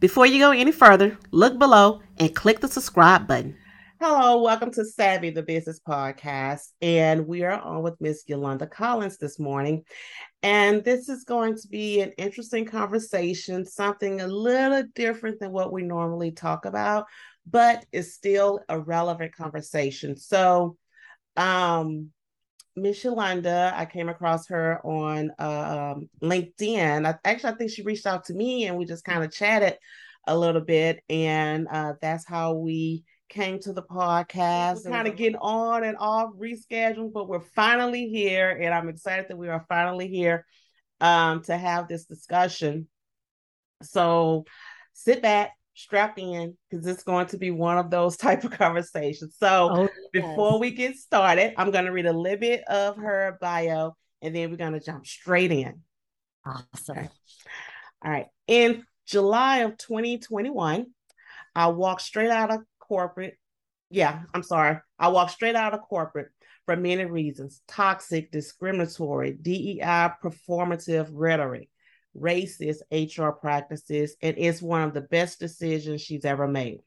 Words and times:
Before 0.00 0.26
you 0.26 0.38
go 0.38 0.52
any 0.52 0.70
further, 0.70 1.18
look 1.32 1.58
below 1.58 2.02
and 2.18 2.32
click 2.32 2.60
the 2.60 2.68
subscribe 2.68 3.26
button. 3.26 3.56
Hello, 4.00 4.40
welcome 4.40 4.70
to 4.74 4.84
Savvy 4.84 5.30
the 5.30 5.42
Business 5.42 5.80
Podcast. 5.80 6.68
And 6.80 7.26
we 7.26 7.42
are 7.42 7.60
on 7.60 7.82
with 7.82 8.00
Miss 8.00 8.22
Yolanda 8.28 8.68
Collins 8.68 9.18
this 9.18 9.40
morning. 9.40 9.82
And 10.44 10.84
this 10.84 11.08
is 11.08 11.24
going 11.24 11.56
to 11.56 11.66
be 11.66 12.00
an 12.00 12.12
interesting 12.12 12.64
conversation, 12.64 13.66
something 13.66 14.20
a 14.20 14.28
little 14.28 14.84
different 14.94 15.40
than 15.40 15.50
what 15.50 15.72
we 15.72 15.82
normally 15.82 16.30
talk 16.30 16.64
about, 16.64 17.06
but 17.44 17.84
it's 17.90 18.14
still 18.14 18.60
a 18.68 18.78
relevant 18.78 19.34
conversation. 19.34 20.16
So, 20.16 20.76
um, 21.36 22.12
Miss 22.82 23.02
Yolanda, 23.04 23.72
I 23.74 23.84
came 23.84 24.08
across 24.08 24.48
her 24.48 24.80
on 24.84 25.30
um, 25.38 26.08
LinkedIn. 26.22 27.06
I, 27.06 27.14
actually, 27.24 27.52
I 27.52 27.56
think 27.56 27.70
she 27.70 27.82
reached 27.82 28.06
out 28.06 28.24
to 28.26 28.34
me 28.34 28.66
and 28.66 28.76
we 28.76 28.84
just 28.84 29.04
kind 29.04 29.24
of 29.24 29.32
chatted 29.32 29.78
a 30.26 30.36
little 30.36 30.60
bit. 30.60 31.02
And 31.08 31.68
uh, 31.68 31.94
that's 32.00 32.26
how 32.26 32.54
we 32.54 33.04
came 33.28 33.58
to 33.60 33.72
the 33.72 33.82
podcast. 33.82 34.84
We're 34.84 34.90
kind 34.90 35.08
of 35.08 35.16
getting 35.16 35.36
on 35.36 35.84
and 35.84 35.96
off, 35.98 36.30
rescheduling, 36.38 37.12
but 37.12 37.28
we're 37.28 37.40
finally 37.40 38.08
here. 38.08 38.50
And 38.50 38.72
I'm 38.72 38.88
excited 38.88 39.26
that 39.28 39.38
we 39.38 39.48
are 39.48 39.64
finally 39.68 40.08
here 40.08 40.46
um, 41.00 41.42
to 41.44 41.56
have 41.56 41.88
this 41.88 42.04
discussion. 42.04 42.88
So 43.82 44.44
sit 44.92 45.22
back, 45.22 45.52
strap 45.78 46.18
in, 46.18 46.56
because 46.68 46.86
it's 46.86 47.02
going 47.02 47.26
to 47.26 47.38
be 47.38 47.50
one 47.50 47.78
of 47.78 47.90
those 47.90 48.16
type 48.18 48.44
of 48.44 48.50
conversations. 48.50 49.36
So 49.38 49.70
oh, 49.72 49.82
yes. 49.82 49.90
before 50.12 50.58
we 50.58 50.72
get 50.72 50.96
started, 50.96 51.54
I'm 51.56 51.70
going 51.70 51.84
to 51.84 51.92
read 51.92 52.06
a 52.06 52.12
little 52.12 52.38
bit 52.38 52.64
of 52.64 52.96
her 52.96 53.38
bio 53.40 53.96
and 54.20 54.34
then 54.34 54.50
we're 54.50 54.56
going 54.56 54.72
to 54.72 54.80
jump 54.80 55.06
straight 55.06 55.52
in. 55.52 55.80
Awesome. 56.44 56.98
Okay. 56.98 57.08
All 58.04 58.10
right. 58.10 58.26
In 58.46 58.84
July 59.06 59.58
of 59.58 59.78
2021, 59.78 60.86
I 61.54 61.66
walked 61.68 62.02
straight 62.02 62.30
out 62.30 62.52
of 62.52 62.60
corporate. 62.80 63.38
Yeah, 63.90 64.22
I'm 64.34 64.42
sorry. 64.42 64.78
I 64.98 65.08
walked 65.08 65.32
straight 65.32 65.56
out 65.56 65.74
of 65.74 65.80
corporate 65.82 66.28
for 66.66 66.76
many 66.76 67.04
reasons 67.04 67.62
toxic, 67.66 68.30
discriminatory, 68.30 69.32
DEI 69.32 70.10
performative 70.22 71.08
rhetoric, 71.12 71.70
racist 72.20 72.80
HR 72.90 73.30
practices, 73.30 74.16
and 74.22 74.36
it's 74.38 74.62
one 74.62 74.82
of 74.82 74.94
the 74.94 75.02
best 75.02 75.38
decisions 75.38 76.00
she's 76.00 76.24
ever 76.24 76.46
made. 76.46 76.80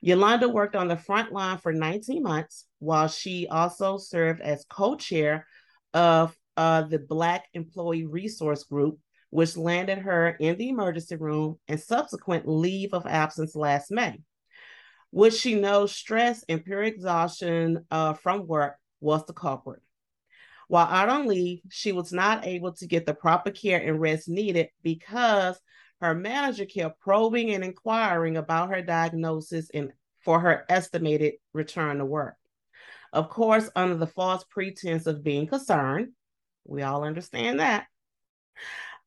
Yolanda 0.00 0.48
worked 0.48 0.76
on 0.76 0.88
the 0.88 0.96
front 0.96 1.32
line 1.32 1.58
for 1.58 1.72
19 1.72 2.22
months 2.22 2.66
while 2.78 3.08
she 3.08 3.48
also 3.48 3.96
served 3.96 4.40
as 4.40 4.64
co 4.68 4.94
chair 4.94 5.46
of 5.94 6.36
uh, 6.56 6.82
the 6.82 6.98
Black 6.98 7.44
Employee 7.54 8.06
Resource 8.06 8.64
Group, 8.64 8.98
which 9.30 9.56
landed 9.56 9.98
her 9.98 10.28
in 10.28 10.56
the 10.56 10.68
emergency 10.68 11.16
room 11.16 11.58
and 11.68 11.80
subsequent 11.80 12.46
leave 12.46 12.92
of 12.92 13.06
absence 13.06 13.56
last 13.56 13.90
May 13.90 14.20
which 15.10 15.34
she 15.34 15.54
knows 15.54 15.94
stress 15.94 16.44
and 16.48 16.64
pure 16.64 16.82
exhaustion 16.82 17.86
uh, 17.90 18.12
from 18.12 18.46
work 18.46 18.76
was 19.00 19.24
the 19.24 19.32
culprit. 19.32 19.80
While 20.68 20.86
out 20.86 21.08
on 21.08 21.26
leave, 21.26 21.60
she 21.70 21.92
was 21.92 22.12
not 22.12 22.46
able 22.46 22.72
to 22.74 22.86
get 22.86 23.06
the 23.06 23.14
proper 23.14 23.50
care 23.50 23.80
and 23.80 24.00
rest 24.00 24.28
needed 24.28 24.68
because 24.82 25.58
her 26.00 26.14
manager 26.14 26.66
kept 26.66 27.00
probing 27.00 27.52
and 27.52 27.64
inquiring 27.64 28.36
about 28.36 28.70
her 28.70 28.82
diagnosis 28.82 29.70
and 29.72 29.92
for 30.20 30.40
her 30.40 30.64
estimated 30.68 31.34
return 31.52 31.98
to 31.98 32.04
work. 32.04 32.36
Of 33.12 33.30
course, 33.30 33.70
under 33.76 33.94
the 33.94 34.06
false 34.06 34.44
pretense 34.50 35.06
of 35.06 35.22
being 35.22 35.46
concerned, 35.46 36.08
we 36.64 36.82
all 36.82 37.04
understand 37.04 37.60
that. 37.60 37.86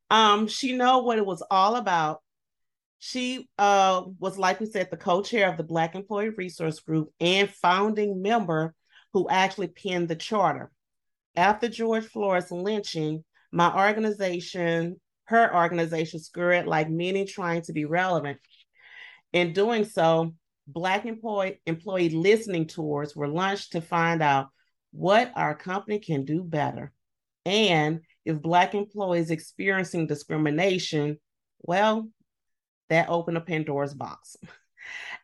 Um, 0.08 0.48
she 0.48 0.72
know 0.72 0.98
what 1.00 1.18
it 1.18 1.26
was 1.26 1.42
all 1.50 1.76
about 1.76 2.22
she 3.00 3.48
uh, 3.58 4.02
was, 4.18 4.38
like 4.38 4.60
we 4.60 4.66
said, 4.66 4.90
the 4.90 4.96
co 4.96 5.22
chair 5.22 5.50
of 5.50 5.56
the 5.56 5.64
Black 5.64 5.94
Employee 5.94 6.28
Resource 6.28 6.80
Group 6.80 7.08
and 7.18 7.48
founding 7.48 8.20
member 8.20 8.74
who 9.14 9.28
actually 9.28 9.68
penned 9.68 10.08
the 10.08 10.14
charter. 10.14 10.70
After 11.36 11.68
George 11.68 12.06
Floyd's 12.06 12.50
lynching, 12.50 13.24
my 13.52 13.74
organization, 13.74 15.00
her 15.24 15.54
organization, 15.54 16.20
scurried 16.20 16.66
like 16.66 16.90
many 16.90 17.24
trying 17.24 17.62
to 17.62 17.72
be 17.72 17.84
relevant. 17.84 18.38
In 19.32 19.52
doing 19.52 19.84
so, 19.84 20.34
Black 20.66 21.04
employee, 21.06 21.60
employee 21.66 22.10
listening 22.10 22.66
tours 22.66 23.16
were 23.16 23.28
launched 23.28 23.72
to 23.72 23.80
find 23.80 24.22
out 24.22 24.48
what 24.92 25.32
our 25.36 25.54
company 25.54 25.98
can 25.98 26.24
do 26.24 26.42
better. 26.42 26.92
And 27.44 28.00
if 28.24 28.40
Black 28.40 28.74
employees 28.74 29.30
experiencing 29.30 30.06
discrimination, 30.06 31.18
well, 31.60 32.08
that 32.88 33.08
opened 33.08 33.36
a 33.36 33.40
Pandora's 33.40 33.94
box. 33.94 34.36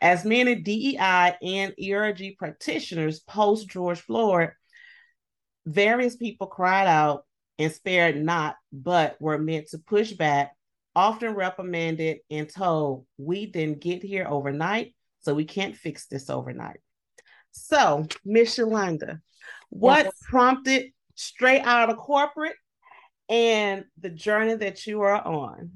As 0.01 0.25
many 0.25 0.55
DEI 0.55 1.37
and 1.43 1.75
ERG 1.83 2.37
practitioners 2.39 3.21
post 3.21 3.69
George 3.69 4.01
Floyd, 4.01 4.51
various 5.67 6.17
people 6.17 6.47
cried 6.47 6.87
out 6.87 7.25
and 7.59 7.73
spared 7.73 8.17
not, 8.17 8.57
but 8.73 9.21
were 9.21 9.39
meant 9.39 9.69
to 9.69 9.79
push 9.79 10.13
back, 10.13 10.55
often 10.95 11.35
reprimanded 11.35 12.19
and 12.31 12.49
told, 12.49 13.07
We 13.19 13.47
didn't 13.47 13.81
get 13.81 14.03
here 14.03 14.27
overnight, 14.29 14.95
so 15.21 15.35
we 15.35 15.45
can't 15.45 15.77
fix 15.77 16.07
this 16.07 16.31
overnight. 16.31 16.79
So, 17.51 18.07
Miss 18.25 18.59
Yolanda, 18.59 19.21
what 19.71 20.05
yes. 20.05 20.15
prompted 20.29 20.93
straight 21.15 21.63
out 21.63 21.91
of 21.91 21.97
corporate 21.97 22.57
and 23.29 23.85
the 23.99 24.11
journey 24.11 24.55
that 24.55 24.87
you 24.87 25.01
are 25.01 25.21
on? 25.27 25.71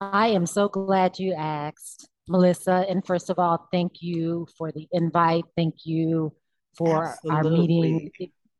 I 0.00 0.28
am 0.28 0.46
so 0.46 0.68
glad 0.68 1.18
you 1.18 1.34
asked, 1.34 2.08
Melissa. 2.28 2.86
And 2.88 3.04
first 3.04 3.30
of 3.30 3.38
all, 3.38 3.68
thank 3.70 4.02
you 4.02 4.46
for 4.56 4.72
the 4.72 4.88
invite. 4.92 5.44
Thank 5.56 5.84
you 5.84 6.32
for 6.76 7.08
Absolutely. 7.08 7.36
our 7.36 7.44
meeting. 7.44 8.10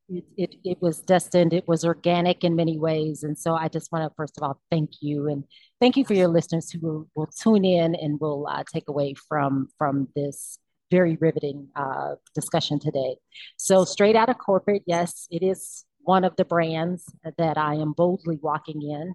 It, 0.09 0.25
it, 0.37 0.55
it, 0.65 0.83
was 0.83 1.01
destined, 1.01 1.53
it 1.53 1.67
was 1.67 1.85
organic 1.85 2.45
in 2.45 2.55
many 2.55 2.79
ways. 2.79 3.23
And 3.23 3.39
so 3.39 3.55
I 3.55 3.69
just 3.69 3.91
want 3.93 4.05
to, 4.05 4.15
first 4.15 4.37
of 4.37 4.43
all, 4.43 4.61
thank 4.71 4.91
you. 5.01 5.29
And 5.29 5.45
thank 5.81 5.97
you 5.97 6.05
for 6.05 6.15
your 6.15 6.29
listeners 6.29 6.71
who 6.71 6.81
will, 6.81 7.09
will 7.15 7.27
tune 7.29 7.65
in 7.65 7.95
and 7.95 8.21
will 8.21 8.47
uh, 8.47 8.65
take 8.71 8.89
away 8.89 9.15
from, 9.15 9.69
from 9.79 10.09
this 10.15 10.59
very 10.91 11.17
riveting 11.17 11.69
uh, 11.75 12.17
discussion 12.35 12.79
today. 12.79 13.17
So, 13.57 13.85
straight 13.85 14.15
out 14.15 14.29
of 14.29 14.37
corporate, 14.37 14.83
yes, 14.87 15.27
it 15.31 15.43
is 15.43 15.87
one 16.03 16.25
of 16.25 16.37
the 16.37 16.45
brands 16.45 17.05
that 17.39 17.57
I 17.57 17.77
am 17.77 17.93
boldly 17.93 18.39
walking 18.43 18.83
in 18.83 19.15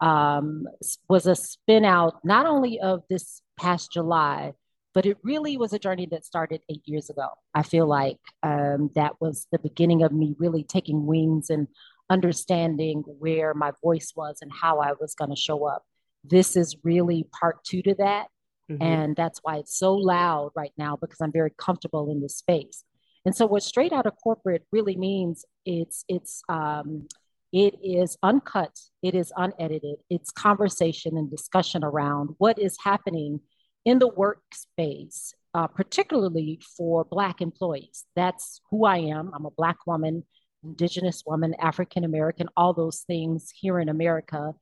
um, 0.00 0.66
was 1.08 1.26
a 1.26 1.34
spin 1.34 1.84
out 1.84 2.24
not 2.24 2.46
only 2.46 2.80
of 2.80 3.02
this 3.10 3.42
past 3.58 3.92
July, 3.92 4.54
but 4.94 5.06
it 5.06 5.18
really 5.22 5.56
was 5.56 5.72
a 5.72 5.78
journey 5.78 6.06
that 6.10 6.24
started 6.24 6.62
eight 6.68 6.82
years 6.84 7.10
ago. 7.10 7.28
I 7.54 7.62
feel 7.62 7.86
like 7.86 8.18
um, 8.42 8.90
that 8.94 9.20
was 9.20 9.46
the 9.52 9.58
beginning 9.58 10.02
of 10.02 10.12
me 10.12 10.34
really 10.38 10.64
taking 10.64 11.06
wings 11.06 11.50
and 11.50 11.68
understanding 12.08 13.04
where 13.06 13.54
my 13.54 13.72
voice 13.82 14.12
was 14.16 14.38
and 14.42 14.50
how 14.52 14.80
I 14.80 14.92
was 15.00 15.14
going 15.14 15.30
to 15.30 15.36
show 15.36 15.64
up. 15.66 15.84
This 16.24 16.56
is 16.56 16.76
really 16.82 17.28
part 17.38 17.62
two 17.64 17.82
to 17.82 17.94
that. 17.98 18.26
Mm-hmm. 18.70 18.82
And 18.82 19.16
that's 19.16 19.40
why 19.42 19.56
it's 19.56 19.78
so 19.78 19.94
loud 19.94 20.50
right 20.54 20.72
now 20.76 20.96
because 21.00 21.20
I'm 21.20 21.32
very 21.32 21.52
comfortable 21.56 22.10
in 22.10 22.20
this 22.20 22.36
space. 22.36 22.84
And 23.24 23.34
so, 23.34 23.46
what 23.46 23.62
straight 23.62 23.92
out 23.92 24.06
of 24.06 24.14
corporate 24.22 24.64
really 24.72 24.96
means 24.96 25.44
it's 25.66 26.04
it's 26.08 26.42
um, 26.48 27.06
it 27.52 27.74
is 27.82 28.16
uncut, 28.22 28.78
it 29.02 29.14
is 29.14 29.32
unedited, 29.36 29.96
it's 30.08 30.30
conversation 30.30 31.16
and 31.16 31.30
discussion 31.30 31.84
around 31.84 32.30
what 32.38 32.58
is 32.58 32.76
happening 32.82 33.40
in 33.84 33.98
the 33.98 34.10
workspace, 34.10 35.34
uh, 35.54 35.66
particularly 35.66 36.60
for 36.76 37.04
Black 37.04 37.40
employees. 37.40 38.04
That's 38.14 38.60
who 38.70 38.84
I 38.84 38.98
am. 38.98 39.32
I'm 39.34 39.46
a 39.46 39.50
Black 39.50 39.86
woman, 39.86 40.24
Indigenous 40.62 41.22
woman, 41.26 41.54
African 41.58 42.04
American, 42.04 42.48
all 42.56 42.74
those 42.74 43.00
things 43.00 43.50
here 43.54 43.78
in 43.78 43.88
America 43.88 44.54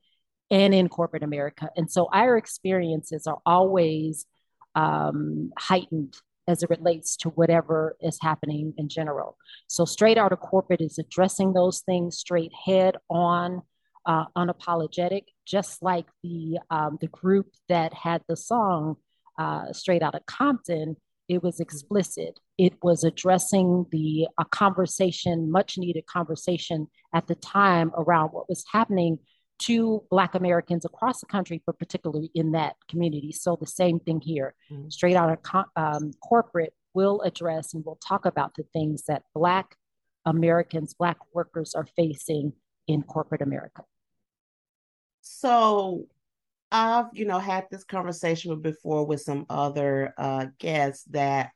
and 0.51 0.73
in 0.73 0.89
corporate 0.89 1.23
America. 1.23 1.69
And 1.75 1.91
so 1.91 2.09
our 2.11 2.37
experiences 2.37 3.27
are 3.27 3.39
always 3.45 4.25
um, 4.75 5.51
heightened 5.57 6.15
as 6.47 6.63
it 6.63 6.69
relates 6.69 7.15
to 7.17 7.29
whatever 7.29 7.95
is 8.01 8.17
happening 8.19 8.73
in 8.77 8.89
general. 8.89 9.37
So, 9.67 9.85
straight 9.85 10.17
out 10.17 10.31
of 10.31 10.39
corporate 10.39 10.81
is 10.81 10.97
addressing 10.97 11.53
those 11.53 11.81
things 11.81 12.17
straight 12.17 12.51
head 12.65 12.95
on, 13.07 13.61
uh, 14.07 14.25
unapologetic, 14.35 15.25
just 15.45 15.83
like 15.83 16.07
the 16.23 16.57
um, 16.71 16.97
the 17.01 17.07
group 17.07 17.53
that 17.67 17.93
had 17.93 18.23
the 18.27 18.35
song 18.35 18.95
uh, 19.39 19.73
straight 19.73 20.03
out 20.03 20.13
of 20.13 20.25
Compton. 20.27 20.97
It 21.27 21.41
was 21.41 21.59
explicit. 21.59 22.39
It 22.57 22.73
was 22.83 23.03
addressing 23.03 23.85
the 23.91 24.27
a 24.37 24.45
conversation, 24.45 25.51
much 25.51 25.77
needed 25.77 26.05
conversation 26.05 26.87
at 27.13 27.27
the 27.27 27.35
time 27.35 27.91
around 27.95 28.29
what 28.29 28.49
was 28.49 28.65
happening 28.71 29.19
to 29.59 30.03
Black 30.09 30.35
Americans 30.35 30.85
across 30.85 31.19
the 31.19 31.25
country, 31.25 31.61
but 31.65 31.77
particularly 31.77 32.31
in 32.33 32.53
that 32.53 32.75
community. 32.89 33.31
So 33.31 33.57
the 33.59 33.67
same 33.67 33.99
thing 33.99 34.21
here, 34.21 34.55
mm-hmm. 34.71 34.89
straight 34.89 35.15
out 35.15 35.31
of 35.31 35.65
um, 35.75 36.11
corporate 36.21 36.73
will 36.93 37.21
address 37.21 37.73
and 37.73 37.85
will 37.85 37.99
talk 38.05 38.25
about 38.25 38.55
the 38.55 38.63
things 38.73 39.03
that 39.07 39.23
Black 39.33 39.75
Americans, 40.25 40.93
Black 40.93 41.17
workers 41.33 41.75
are 41.75 41.87
facing 41.95 42.53
in 42.87 43.03
corporate 43.03 43.41
America. 43.41 43.83
So 45.21 46.05
I've, 46.71 47.07
you 47.13 47.25
know, 47.25 47.39
had 47.39 47.65
this 47.71 47.83
conversation 47.83 48.61
before 48.61 49.05
with 49.05 49.21
some 49.21 49.45
other 49.49 50.13
uh, 50.17 50.47
guests 50.59 51.03
that 51.11 51.51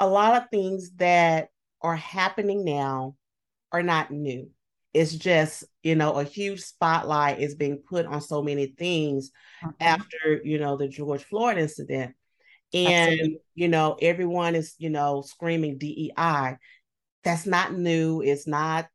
a 0.00 0.08
lot 0.08 0.40
of 0.40 0.50
things 0.50 0.92
that 0.96 1.48
are 1.80 1.96
happening 1.96 2.64
now 2.64 3.16
are 3.72 3.82
not 3.82 4.10
new. 4.10 4.50
It's 4.92 5.12
just, 5.12 5.64
you 5.82 5.96
know, 5.96 6.12
a 6.12 6.24
huge 6.24 6.60
spotlight 6.60 7.40
is 7.40 7.56
being 7.56 7.78
put 7.78 8.06
on 8.06 8.20
so 8.20 8.42
many 8.42 8.66
things 8.66 9.32
mm-hmm. 9.62 9.70
after, 9.80 10.40
you 10.44 10.58
know, 10.58 10.76
the 10.76 10.86
George 10.86 11.24
Floyd 11.24 11.58
incident. 11.58 12.14
And, 12.72 13.12
Absolutely. 13.12 13.40
you 13.54 13.68
know, 13.68 13.96
everyone 14.00 14.54
is, 14.54 14.74
you 14.78 14.90
know, 14.90 15.22
screaming 15.22 15.78
DEI. 15.78 16.56
That's 17.24 17.46
not 17.46 17.74
new. 17.74 18.20
It's 18.20 18.46
not 18.46 18.86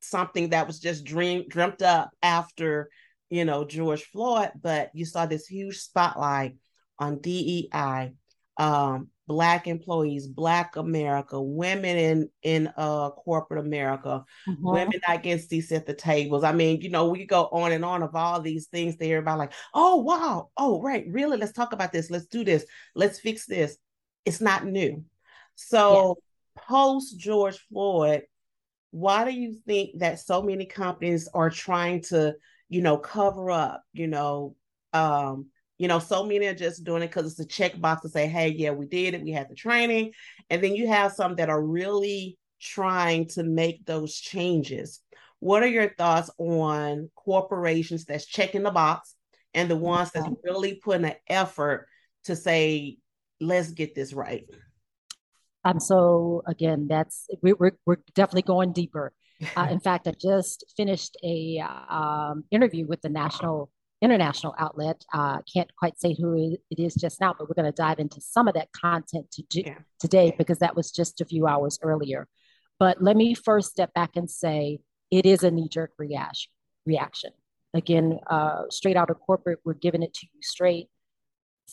something 0.00 0.50
that 0.50 0.66
was 0.66 0.80
just 0.80 1.04
dream 1.04 1.44
dreamt 1.48 1.82
up 1.82 2.10
after, 2.22 2.88
you 3.32 3.46
know, 3.46 3.64
George 3.64 4.02
Floyd, 4.04 4.50
but 4.60 4.90
you 4.92 5.06
saw 5.06 5.24
this 5.24 5.46
huge 5.46 5.78
spotlight 5.78 6.56
on 6.98 7.18
DEI. 7.20 8.12
Um, 8.58 9.08
black 9.28 9.68
employees 9.68 10.26
black 10.26 10.74
america 10.76 11.40
women 11.40 11.96
in 11.96 12.28
in 12.42 12.72
uh 12.76 13.08
corporate 13.10 13.64
america 13.64 14.24
mm-hmm. 14.48 14.68
women 14.68 15.00
that 15.06 15.22
get 15.22 15.40
seats 15.40 15.70
at 15.72 15.86
the 15.86 15.94
tables. 15.94 16.42
I 16.44 16.52
mean 16.52 16.82
you 16.82 16.90
know 16.90 17.08
we 17.08 17.24
go 17.24 17.44
on 17.44 17.72
and 17.72 17.84
on 17.84 18.02
of 18.02 18.14
all 18.16 18.40
these 18.40 18.66
things 18.66 18.96
that 18.96 19.06
everybody 19.06 19.38
like 19.38 19.52
oh 19.72 19.96
wow. 19.96 20.50
Oh 20.56 20.82
right. 20.82 21.06
Really? 21.08 21.38
Let's 21.38 21.52
talk 21.52 21.72
about 21.72 21.92
this. 21.92 22.10
Let's 22.10 22.26
do 22.26 22.44
this. 22.44 22.66
Let's 22.94 23.20
fix 23.20 23.46
this. 23.46 23.78
It's 24.26 24.40
not 24.40 24.66
new. 24.66 25.04
So 25.54 26.18
yeah. 26.56 26.62
post 26.68 27.18
george 27.18 27.58
floyd 27.70 28.24
why 28.90 29.24
do 29.24 29.30
you 29.30 29.54
think 29.66 30.00
that 30.00 30.18
so 30.18 30.42
many 30.42 30.66
companies 30.66 31.28
are 31.32 31.48
trying 31.48 32.02
to 32.02 32.34
you 32.72 32.82
know 32.82 32.96
cover 32.96 33.50
up 33.50 33.82
you 33.92 34.06
know 34.06 34.56
um 34.92 35.46
you 35.82 35.88
know, 35.88 35.98
so 35.98 36.24
many 36.24 36.46
are 36.46 36.54
just 36.54 36.84
doing 36.84 37.02
it 37.02 37.08
because 37.08 37.32
it's 37.32 37.40
a 37.40 37.44
checkbox 37.44 38.02
to 38.02 38.08
say, 38.08 38.28
hey, 38.28 38.50
yeah, 38.50 38.70
we 38.70 38.86
did 38.86 39.14
it, 39.14 39.22
we 39.24 39.32
had 39.32 39.48
the 39.48 39.56
training. 39.56 40.12
And 40.48 40.62
then 40.62 40.76
you 40.76 40.86
have 40.86 41.10
some 41.10 41.34
that 41.34 41.48
are 41.48 41.60
really 41.60 42.38
trying 42.60 43.26
to 43.30 43.42
make 43.42 43.84
those 43.84 44.14
changes. 44.14 45.00
What 45.40 45.64
are 45.64 45.68
your 45.68 45.92
thoughts 45.98 46.30
on 46.38 47.10
corporations 47.16 48.04
that's 48.04 48.26
checking 48.26 48.62
the 48.62 48.70
box 48.70 49.16
and 49.54 49.68
the 49.68 49.74
ones 49.74 50.12
that's 50.12 50.28
really 50.44 50.76
putting 50.76 51.06
an 51.06 51.16
effort 51.26 51.88
to 52.26 52.36
say, 52.36 52.98
let's 53.40 53.72
get 53.72 53.96
this 53.96 54.12
right? 54.12 54.44
Um, 55.64 55.80
so 55.80 56.44
again, 56.46 56.86
that's 56.88 57.26
we, 57.42 57.54
we're 57.54 57.72
we're 57.86 57.98
definitely 58.14 58.42
going 58.42 58.72
deeper. 58.72 59.12
Uh, 59.56 59.68
in 59.70 59.80
fact, 59.80 60.06
I 60.06 60.12
just 60.12 60.64
finished 60.76 61.16
a 61.22 61.62
um, 61.90 62.44
interview 62.50 62.86
with 62.86 63.02
the 63.02 63.08
National 63.08 63.70
international 64.00 64.54
outlet. 64.58 65.04
Uh, 65.12 65.38
can't 65.52 65.70
quite 65.76 65.98
say 65.98 66.16
who 66.18 66.56
it 66.70 66.78
is 66.78 66.94
just 66.94 67.20
now, 67.20 67.34
but 67.38 67.48
we're 67.48 67.54
going 67.54 67.72
to 67.72 67.72
dive 67.72 68.00
into 68.00 68.20
some 68.20 68.48
of 68.48 68.54
that 68.54 68.68
content 68.72 69.30
to 69.30 69.42
do, 69.48 69.62
yeah. 69.64 69.78
today 70.00 70.34
because 70.36 70.58
that 70.58 70.74
was 70.74 70.90
just 70.90 71.20
a 71.20 71.24
few 71.24 71.46
hours 71.46 71.78
earlier. 71.82 72.26
But 72.80 73.00
let 73.00 73.16
me 73.16 73.34
first 73.34 73.70
step 73.70 73.94
back 73.94 74.16
and 74.16 74.28
say 74.28 74.80
it 75.12 75.24
is 75.24 75.44
a 75.44 75.52
knee 75.52 75.68
jerk 75.68 75.92
reaction. 75.98 76.50
Reaction 76.84 77.30
again, 77.74 78.18
uh, 78.28 78.62
straight 78.70 78.96
out 78.96 79.10
of 79.10 79.20
corporate, 79.20 79.60
we're 79.64 79.74
giving 79.74 80.02
it 80.02 80.14
to 80.14 80.26
you 80.32 80.42
straight. 80.42 80.88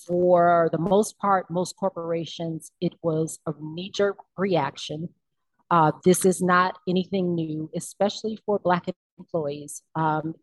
For 0.07 0.69
the 0.71 0.77
most 0.77 1.18
part, 1.18 1.50
most 1.50 1.75
corporations, 1.75 2.71
it 2.80 2.94
was 3.01 3.39
a 3.45 3.54
knee 3.60 3.92
jerk 3.92 4.18
reaction. 4.38 5.10
Uh, 5.71 5.92
this 6.04 6.25
is 6.25 6.42
not 6.42 6.77
anything 6.88 7.36
new, 7.36 7.69
especially 7.75 8.39
for 8.45 8.60
Black 8.60 8.86
employees. 9.18 9.83
Um, 9.95 10.36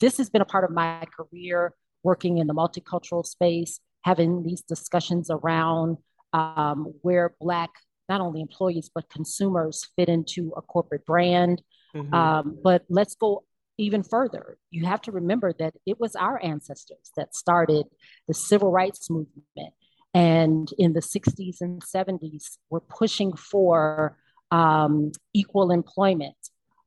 this 0.00 0.18
has 0.18 0.28
been 0.30 0.42
a 0.42 0.46
part 0.46 0.64
of 0.64 0.70
my 0.70 1.06
career 1.16 1.74
working 2.02 2.38
in 2.38 2.46
the 2.46 2.54
multicultural 2.54 3.24
space, 3.24 3.80
having 4.02 4.42
these 4.42 4.62
discussions 4.62 5.30
around 5.30 5.98
um, 6.32 6.92
where 7.02 7.34
Black, 7.40 7.70
not 8.08 8.20
only 8.20 8.40
employees, 8.40 8.90
but 8.94 9.08
consumers 9.08 9.88
fit 9.96 10.08
into 10.08 10.52
a 10.56 10.62
corporate 10.62 11.06
brand. 11.06 11.62
Mm-hmm. 11.94 12.14
Um, 12.14 12.58
but 12.62 12.84
let's 12.88 13.14
go 13.14 13.44
even 13.78 14.02
further. 14.02 14.58
You 14.70 14.86
have 14.86 15.02
to 15.02 15.12
remember 15.12 15.52
that 15.58 15.74
it 15.86 16.00
was 16.00 16.16
our 16.16 16.42
ancestors 16.42 17.10
that 17.16 17.34
started 17.34 17.86
the 18.28 18.34
civil 18.34 18.70
rights 18.70 19.10
movement. 19.10 19.74
And 20.16 20.72
in 20.78 20.94
the 20.94 21.00
60s 21.00 21.60
and 21.60 21.82
70s, 21.82 22.56
we're 22.70 22.80
pushing 22.80 23.36
for 23.36 24.16
um, 24.50 25.12
equal 25.34 25.70
employment. 25.70 26.36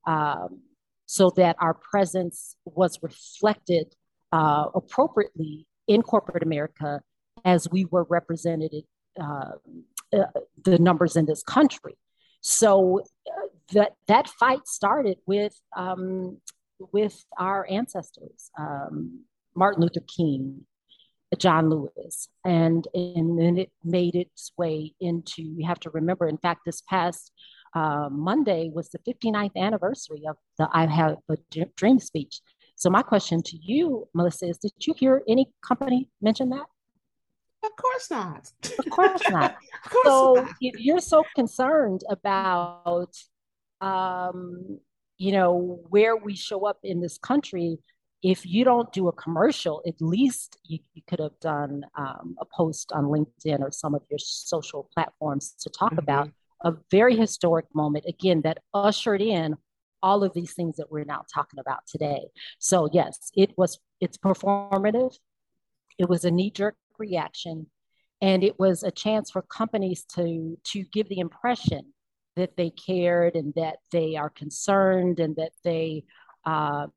Um, 0.08 0.62
so 1.06 1.32
that 1.38 1.56
our 1.60 1.74
presence 1.74 2.56
was 2.66 3.00
reflected 3.02 3.96
uh, 4.32 4.66
appropriately 4.76 5.66
in 5.88 6.04
corporate 6.04 6.44
America 6.44 7.02
as 7.44 7.68
we 7.72 7.86
were 7.86 8.06
represented 8.10 8.84
uh, 9.20 9.54
uh, 10.14 10.24
the 10.64 10.78
numbers 10.78 11.16
in 11.16 11.26
this 11.26 11.42
country. 11.42 11.98
So 12.42 13.02
uh, 13.28 13.48
that 13.74 13.94
that 14.08 14.28
fight 14.28 14.68
started 14.68 15.18
with 15.26 15.60
um, 15.76 16.38
with 16.94 17.26
our 17.40 17.66
ancestors, 17.68 18.52
um, 18.60 19.22
Martin 19.56 19.82
Luther 19.82 20.06
King, 20.16 20.66
John 21.38 21.70
Lewis, 21.70 22.28
and 22.44 22.88
and 22.94 23.40
then 23.40 23.58
it 23.58 23.72
made 23.84 24.16
its 24.16 24.52
way 24.58 24.94
into. 25.00 25.42
You 25.42 25.68
have 25.68 25.80
to 25.82 25.90
remember. 25.90 26.28
In 26.28 26.38
fact, 26.38 26.62
this 26.66 26.82
past 26.82 27.32
uh, 27.76 28.10
Monday 28.12 28.72
was 28.74 28.90
the 28.90 29.00
59th 29.00 29.56
anniversary 29.56 30.24
of 30.28 30.38
the 30.58 30.68
I 30.72 30.88
Have 30.88 31.18
a 31.30 31.38
Dream 31.76 32.00
speech. 32.00 32.42
So 32.76 32.90
my 32.90 33.02
question 33.02 33.44
to 33.44 33.58
you, 33.58 34.08
Melissa, 34.14 34.48
is 34.48 34.58
did 34.58 34.72
you 34.80 34.94
hear 34.98 35.22
any 35.28 35.52
company 35.62 36.10
mention 36.22 36.50
that? 36.50 36.66
Of 37.64 37.76
course 37.76 38.10
not. 38.10 38.52
Of 38.80 38.90
course 38.90 39.22
not. 39.30 39.58
of 39.86 39.92
course 39.92 40.06
so 40.06 40.34
not. 40.36 40.50
if 40.62 40.80
you're 40.80 41.02
so 41.02 41.24
concerned 41.36 42.04
about, 42.10 43.14
um, 43.82 44.80
you 45.18 45.34
know, 45.34 45.82
where 45.90 46.16
we 46.16 46.36
show 46.36 46.66
up 46.66 46.78
in 46.84 47.02
this 47.02 47.18
country, 47.18 47.80
if 48.22 48.46
you 48.46 48.66
don't 48.66 48.92
do 48.92 49.08
a 49.08 49.14
commercial, 49.14 49.82
at 49.88 50.02
least 50.02 50.58
you, 50.64 50.80
you 50.94 51.02
could 51.08 51.20
have 51.20 51.40
done 51.40 51.86
um, 51.98 52.36
a 52.40 52.46
post 52.46 52.92
on 52.92 53.06
LinkedIn 53.06 53.62
or 53.62 53.72
some 53.72 53.96
of 53.96 54.02
your 54.10 54.20
social 54.20 54.90
platforms 54.94 55.54
to 55.62 55.70
talk 55.70 55.92
mm-hmm. 55.92 56.00
about 56.00 56.30
a 56.66 56.74
very 56.92 57.16
historic 57.16 57.66
moment, 57.74 58.06
again, 58.08 58.42
that 58.42 58.60
ushered 58.74 59.22
in 59.22 59.56
all 60.04 60.24
of 60.24 60.34
these 60.34 60.54
things 60.54 60.76
that 60.78 60.92
we're 60.92 61.06
now 61.06 61.24
talking 61.34 61.60
about 61.60 61.80
today. 61.88 62.28
So 62.60 62.90
yes, 62.92 63.32
it 63.36 63.52
was, 63.58 63.80
it's 64.02 64.18
performative. 64.18 65.16
It 65.98 66.10
was 66.10 66.26
a 66.26 66.32
knee 66.32 66.52
jerk 66.52 66.76
reaction. 66.98 67.68
And 68.22 68.44
it 68.44 68.60
was 68.60 68.84
a 68.84 68.92
chance 68.92 69.32
for 69.32 69.42
companies 69.44 70.04
to, 70.16 70.58
to 70.66 70.84
give 70.92 71.08
the 71.08 71.20
impression 71.20 71.94
that 72.36 72.58
they 72.58 72.70
cared 72.70 73.36
and 73.36 73.54
that 73.56 73.78
they 73.92 74.18
are 74.18 74.30
concerned 74.30 75.22
and 75.22 75.36
that 75.38 75.52
they 75.64 76.04
uh, 76.50 76.88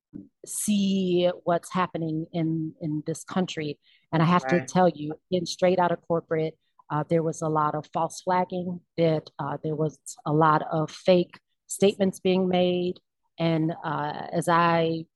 see 0.46 1.30
what's 1.48 1.70
happening 1.80 2.18
in, 2.32 2.72
in 2.80 3.02
this 3.08 3.22
country. 3.24 3.70
And 4.12 4.22
I 4.22 4.26
have 4.34 4.44
right. 4.44 4.66
to 4.66 4.74
tell 4.74 4.88
you, 4.88 5.08
in 5.36 5.44
straight 5.46 5.78
out 5.78 5.92
of 5.92 5.98
corporate, 6.10 6.54
uh, 6.92 7.04
there 7.12 7.22
was 7.22 7.42
a 7.42 7.48
lot 7.48 7.74
of 7.74 7.82
false 7.96 8.16
flagging, 8.26 8.80
that 9.02 9.26
uh, 9.38 9.56
there 9.64 9.78
was 9.84 9.98
a 10.26 10.32
lot 10.46 10.62
of 10.70 10.90
fake 10.90 11.34
statements 11.66 12.18
being 12.20 12.48
made. 12.48 12.96
And 13.38 13.72
uh, 13.92 14.26
as 14.32 14.48
I 14.48 15.06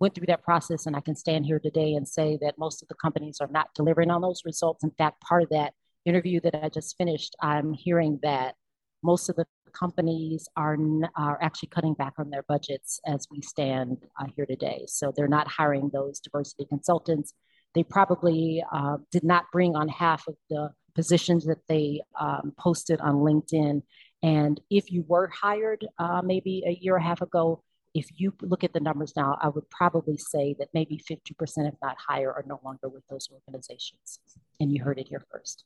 went 0.00 0.14
through 0.14 0.30
that 0.32 0.42
process, 0.42 0.86
and 0.86 0.96
I 0.96 1.00
can 1.00 1.16
stand 1.24 1.46
here 1.46 1.60
today 1.60 1.94
and 1.94 2.06
say 2.18 2.38
that 2.42 2.58
most 2.58 2.82
of 2.82 2.88
the 2.88 2.96
companies 3.04 3.38
are 3.40 3.52
not 3.58 3.68
delivering 3.74 4.10
on 4.10 4.20
those 4.20 4.42
results. 4.44 4.82
In 4.82 4.92
fact, 5.00 5.20
part 5.20 5.42
of 5.44 5.50
that 5.50 5.74
interview 6.04 6.40
that 6.40 6.56
I 6.60 6.68
just 6.68 6.96
finished, 6.98 7.36
I'm 7.40 7.72
hearing 7.72 8.18
that 8.22 8.56
most 9.02 9.28
of 9.28 9.36
the 9.36 9.46
companies 9.72 10.48
are, 10.56 10.76
are 11.16 11.38
actually 11.40 11.68
cutting 11.70 11.94
back 11.94 12.14
on 12.18 12.30
their 12.30 12.42
budgets 12.42 13.00
as 13.06 13.26
we 13.30 13.40
stand 13.40 13.98
uh, 14.20 14.26
here 14.36 14.46
today. 14.46 14.84
So 14.86 15.12
they're 15.14 15.28
not 15.28 15.48
hiring 15.48 15.90
those 15.92 16.20
diversity 16.20 16.66
consultants. 16.66 17.34
They 17.74 17.82
probably 17.82 18.62
uh, 18.72 18.98
did 19.10 19.24
not 19.24 19.44
bring 19.52 19.74
on 19.74 19.88
half 19.88 20.28
of 20.28 20.36
the 20.50 20.70
positions 20.94 21.46
that 21.46 21.66
they 21.68 22.02
um, 22.20 22.52
posted 22.58 23.00
on 23.00 23.14
LinkedIn. 23.16 23.82
And 24.22 24.60
if 24.70 24.92
you 24.92 25.04
were 25.08 25.28
hired 25.28 25.86
uh, 25.98 26.22
maybe 26.22 26.62
a 26.66 26.72
year 26.72 26.96
and 26.96 27.04
a 27.04 27.08
half 27.08 27.22
ago, 27.22 27.62
if 27.94 28.08
you 28.16 28.32
look 28.40 28.64
at 28.64 28.72
the 28.72 28.80
numbers 28.80 29.12
now, 29.16 29.36
I 29.40 29.48
would 29.48 29.68
probably 29.68 30.16
say 30.16 30.54
that 30.58 30.68
maybe 30.72 30.98
50%, 31.10 31.68
if 31.68 31.74
not 31.82 31.96
higher, 31.98 32.32
are 32.32 32.44
no 32.46 32.60
longer 32.64 32.88
with 32.88 33.06
those 33.08 33.28
organizations. 33.30 34.20
And 34.60 34.72
you 34.72 34.82
heard 34.82 34.98
it 34.98 35.08
here 35.08 35.24
first. 35.30 35.64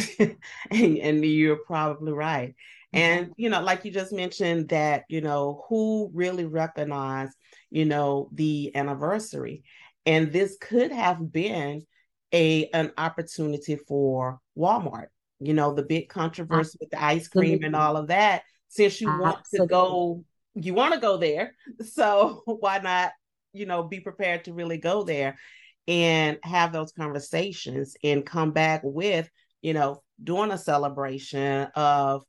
and, 0.18 0.98
and 0.98 1.24
you're 1.24 1.56
probably 1.56 2.12
right. 2.12 2.54
Mm-hmm. 2.94 2.98
And, 2.98 3.32
you 3.36 3.50
know, 3.50 3.60
like 3.60 3.84
you 3.84 3.90
just 3.90 4.12
mentioned 4.12 4.68
that, 4.68 5.04
you 5.08 5.20
know, 5.20 5.64
who 5.68 6.10
really 6.12 6.44
recognized, 6.44 7.36
you 7.70 7.84
know, 7.84 8.28
the 8.32 8.74
anniversary. 8.74 9.64
And 10.04 10.32
this 10.32 10.56
could 10.60 10.90
have 10.90 11.32
been 11.32 11.86
a 12.34 12.68
an 12.72 12.92
opportunity 12.96 13.76
for 13.76 14.40
Walmart. 14.56 15.08
You 15.38 15.54
know, 15.54 15.74
the 15.74 15.82
big 15.82 16.08
controversy 16.08 16.78
with 16.80 16.90
the 16.90 17.02
ice 17.02 17.28
cream 17.28 17.64
and 17.64 17.76
all 17.76 17.96
of 17.96 18.08
that. 18.08 18.42
Since 18.68 19.00
you 19.00 19.08
want 19.08 19.38
Absolutely. 19.38 19.66
to 19.66 19.70
go, 19.70 20.24
you 20.54 20.74
want 20.74 20.94
to 20.94 21.00
go 21.00 21.16
there. 21.16 21.54
So 21.84 22.42
why 22.46 22.78
not 22.78 23.12
you 23.52 23.66
know, 23.66 23.82
be 23.82 24.00
prepared 24.00 24.44
to 24.44 24.52
really 24.52 24.78
go 24.78 25.04
there 25.04 25.38
and 25.86 26.38
have 26.42 26.72
those 26.72 26.92
conversations 26.92 27.96
and 28.02 28.24
come 28.24 28.52
back 28.52 28.80
with, 28.84 29.28
you 29.62 29.72
know, 29.72 30.02
doing 30.22 30.50
a 30.50 30.58
celebration 30.58 31.68
of, 31.74 32.24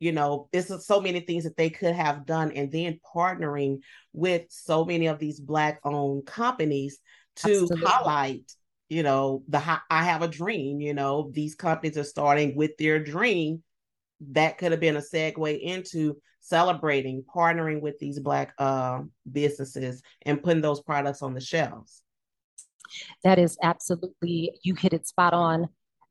you 0.00 0.12
know, 0.12 0.48
it's 0.52 0.86
so 0.86 1.00
many 1.00 1.20
things 1.20 1.44
that 1.44 1.56
they 1.56 1.70
could 1.70 1.94
have 1.94 2.26
done 2.26 2.52
and 2.52 2.72
then 2.72 3.00
partnering 3.14 3.78
with 4.12 4.46
so 4.48 4.84
many 4.84 5.06
of 5.06 5.18
these 5.18 5.40
black 5.40 5.80
owned 5.84 6.26
companies 6.26 6.98
to 7.36 7.48
Absolutely. 7.50 7.86
highlight 7.86 8.52
you 8.88 9.02
know 9.02 9.42
the 9.48 9.58
i 9.90 10.02
have 10.02 10.22
a 10.22 10.28
dream 10.28 10.80
you 10.80 10.94
know 10.94 11.30
these 11.34 11.54
companies 11.54 11.98
are 11.98 12.04
starting 12.04 12.56
with 12.56 12.76
their 12.78 12.98
dream. 12.98 13.62
That 14.32 14.58
could 14.58 14.72
have 14.72 14.80
been 14.80 14.96
a 14.96 15.00
segue 15.00 15.60
into 15.60 16.16
celebrating 16.40 17.22
partnering 17.22 17.80
with 17.80 17.98
these 18.00 18.18
black 18.18 18.52
uh, 18.58 19.02
businesses 19.30 20.02
and 20.22 20.42
putting 20.42 20.60
those 20.62 20.80
products 20.80 21.22
on 21.22 21.34
the 21.34 21.40
shelves. 21.40 22.02
That 23.22 23.38
is 23.38 23.56
absolutely 23.62 24.58
you 24.62 24.74
hit 24.74 24.92
it 24.92 25.06
spot 25.06 25.34
on 25.34 25.68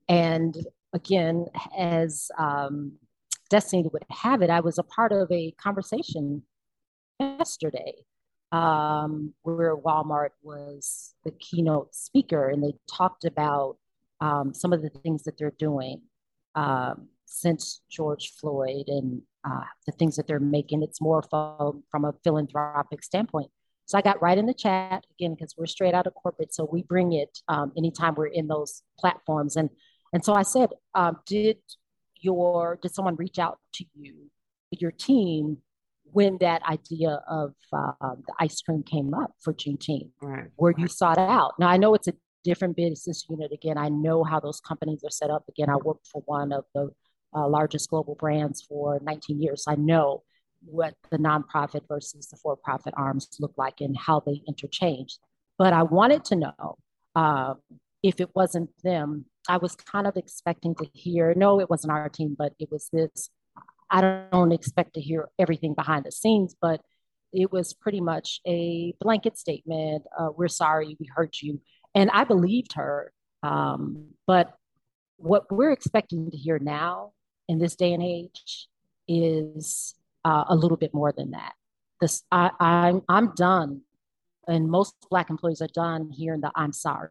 and 0.09 0.55
again 0.93 1.45
as 1.77 2.29
um, 2.37 2.93
destiny 3.49 3.87
would 3.91 4.03
have 4.09 4.41
it 4.41 4.49
i 4.49 4.59
was 4.59 4.77
a 4.77 4.83
part 4.83 5.11
of 5.11 5.31
a 5.31 5.51
conversation 5.59 6.43
yesterday 7.19 7.93
um, 8.51 9.33
where 9.43 9.75
Walmart 9.75 10.29
was 10.41 11.13
the 11.25 11.31
keynote 11.31 11.93
speaker, 11.93 12.49
and 12.49 12.63
they 12.63 12.73
talked 12.89 13.25
about 13.25 13.77
um, 14.21 14.53
some 14.53 14.73
of 14.73 14.81
the 14.81 14.89
things 14.89 15.23
that 15.23 15.37
they're 15.37 15.53
doing 15.59 16.01
um, 16.55 17.09
since 17.25 17.81
George 17.89 18.31
Floyd 18.39 18.85
and 18.87 19.21
uh, 19.43 19.65
the 19.85 19.91
things 19.93 20.15
that 20.15 20.27
they're 20.27 20.39
making. 20.39 20.81
It's 20.81 21.01
more 21.01 21.21
from, 21.21 21.83
from 21.91 22.05
a 22.05 22.13
philanthropic 22.23 23.03
standpoint. 23.03 23.51
So 23.85 23.97
I 23.97 24.01
got 24.01 24.21
right 24.21 24.37
in 24.37 24.45
the 24.45 24.53
chat 24.53 25.05
again 25.17 25.33
because 25.33 25.55
we're 25.57 25.65
straight 25.65 25.93
out 25.93 26.07
of 26.07 26.13
corporate, 26.13 26.53
so 26.53 26.67
we 26.71 26.83
bring 26.83 27.13
it 27.13 27.39
um, 27.47 27.71
anytime 27.77 28.15
we're 28.15 28.27
in 28.27 28.47
those 28.47 28.81
platforms. 28.99 29.55
And 29.55 29.69
and 30.13 30.23
so 30.23 30.33
I 30.33 30.43
said, 30.43 30.69
um, 30.93 31.17
did 31.25 31.57
your 32.21 32.79
did 32.81 32.93
someone 32.93 33.15
reach 33.15 33.39
out 33.39 33.59
to 33.75 33.85
you, 33.95 34.29
your 34.71 34.91
team, 34.91 35.57
when 36.11 36.37
that 36.39 36.63
idea 36.63 37.21
of 37.27 37.53
uh, 37.73 37.91
the 38.01 38.33
ice 38.39 38.61
cream 38.61 38.83
came 38.83 39.13
up 39.13 39.31
for 39.41 39.53
Juneteenth, 39.53 40.11
right. 40.21 40.47
where 40.55 40.73
you 40.77 40.87
sought 40.87 41.17
out. 41.17 41.53
Now, 41.59 41.67
I 41.67 41.77
know 41.77 41.93
it's 41.93 42.07
a 42.07 42.13
different 42.43 42.75
business 42.75 43.25
unit. 43.29 43.51
Again, 43.51 43.77
I 43.77 43.89
know 43.89 44.23
how 44.23 44.39
those 44.39 44.59
companies 44.59 45.03
are 45.03 45.11
set 45.11 45.29
up. 45.29 45.45
Again, 45.49 45.69
I 45.69 45.75
worked 45.75 46.07
for 46.07 46.21
one 46.25 46.51
of 46.53 46.65
the 46.73 46.89
uh, 47.35 47.47
largest 47.47 47.89
global 47.89 48.15
brands 48.15 48.61
for 48.61 48.99
19 49.03 49.41
years. 49.41 49.65
I 49.67 49.75
know 49.75 50.23
what 50.65 50.95
the 51.11 51.17
nonprofit 51.17 51.81
versus 51.87 52.27
the 52.27 52.37
for 52.37 52.55
profit 52.55 52.93
arms 52.97 53.27
look 53.39 53.53
like 53.57 53.81
and 53.81 53.95
how 53.97 54.21
they 54.21 54.41
interchange. 54.47 55.17
But 55.57 55.73
I 55.73 55.83
wanted 55.83 56.25
to 56.25 56.35
know 56.35 56.77
uh, 57.15 57.55
if 58.07 58.21
it 58.21 58.29
wasn't 58.33 58.69
them, 58.83 59.25
I 59.49 59.57
was 59.57 59.75
kind 59.75 60.07
of 60.07 60.15
expecting 60.15 60.75
to 60.75 60.85
hear 60.93 61.33
no, 61.35 61.59
it 61.59 61.69
wasn't 61.69 61.91
our 61.91 62.09
team, 62.09 62.35
but 62.37 62.53
it 62.59 62.69
was 62.71 62.89
this 62.91 63.29
I 63.89 64.25
don't 64.31 64.51
expect 64.51 64.95
to 64.95 65.01
hear 65.01 65.29
everything 65.39 65.73
behind 65.73 66.05
the 66.05 66.11
scenes, 66.11 66.55
but 66.61 66.81
it 67.31 67.51
was 67.51 67.73
pretty 67.73 68.01
much 68.01 68.41
a 68.45 68.93
blanket 68.99 69.37
statement. 69.37 70.03
Uh, 70.17 70.29
we're 70.35 70.47
sorry, 70.47 70.97
we 70.99 71.07
hurt 71.13 71.37
you. 71.41 71.61
And 71.95 72.09
I 72.11 72.23
believed 72.25 72.73
her. 72.73 73.13
Um, 73.43 74.09
but 74.25 74.53
what 75.17 75.49
we're 75.51 75.71
expecting 75.71 76.29
to 76.31 76.37
hear 76.37 76.59
now 76.59 77.11
in 77.47 77.59
this 77.59 77.75
day 77.75 77.93
and 77.93 78.03
age 78.03 78.67
is 79.07 79.95
uh, 80.25 80.45
a 80.49 80.55
little 80.55 80.77
bit 80.77 80.93
more 80.93 81.13
than 81.15 81.31
that. 81.31 81.53
This, 82.01 82.23
I, 82.31 82.51
I'm, 82.59 83.01
I'm 83.07 83.33
done. 83.35 83.81
And 84.47 84.69
most 84.69 84.95
Black 85.09 85.29
employees 85.29 85.61
are 85.61 85.69
done 85.73 86.09
hearing 86.11 86.41
the 86.41 86.51
I'm 86.55 86.73
sorry 86.73 87.09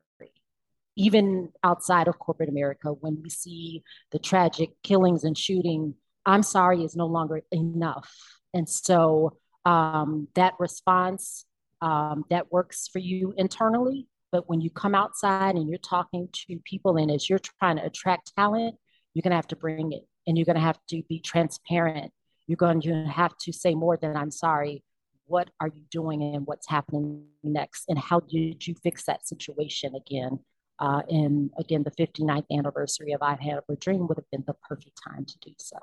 even 0.97 1.51
outside 1.63 2.09
of 2.09 2.19
corporate 2.19 2.49
America, 2.49 2.89
when 2.89 3.23
we 3.23 3.31
see 3.31 3.83
the 4.13 4.19
tragic 4.19 4.71
killings 4.83 5.25
and 5.25 5.37
shooting 5.37 5.95
I'm 6.27 6.43
sorry 6.43 6.83
is 6.83 6.97
no 6.97 7.07
longer 7.07 7.43
enough. 7.53 8.13
And 8.53 8.69
so 8.69 9.39
um, 9.65 10.29
that 10.35 10.55
response 10.59 11.47
um, 11.81 12.25
that 12.31 12.51
works 12.53 12.89
for 12.93 12.99
you 12.99 13.33
internally, 13.37 14.09
but 14.33 14.49
when 14.49 14.61
you 14.61 14.71
come 14.71 14.95
outside 14.95 15.55
and 15.55 15.69
you're 15.69 15.79
talking 15.79 16.29
to 16.33 16.59
people 16.65 16.97
and 16.97 17.11
as 17.11 17.31
you're 17.31 17.39
trying 17.61 17.77
to 17.77 17.85
attract 17.85 18.35
talent, 18.35 18.75
you're 19.15 19.23
going 19.23 19.31
to 19.31 19.37
have 19.37 19.47
to 19.49 19.57
bring 19.57 19.93
it 19.93 20.03
and 20.27 20.37
you're 20.37 20.45
going 20.45 20.57
to 20.57 20.63
have 20.63 20.81
to 20.89 21.03
be 21.09 21.21
transparent. 21.21 22.13
You're 22.49 22.57
going 22.57 22.81
to 22.83 23.05
have 23.05 23.37
to 23.43 23.53
say 23.53 23.75
more 23.75 23.97
than 23.97 24.17
I'm 24.17 24.31
sorry. 24.31 24.83
What 25.27 25.51
are 25.61 25.69
you 25.69 25.83
doing 25.91 26.23
and 26.23 26.47
what's 26.47 26.69
happening 26.69 27.25
next? 27.43 27.85
And 27.89 27.99
how 27.99 28.21
did 28.21 28.67
you 28.67 28.75
fix 28.83 29.05
that 29.05 29.27
situation 29.27 29.95
again? 29.95 30.41
Uh, 30.79 31.03
and 31.09 31.51
again, 31.59 31.83
the 31.83 31.91
59th 31.91 32.45
anniversary 32.51 33.13
of 33.13 33.23
I 33.23 33.37
Have 33.41 33.65
a 33.69 33.77
Dream 33.77 34.07
would 34.07 34.19
have 34.19 34.31
been 34.31 34.45
the 34.47 34.55
perfect 34.69 34.99
time 35.07 35.25
to 35.25 35.39
do 35.41 35.53
so. 35.59 35.79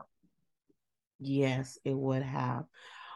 Yes, 1.20 1.78
it 1.84 1.96
would 1.96 2.24
have. 2.24 2.66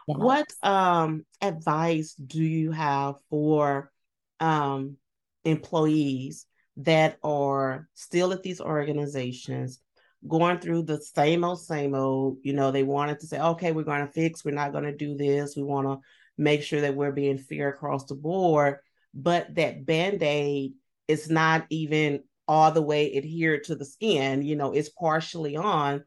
Yes. 0.08 0.18
What 0.18 0.48
um 0.64 1.26
advice 1.42 2.14
do 2.14 2.42
you 2.42 2.72
have 2.72 3.16
for 3.30 3.92
um 4.40 4.98
employees 5.44 6.46
that 6.78 7.18
are 7.24 7.90
still 7.94 8.32
at 8.32 8.44
these 8.44 8.62
organizations 8.62 9.80
going 10.28 10.60
through 10.60 10.84
the 10.84 11.00
same 11.00 11.44
old 11.44 11.62
same 11.62 11.94
old 11.94 12.38
you 12.44 12.54
know 12.54 12.72
they 12.72 12.84
wanted 12.84 13.20
to 13.20 13.28
say 13.28 13.40
okay 13.40 13.72
we're 13.72 13.84
going 13.84 14.06
to 14.06 14.12
fix 14.12 14.44
we're 14.44 14.52
not 14.52 14.72
going 14.72 14.84
to 14.84 14.96
do 14.96 15.16
this 15.16 15.56
we 15.56 15.64
want 15.64 15.88
to 15.88 15.98
make 16.38 16.62
sure 16.64 16.82
that 16.82 16.96
we're 16.96 17.12
being 17.12 17.38
fair 17.38 17.70
across 17.70 18.06
the 18.06 18.16
board 18.16 18.78
but 19.14 19.54
that 19.56 19.86
band-aid 19.86 20.74
is 21.08 21.30
not 21.30 21.66
even 21.70 22.24
all 22.48 22.72
the 22.72 22.82
way 22.82 23.16
adhered 23.16 23.64
to 23.66 23.76
the 23.76 23.86
skin 23.86 24.42
you 24.42 24.56
know 24.56 24.72
it's 24.74 24.90
partially 24.90 25.56
on. 25.56 26.04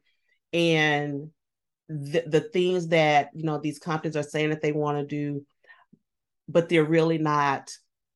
And 0.52 1.30
the, 1.88 2.24
the 2.26 2.40
things 2.40 2.88
that 2.88 3.30
you 3.34 3.44
know 3.44 3.58
these 3.58 3.78
companies 3.78 4.16
are 4.16 4.22
saying 4.22 4.50
that 4.50 4.62
they 4.62 4.72
want 4.72 4.98
to 4.98 5.06
do 5.06 5.44
but 6.48 6.68
they're 6.68 6.84
really 6.84 7.18
not 7.18 7.70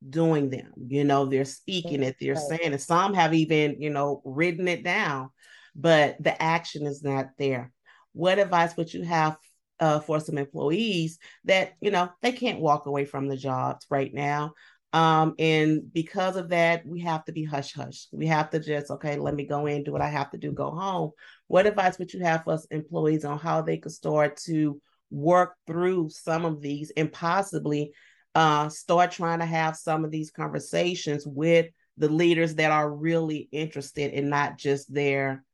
doing 0.08 0.50
them 0.50 0.72
you 0.86 1.02
know 1.04 1.24
they're 1.24 1.44
speaking 1.44 2.02
it 2.02 2.16
they're 2.20 2.36
saying 2.36 2.72
it. 2.72 2.80
Some 2.80 3.14
have 3.14 3.34
even 3.34 3.80
you 3.80 3.90
know 3.90 4.22
written 4.24 4.68
it 4.68 4.84
down 4.84 5.30
but 5.74 6.22
the 6.22 6.40
action 6.40 6.86
is 6.86 7.02
not 7.02 7.30
there. 7.38 7.72
What 8.12 8.38
advice 8.38 8.76
would 8.76 8.92
you 8.94 9.02
have 9.02 9.36
uh, 9.80 10.00
for 10.00 10.20
some 10.20 10.38
employees 10.38 11.18
that 11.44 11.72
you 11.80 11.90
know 11.90 12.08
they 12.22 12.32
can't 12.32 12.60
walk 12.60 12.86
away 12.86 13.04
from 13.04 13.28
the 13.28 13.36
jobs 13.36 13.86
right 13.90 14.12
now 14.14 14.52
um, 14.94 15.34
and 15.40 15.92
because 15.92 16.36
of 16.36 16.50
that, 16.50 16.86
we 16.86 17.00
have 17.00 17.24
to 17.24 17.32
be 17.32 17.42
hush 17.42 17.72
hush. 17.72 18.06
We 18.12 18.28
have 18.28 18.50
to 18.50 18.60
just, 18.60 18.92
okay, 18.92 19.16
let 19.16 19.34
me 19.34 19.44
go 19.44 19.66
in, 19.66 19.82
do 19.82 19.90
what 19.90 20.00
I 20.00 20.08
have 20.08 20.30
to 20.30 20.38
do, 20.38 20.52
go 20.52 20.70
home. 20.70 21.10
What 21.48 21.66
advice 21.66 21.98
would 21.98 22.12
you 22.12 22.20
have 22.20 22.44
for 22.44 22.52
us 22.52 22.64
employees 22.66 23.24
on 23.24 23.40
how 23.40 23.60
they 23.60 23.76
could 23.76 23.90
start 23.90 24.36
to 24.44 24.80
work 25.10 25.56
through 25.66 26.10
some 26.10 26.44
of 26.44 26.60
these 26.60 26.92
and 26.96 27.12
possibly 27.12 27.92
uh, 28.36 28.68
start 28.68 29.10
trying 29.10 29.40
to 29.40 29.46
have 29.46 29.76
some 29.76 30.04
of 30.04 30.12
these 30.12 30.30
conversations 30.30 31.26
with 31.26 31.66
the 31.96 32.08
leaders 32.08 32.54
that 32.54 32.70
are 32.70 32.88
really 32.88 33.48
interested 33.50 34.14
and 34.14 34.30
not 34.30 34.58
just 34.58 34.94
there 34.94 35.44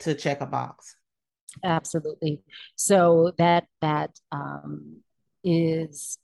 to 0.00 0.14
check 0.14 0.42
a 0.42 0.46
box? 0.46 0.94
Absolutely. 1.64 2.42
So 2.76 3.32
that 3.38 3.64
that 3.80 4.10
um, 4.30 4.98
is 5.42 6.18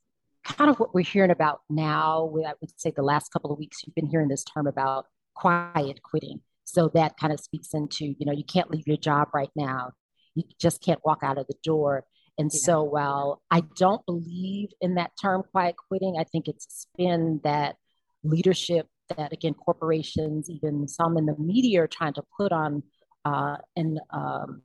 kind 0.47 0.71
of 0.71 0.79
what 0.79 0.95
we're 0.95 1.05
hearing 1.05 1.31
about 1.31 1.61
now. 1.69 2.33
I 2.47 2.53
would 2.61 2.81
say 2.81 2.93
the 2.95 3.03
last 3.03 3.33
couple 3.33 3.53
of 3.53 3.59
weeks, 3.59 3.79
you've 3.85 3.95
been 3.95 4.07
hearing 4.07 4.29
this 4.29 4.45
term 4.45 4.67
about 4.67 5.07
quiet 5.35 6.03
quitting. 6.03 6.41
So 6.65 6.89
that 6.95 7.17
kind 7.19 7.33
of 7.33 7.41
speaks 7.41 7.75
into, 7.75 8.07
you 8.07 8.27
know, 8.27 8.33
you 8.33 8.45
can't 8.45 8.71
leave 8.71 8.87
your 8.87 8.97
job 8.97 9.29
right 9.35 9.51
now. 9.55 9.93
You 10.35 10.45
just 10.61 10.83
can't 10.83 11.01
walk 11.05 11.21
out 11.23 11.39
of 11.39 11.47
the 11.47 11.57
door. 11.63 12.05
And 12.39 12.51
yeah. 12.53 12.61
so 12.61 12.83
while 12.83 13.43
I 13.51 13.63
don't 13.77 14.05
believe 14.07 14.69
in 14.81 14.95
that 14.97 15.13
term 15.21 15.43
quiet 15.53 15.77
quitting, 15.89 16.17
I 16.19 16.25
think 16.25 16.49
it's 16.49 16.67
a 16.67 16.71
spin 16.71 17.41
that 17.45 17.77
leadership 18.25 18.89
that 19.17 19.33
again 19.33 19.55
corporations, 19.55 20.51
even 20.51 20.89
some 20.89 21.17
in 21.17 21.27
the 21.27 21.37
media 21.39 21.83
are 21.83 21.89
trying 21.89 22.15
to 22.15 22.25
put 22.37 22.53
on 22.53 22.83
uh, 23.25 23.57
an 23.77 23.99
um, 24.11 24.63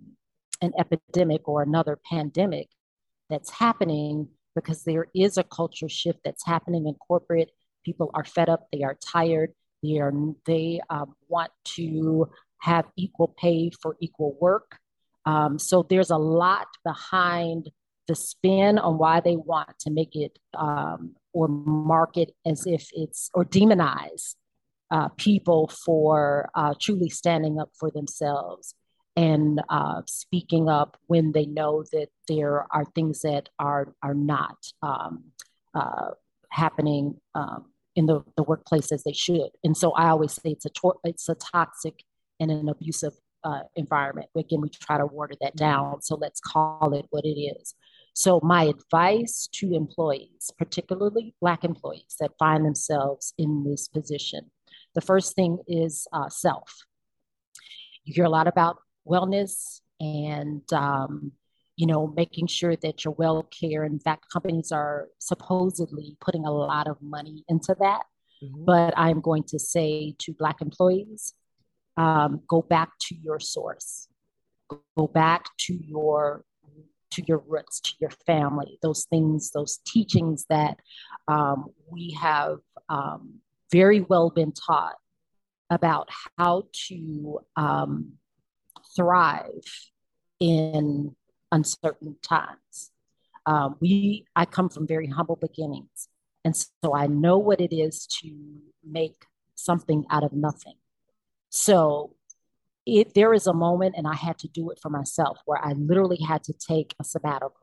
an 0.61 0.71
epidemic 0.79 1.47
or 1.47 1.61
another 1.61 2.00
pandemic 2.09 2.67
that's 3.29 3.51
happening 3.51 4.27
because 4.55 4.84
there 4.84 5.08
is 5.15 5.38
a 5.38 5.43
culture 5.43 5.89
shift 5.89 6.20
that's 6.24 6.46
happening 6.46 6.88
in 6.88 6.93
corporate. 6.96 7.51
People 7.86 8.12
are 8.13 8.24
fed 8.24 8.50
up, 8.50 8.67
they 8.72 8.84
are 8.84 8.96
tired, 8.96 9.53
they 9.84 10.00
are 10.00 10.13
they 10.46 10.81
um, 10.89 11.15
want 11.27 11.51
to 11.63 12.29
have 12.60 12.86
equal 12.96 13.34
pay 13.39 13.72
for 13.81 13.98
equal 14.00 14.38
work. 14.39 14.77
Um, 15.25 15.58
so 15.60 15.86
there's 15.88 16.10
a 16.10 16.17
lot 16.17 16.67
behind 16.84 17.70
the 18.08 18.15
spin 18.15 18.77
on 18.77 18.98
why 18.98 19.22
they 19.22 19.36
want 19.36 19.77
to 19.79 19.91
make 19.91 20.15
it 20.15 20.38
um, 20.58 21.15
or 21.34 21.48
market 21.48 22.31
as 22.46 22.65
if 22.65 22.89
it's 22.93 23.29
or 23.34 23.46
demonize 23.46 24.36
uh, 24.89 25.08
people 25.10 25.72
for 25.86 26.50
uh, 26.55 26.74
truly 26.79 27.10
standing 27.10 27.60
up 27.60 27.70
for 27.79 27.89
themselves 27.91 28.75
and 29.15 29.62
uh, 29.70 30.01
speaking 30.08 30.70
up 30.70 30.98
when 31.08 31.32
they 31.32 31.46
know 31.46 31.84
that 31.91 32.08
there 32.27 32.65
are 32.72 32.86
things 32.96 33.22
that 33.22 33.50
are 33.60 33.94
are 34.01 34.13
not 34.13 34.58
um, 34.82 35.25
uh, 35.74 36.12
happening 36.50 37.15
um, 37.36 37.65
in 37.96 38.06
the, 38.06 38.24
the 38.38 38.44
workplace 38.44 38.91
as 38.91 39.03
they 39.03 39.13
should. 39.13 39.50
And 39.63 39.75
so 39.75 39.91
I 39.91 40.10
always 40.10 40.34
say 40.34 40.51
it's 40.51 40.65
a 40.65 40.72
it's 41.03 41.30
a 41.30 41.36
toxic 41.36 42.03
and 42.39 42.51
an 42.51 42.70
abusive 42.70 43.13
uh, 43.44 43.62
environment. 43.75 44.30
Again, 44.36 44.62
we 44.62 44.70
try 44.70 44.98
to 44.98 45.06
water 45.06 45.36
that 45.41 45.56
down. 45.56 46.01
So 46.01 46.15
let's 46.15 46.39
call 46.39 46.94
it 46.94 47.06
what 47.10 47.25
it 47.25 47.39
is. 47.39 47.75
So 48.13 48.39
my 48.44 48.63
advice 48.63 49.48
to 49.53 49.74
employees, 49.74 50.51
particularly 50.58 51.34
Black 51.39 51.63
employees 51.63 52.15
that 52.20 52.32
find 52.38 52.65
themselves 52.65 53.34
in 53.38 53.63
this 53.63 53.88
position, 53.88 54.51
the 54.96 55.01
first 55.01 55.36
thing 55.36 55.60
is 55.68 56.08
uh, 56.12 56.30
self. 56.30 56.86
You 58.03 58.13
hear 58.13 58.25
a 58.25 58.30
lot 58.30 58.48
about 58.48 58.77
wellness 59.08 59.81
and 60.00 60.62
um, 60.74 61.31
you 61.75 61.88
know 61.88 62.08
making 62.08 62.48
sure 62.48 62.75
that 62.77 63.03
you're 63.03 63.13
well 63.17 63.43
care 63.43 63.84
in 63.84 64.00
fact 64.00 64.25
companies 64.31 64.72
are 64.72 65.08
supposedly 65.20 66.17
putting 66.20 66.46
a 66.46 66.51
lot 66.51 66.88
of 66.88 67.01
money 67.01 67.43
into 67.48 67.75
that. 67.79 68.03
Mm-hmm. 68.43 68.65
but 68.65 68.91
i'm 68.98 69.22
going 69.22 69.43
to 69.43 69.60
say 69.60 70.15
to 70.17 70.34
black 70.34 70.62
employees 70.62 71.36
um, 71.98 72.41
go 72.48 72.62
back 72.62 72.91
to 73.08 73.15
your 73.15 73.39
source. 73.39 74.08
Go 74.98 75.08
back 75.08 75.46
to 75.62 75.74
your 75.74 76.43
to 77.12 77.22
your 77.27 77.43
roots 77.46 77.81
to 77.81 77.91
your 78.00 78.12
family. 78.25 78.79
Those 78.81 79.05
things 79.05 79.51
those 79.51 79.79
teachings 79.86 80.46
that 80.50 80.77
um, 81.27 81.65
we 81.91 82.17
have 82.20 82.60
um, 82.89 83.39
very 83.72 84.01
well 84.01 84.29
been 84.29 84.53
taught 84.53 84.96
about 85.70 86.10
how 86.38 86.63
to 86.88 87.39
um, 87.55 88.13
thrive 88.95 89.63
in 90.39 91.15
uncertain 91.51 92.15
times. 92.21 92.91
Um, 93.45 93.75
we, 93.79 94.25
I 94.36 94.45
come 94.45 94.69
from 94.69 94.88
very 94.88 95.07
humble 95.07 95.36
beginnings, 95.36 96.07
and 96.45 96.55
so 96.55 96.95
I 96.95 97.07
know 97.07 97.38
what 97.38 97.60
it 97.60 97.75
is 97.75 98.05
to 98.21 98.31
make 98.83 99.25
something 99.55 100.05
out 100.10 100.24
of 100.24 100.33
nothing. 100.33 100.75
So, 101.50 102.15
it 102.86 103.13
there 103.13 103.33
is 103.33 103.48
a 103.48 103.53
moment, 103.53 103.95
and 103.98 104.07
I 104.07 104.15
had 104.15 104.38
to 104.39 104.48
do 104.48 104.69
it 104.71 104.79
for 104.81 104.89
myself, 104.89 105.39
where 105.45 105.63
I 105.63 105.74
literally 105.74 106.19
had 106.27 106.43
to 106.45 106.53
take 106.53 106.95
a 107.00 107.03
sabbatical. 107.03 107.55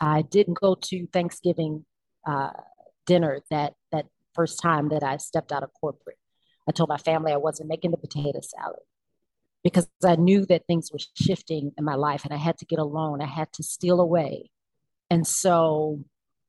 I 0.00 0.22
didn't 0.22 0.60
go 0.60 0.74
to 0.74 1.06
Thanksgiving 1.08 1.84
uh, 2.26 2.52
dinner 3.06 3.40
that 3.50 3.74
that 3.90 4.06
first 4.34 4.60
time 4.60 4.90
that 4.90 5.02
I 5.02 5.16
stepped 5.16 5.50
out 5.50 5.62
of 5.62 5.70
corporate. 5.72 6.18
I 6.68 6.72
told 6.72 6.90
my 6.90 6.98
family 6.98 7.32
I 7.32 7.38
wasn't 7.38 7.70
making 7.70 7.90
the 7.90 7.96
potato 7.96 8.40
salad 8.42 8.80
because 9.64 9.88
I 10.04 10.16
knew 10.16 10.46
that 10.46 10.66
things 10.66 10.90
were 10.92 11.00
shifting 11.14 11.72
in 11.76 11.84
my 11.84 11.94
life 11.94 12.24
and 12.24 12.32
I 12.32 12.36
had 12.36 12.58
to 12.58 12.64
get 12.64 12.78
alone. 12.78 13.20
I 13.20 13.26
had 13.26 13.52
to 13.54 13.62
steal 13.62 14.00
away. 14.00 14.50
And 15.10 15.26
so 15.26 16.04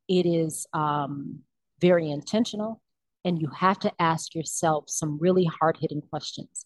it 0.08 0.26
is 0.26 0.68
um, 0.74 1.40
very 1.80 2.10
intentional. 2.10 2.82
And 3.26 3.40
you 3.40 3.50
have 3.50 3.80
to 3.80 3.92
ask 4.00 4.34
yourself 4.34 4.86
some 4.88 5.18
really 5.20 5.46
hard 5.46 5.78
hitting 5.80 6.02
questions. 6.02 6.66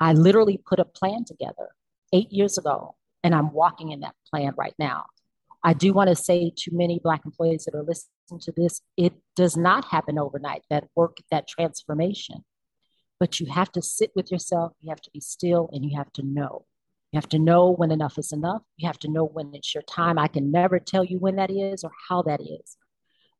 I 0.00 0.12
literally 0.12 0.60
put 0.64 0.78
a 0.78 0.84
plan 0.84 1.24
together 1.24 1.70
eight 2.12 2.30
years 2.30 2.56
ago, 2.56 2.94
and 3.24 3.34
I'm 3.34 3.52
walking 3.52 3.90
in 3.90 4.00
that 4.00 4.14
plan 4.30 4.52
right 4.56 4.74
now. 4.78 5.06
I 5.64 5.74
do 5.74 5.92
want 5.92 6.08
to 6.08 6.14
say 6.14 6.52
to 6.56 6.70
many 6.72 7.00
Black 7.02 7.22
employees 7.24 7.64
that 7.64 7.74
are 7.74 7.82
listening 7.82 8.40
to 8.42 8.52
this, 8.56 8.80
it 8.96 9.12
does 9.34 9.56
not 9.56 9.86
happen 9.86 10.18
overnight, 10.18 10.62
that 10.70 10.84
work, 10.94 11.16
that 11.32 11.48
transformation 11.48 12.44
but 13.20 13.40
you 13.40 13.46
have 13.46 13.72
to 13.72 13.82
sit 13.82 14.12
with 14.14 14.30
yourself. 14.30 14.72
You 14.80 14.90
have 14.90 15.00
to 15.02 15.10
be 15.10 15.20
still 15.20 15.68
and 15.72 15.84
you 15.84 15.96
have 15.96 16.12
to 16.14 16.22
know. 16.22 16.64
You 17.12 17.16
have 17.16 17.28
to 17.30 17.38
know 17.38 17.70
when 17.70 17.90
enough 17.90 18.18
is 18.18 18.32
enough. 18.32 18.62
You 18.76 18.86
have 18.86 18.98
to 19.00 19.10
know 19.10 19.24
when 19.24 19.54
it's 19.54 19.74
your 19.74 19.82
time. 19.82 20.18
I 20.18 20.28
can 20.28 20.50
never 20.50 20.78
tell 20.78 21.04
you 21.04 21.18
when 21.18 21.36
that 21.36 21.50
is 21.50 21.82
or 21.82 21.90
how 22.08 22.22
that 22.22 22.40
is. 22.40 22.76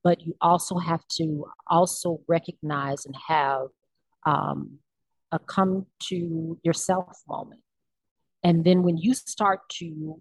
But 0.02 0.22
you 0.22 0.36
also 0.40 0.78
have 0.78 1.06
to 1.18 1.46
also 1.66 2.20
recognize 2.26 3.04
and 3.04 3.14
have 3.28 3.66
um, 4.24 4.78
a 5.32 5.38
come 5.38 5.86
to 6.04 6.58
yourself 6.62 7.22
moment. 7.28 7.60
And 8.42 8.64
then 8.64 8.82
when 8.82 8.96
you 8.96 9.14
start 9.14 9.60
to 9.80 10.20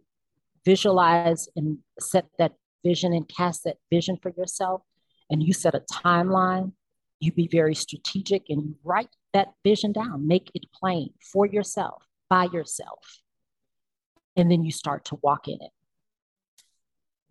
visualize 0.65 1.47
and 1.55 1.77
set 1.99 2.25
that 2.37 2.53
vision 2.83 3.13
and 3.13 3.27
cast 3.29 3.63
that 3.63 3.77
vision 3.89 4.17
for 4.21 4.33
yourself 4.37 4.81
and 5.29 5.41
you 5.41 5.53
set 5.53 5.75
a 5.75 5.81
timeline 5.91 6.73
you 7.19 7.31
be 7.31 7.47
very 7.47 7.75
strategic 7.75 8.43
and 8.49 8.61
you 8.63 8.75
write 8.83 9.09
that 9.33 9.53
vision 9.63 9.91
down, 9.91 10.27
make 10.27 10.51
it 10.53 10.65
plain 10.73 11.09
for 11.31 11.45
yourself, 11.45 12.03
by 12.29 12.45
yourself. 12.45 13.21
And 14.35 14.51
then 14.51 14.63
you 14.63 14.71
start 14.71 15.05
to 15.05 15.19
walk 15.21 15.47
in 15.47 15.57
it. 15.61 15.71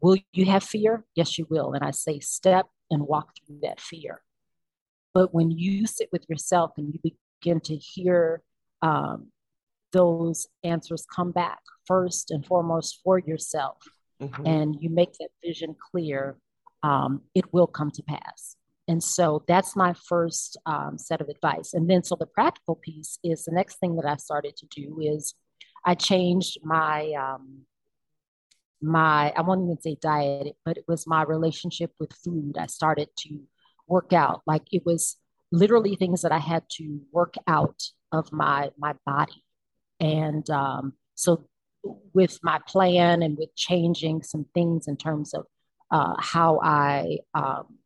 Will 0.00 0.16
you 0.32 0.46
have 0.46 0.64
fear? 0.64 1.04
Yes, 1.14 1.38
you 1.38 1.46
will. 1.48 1.72
And 1.72 1.84
I 1.84 1.92
say, 1.92 2.18
step 2.20 2.66
and 2.90 3.02
walk 3.06 3.30
through 3.46 3.60
that 3.62 3.80
fear. 3.80 4.22
But 5.14 5.32
when 5.32 5.50
you 5.50 5.86
sit 5.86 6.08
with 6.12 6.24
yourself 6.28 6.72
and 6.76 6.92
you 6.92 7.12
begin 7.40 7.60
to 7.60 7.76
hear 7.76 8.42
um, 8.82 9.28
those 9.92 10.46
answers 10.62 11.06
come 11.14 11.32
back 11.32 11.60
first 11.86 12.30
and 12.30 12.44
foremost 12.44 13.00
for 13.02 13.18
yourself, 13.18 13.78
mm-hmm. 14.20 14.46
and 14.46 14.76
you 14.80 14.90
make 14.90 15.14
that 15.14 15.30
vision 15.44 15.74
clear, 15.90 16.36
um, 16.82 17.22
it 17.34 17.52
will 17.52 17.66
come 17.66 17.90
to 17.92 18.02
pass. 18.02 18.56
And 18.88 19.02
so 19.02 19.42
that's 19.48 19.74
my 19.74 19.94
first 20.08 20.56
um, 20.64 20.96
set 20.96 21.20
of 21.20 21.28
advice. 21.28 21.74
And 21.74 21.90
then, 21.90 22.04
so 22.04 22.14
the 22.14 22.26
practical 22.26 22.76
piece 22.76 23.18
is 23.24 23.44
the 23.44 23.52
next 23.52 23.80
thing 23.80 23.96
that 23.96 24.06
I 24.06 24.16
started 24.16 24.56
to 24.58 24.66
do 24.66 25.00
is 25.00 25.34
I 25.84 25.94
changed 25.94 26.58
my 26.62 27.12
um, 27.12 27.62
my 28.80 29.32
I 29.36 29.42
won't 29.42 29.64
even 29.64 29.80
say 29.80 29.96
diet, 30.00 30.56
but 30.64 30.76
it 30.76 30.84
was 30.86 31.06
my 31.06 31.22
relationship 31.22 31.92
with 31.98 32.12
food. 32.12 32.56
I 32.58 32.66
started 32.66 33.08
to 33.18 33.40
work 33.88 34.12
out 34.12 34.42
like 34.46 34.62
it 34.72 34.84
was 34.84 35.16
literally 35.52 35.96
things 35.96 36.22
that 36.22 36.32
I 36.32 36.38
had 36.38 36.64
to 36.72 37.00
work 37.12 37.34
out 37.46 37.82
of 38.12 38.32
my 38.32 38.70
my 38.78 38.94
body, 39.04 39.44
and 40.00 40.48
um, 40.50 40.92
so 41.14 41.48
with 42.14 42.38
my 42.42 42.60
plan 42.66 43.22
and 43.22 43.38
with 43.38 43.54
changing 43.54 44.22
some 44.22 44.46
things 44.54 44.88
in 44.88 44.96
terms 44.96 45.34
of 45.34 45.46
uh, 45.90 46.14
how 46.18 46.60
I 46.60 47.18
um, 47.34 47.78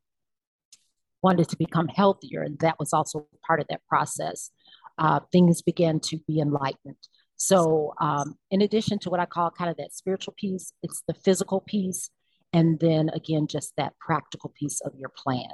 wanted 1.23 1.49
to 1.49 1.57
become 1.57 1.89
healthier, 1.89 2.43
and 2.43 2.59
that 2.61 2.79
was 2.79 2.93
also 2.93 3.27
part 3.47 3.61
of 3.61 3.67
that 3.69 3.85
process. 3.89 4.51
Uh, 4.99 5.21
things 5.33 5.63
began 5.63 6.01
to 6.01 6.19
be 6.27 6.41
enlightened. 6.41 6.97
So, 7.37 7.95
um, 8.01 8.37
in 8.51 8.61
addition 8.61 8.99
to 9.01 9.11
what 9.11 9.21
I 9.21 9.27
call 9.27 9.51
kind 9.51 9.71
of 9.71 9.77
that 9.79 9.95
spiritual 9.95 10.35
piece, 10.37 10.73
it's 10.83 11.03
the 11.07 11.15
physical 11.15 11.61
piece, 11.61 12.11
and 12.53 12.79
then 12.81 13.09
again, 13.11 13.47
just 13.47 13.73
that 13.77 13.95
practical 13.99 14.53
piece 14.59 14.81
of 14.83 14.93
your 14.97 15.11
plan. 15.17 15.51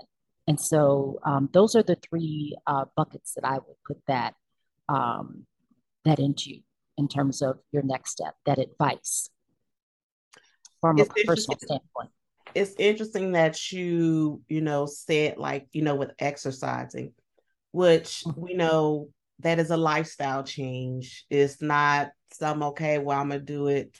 And 0.49 0.61
so, 0.61 1.21
um, 1.25 1.49
those 1.53 1.75
are 1.75 1.83
the 1.83 1.97
three 1.97 2.57
uh, 2.67 2.87
buckets 2.97 3.35
that 3.35 3.45
I 3.45 3.55
would 3.55 3.77
put 3.87 3.99
that 4.09 4.35
um, 4.89 5.47
that 6.05 6.19
into 6.19 6.61
in 6.99 7.09
terms 7.09 7.43
of 7.43 7.59
your 7.73 7.83
next 7.83 8.13
step, 8.13 8.35
that 8.47 8.59
advice 8.59 9.29
from 10.81 10.99
it's 10.99 11.11
a 11.11 11.27
personal 11.27 11.59
standpoint 11.59 12.11
it's 12.57 12.75
interesting 12.79 13.33
that 13.33 13.71
you 13.71 14.43
you 14.49 14.63
know 14.63 14.87
said 14.87 15.37
like 15.37 15.69
you 15.73 15.83
know 15.83 15.95
with 15.95 16.13
exercising 16.19 17.13
which 17.73 18.23
mm-hmm. 18.27 18.41
we 18.41 18.55
know 18.55 19.11
that 19.41 19.59
is 19.59 19.71
a 19.71 19.77
lifestyle 19.77 20.43
change. 20.43 21.27
It's 21.29 21.61
not 21.61 22.09
some 22.33 22.63
okay 22.63 22.99
well 22.99 23.21
i'm 23.21 23.29
gonna 23.29 23.41
do 23.41 23.69
it 23.69 23.97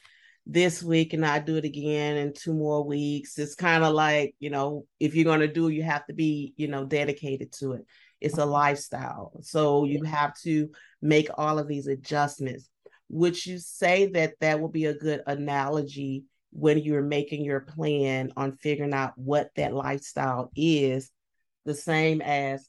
this 0.47 0.83
week 0.83 1.13
and 1.13 1.25
i 1.25 1.39
do 1.39 1.57
it 1.57 1.65
again 1.65 2.17
in 2.17 2.33
two 2.33 2.55
more 2.55 2.85
weeks. 2.85 3.39
It's 3.39 3.55
kind 3.55 3.85
of 3.85 3.93
like 3.95 4.35
you 4.41 4.51
know 4.51 4.87
if 4.99 5.15
you're 5.15 5.25
going 5.25 5.41
to 5.41 5.49
do 5.49 5.69
you 5.69 5.83
have 5.83 6.07
to 6.07 6.15
be 6.15 6.55
you 6.57 6.69
know 6.69 6.85
dedicated 6.85 7.53
to 7.55 7.75
it. 7.75 7.87
It's 8.21 8.39
a 8.39 8.47
lifestyle. 8.47 9.33
So 9.43 9.85
you 9.85 10.03
have 10.05 10.35
to 10.41 10.71
make 11.03 11.29
all 11.37 11.59
of 11.59 11.69
these 11.69 11.87
adjustments 11.87 12.71
would 13.09 13.45
you 13.47 13.59
say 13.59 14.07
that 14.07 14.35
that 14.41 14.61
will 14.61 14.69
be 14.69 14.87
a 14.87 14.95
good 14.95 15.23
analogy 15.27 16.25
when 16.57 16.79
you're 16.79 17.03
making 17.03 17.45
your 17.45 17.61
plan 17.61 18.33
on 18.37 18.57
figuring 18.57 18.95
out 18.95 19.13
what 19.17 19.51
that 19.57 19.75
lifestyle 19.75 20.51
is, 20.57 21.11
the 21.65 21.75
same 21.75 22.23
as 22.23 22.69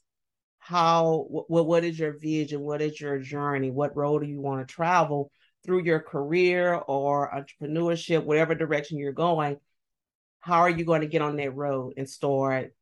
how 0.58 1.24
what 1.28 1.66
what 1.66 1.84
is 1.84 1.98
your 1.98 2.18
vision, 2.18 2.60
what 2.60 2.82
is 2.82 3.00
your 3.00 3.18
journey, 3.18 3.70
what 3.70 3.96
road 3.96 4.20
do 4.20 4.28
you 4.28 4.40
want 4.40 4.66
to 4.66 4.72
travel 4.72 5.30
through 5.64 5.82
your 5.82 6.00
career 6.00 6.74
or 6.74 7.30
entrepreneurship, 7.30 8.24
whatever 8.24 8.54
direction 8.54 8.98
you're 8.98 9.12
going. 9.12 9.56
How 10.40 10.60
are 10.60 10.70
you 10.70 10.84
going 10.84 11.00
to 11.00 11.06
get 11.06 11.22
on 11.22 11.36
that 11.36 11.54
road 11.54 11.94
and 11.96 12.08
start 12.08 12.74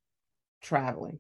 traveling? 0.62 1.18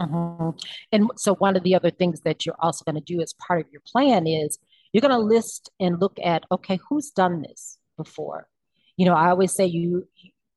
Mm-hmm. 0.00 0.56
And 0.92 1.10
so, 1.16 1.34
one 1.34 1.56
of 1.56 1.62
the 1.62 1.74
other 1.74 1.90
things 1.90 2.20
that 2.20 2.46
you're 2.46 2.54
also 2.60 2.84
going 2.84 2.94
to 2.94 3.00
do 3.00 3.20
as 3.20 3.34
part 3.34 3.60
of 3.60 3.72
your 3.72 3.82
plan 3.86 4.26
is 4.26 4.58
you're 4.92 5.00
going 5.00 5.10
to 5.10 5.18
list 5.18 5.70
and 5.80 6.00
look 6.00 6.18
at 6.22 6.44
okay, 6.52 6.78
who's 6.88 7.10
done 7.10 7.42
this 7.42 7.78
before? 7.96 8.48
You 8.98 9.06
know, 9.06 9.14
I 9.14 9.30
always 9.30 9.52
say 9.52 9.64
you 9.64 10.06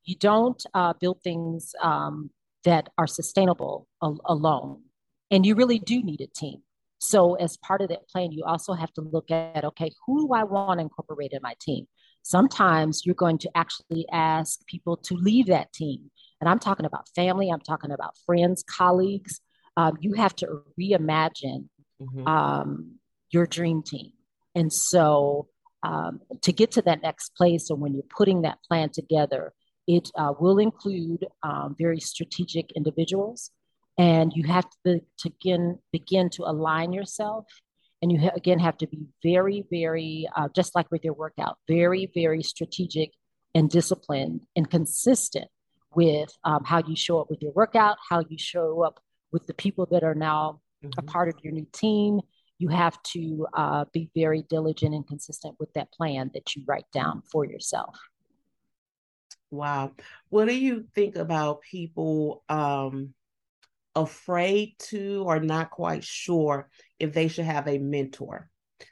you 0.03 0.15
don't 0.17 0.61
uh, 0.73 0.93
build 0.99 1.21
things 1.23 1.73
um, 1.81 2.31
that 2.65 2.89
are 2.97 3.07
sustainable 3.07 3.87
al- 4.03 4.19
alone, 4.25 4.81
and 5.29 5.45
you 5.45 5.55
really 5.55 5.79
do 5.79 6.03
need 6.03 6.19
a 6.19 6.27
team. 6.27 6.61
So, 6.99 7.35
as 7.35 7.55
part 7.55 7.81
of 7.81 7.87
that 7.87 8.09
plan, 8.09 8.33
you 8.33 8.43
also 8.43 8.73
have 8.73 8.91
to 8.95 9.01
look 9.01 9.31
at 9.31 9.63
okay, 9.63 9.91
who 10.05 10.27
do 10.27 10.33
I 10.33 10.43
want 10.43 10.79
to 10.79 10.83
incorporate 10.83 11.31
in 11.31 11.39
my 11.41 11.55
team? 11.61 11.87
Sometimes 12.23 13.05
you're 13.05 13.15
going 13.15 13.37
to 13.39 13.51
actually 13.55 14.05
ask 14.11 14.65
people 14.67 14.97
to 14.97 15.15
leave 15.15 15.47
that 15.47 15.71
team 15.71 16.11
and 16.41 16.49
I'm 16.49 16.59
talking 16.59 16.87
about 16.87 17.07
family, 17.15 17.49
I'm 17.49 17.61
talking 17.61 17.91
about 17.91 18.15
friends, 18.25 18.63
colleagues. 18.63 19.39
Um, 19.77 19.97
you 20.01 20.13
have 20.13 20.35
to 20.37 20.63
reimagine 20.77 21.69
mm-hmm. 22.01 22.27
um, 22.27 22.95
your 23.29 23.45
dream 23.45 23.83
team. 23.83 24.11
And 24.55 24.73
so 24.73 25.47
um, 25.83 26.21
to 26.41 26.51
get 26.51 26.71
to 26.71 26.81
that 26.83 27.01
next 27.01 27.35
place, 27.35 27.69
or 27.71 27.77
when 27.77 27.93
you're 27.93 28.03
putting 28.17 28.43
that 28.43 28.59
plan 28.67 28.89
together, 28.89 29.53
it 29.87 30.09
uh, 30.15 30.33
will 30.39 30.59
include 30.59 31.25
um, 31.43 31.75
very 31.77 31.99
strategic 31.99 32.71
individuals, 32.73 33.51
and 33.97 34.31
you 34.35 34.45
have 34.47 34.67
to, 34.85 35.01
to 35.19 35.29
begin, 35.29 35.79
begin 35.91 36.29
to 36.31 36.43
align 36.43 36.93
yourself. 36.93 37.45
And 38.03 38.11
you 38.11 38.19
ha- 38.19 38.35
again 38.35 38.57
have 38.57 38.77
to 38.79 38.87
be 38.87 39.05
very, 39.21 39.63
very, 39.69 40.27
uh, 40.35 40.47
just 40.55 40.73
like 40.73 40.89
with 40.89 41.03
your 41.03 41.13
workout, 41.13 41.57
very, 41.67 42.09
very 42.13 42.41
strategic 42.41 43.11
and 43.53 43.69
disciplined 43.69 44.41
and 44.55 44.67
consistent 44.69 45.49
with 45.93 46.31
um, 46.43 46.63
how 46.63 46.81
you 46.87 46.95
show 46.95 47.19
up 47.19 47.29
with 47.29 47.41
your 47.41 47.51
workout, 47.51 47.97
how 48.09 48.23
you 48.27 48.37
show 48.37 48.81
up 48.81 48.99
with 49.31 49.45
the 49.45 49.53
people 49.53 49.87
that 49.91 50.03
are 50.03 50.15
now 50.15 50.61
mm-hmm. 50.83 50.97
a 50.97 51.03
part 51.03 51.29
of 51.29 51.35
your 51.43 51.53
new 51.53 51.67
team. 51.73 52.21
You 52.61 52.67
have 52.67 53.01
to 53.13 53.47
uh, 53.55 53.85
be 53.91 54.11
very 54.13 54.43
diligent 54.43 54.93
and 54.93 55.07
consistent 55.07 55.55
with 55.59 55.73
that 55.73 55.91
plan 55.91 56.29
that 56.35 56.55
you 56.55 56.61
write 56.67 56.85
down 56.93 57.23
for 57.31 57.43
yourself. 57.43 57.97
Wow. 59.49 59.93
What 60.29 60.47
do 60.47 60.55
you 60.55 60.85
think 60.93 61.15
about 61.15 61.63
people 61.63 62.43
um, 62.49 63.15
afraid 63.95 64.75
to 64.89 65.23
or 65.25 65.39
not 65.39 65.71
quite 65.71 66.03
sure 66.03 66.69
if 66.99 67.13
they 67.13 67.29
should 67.29 67.45
have 67.45 67.67
a 67.67 67.79
mentor? 67.79 68.47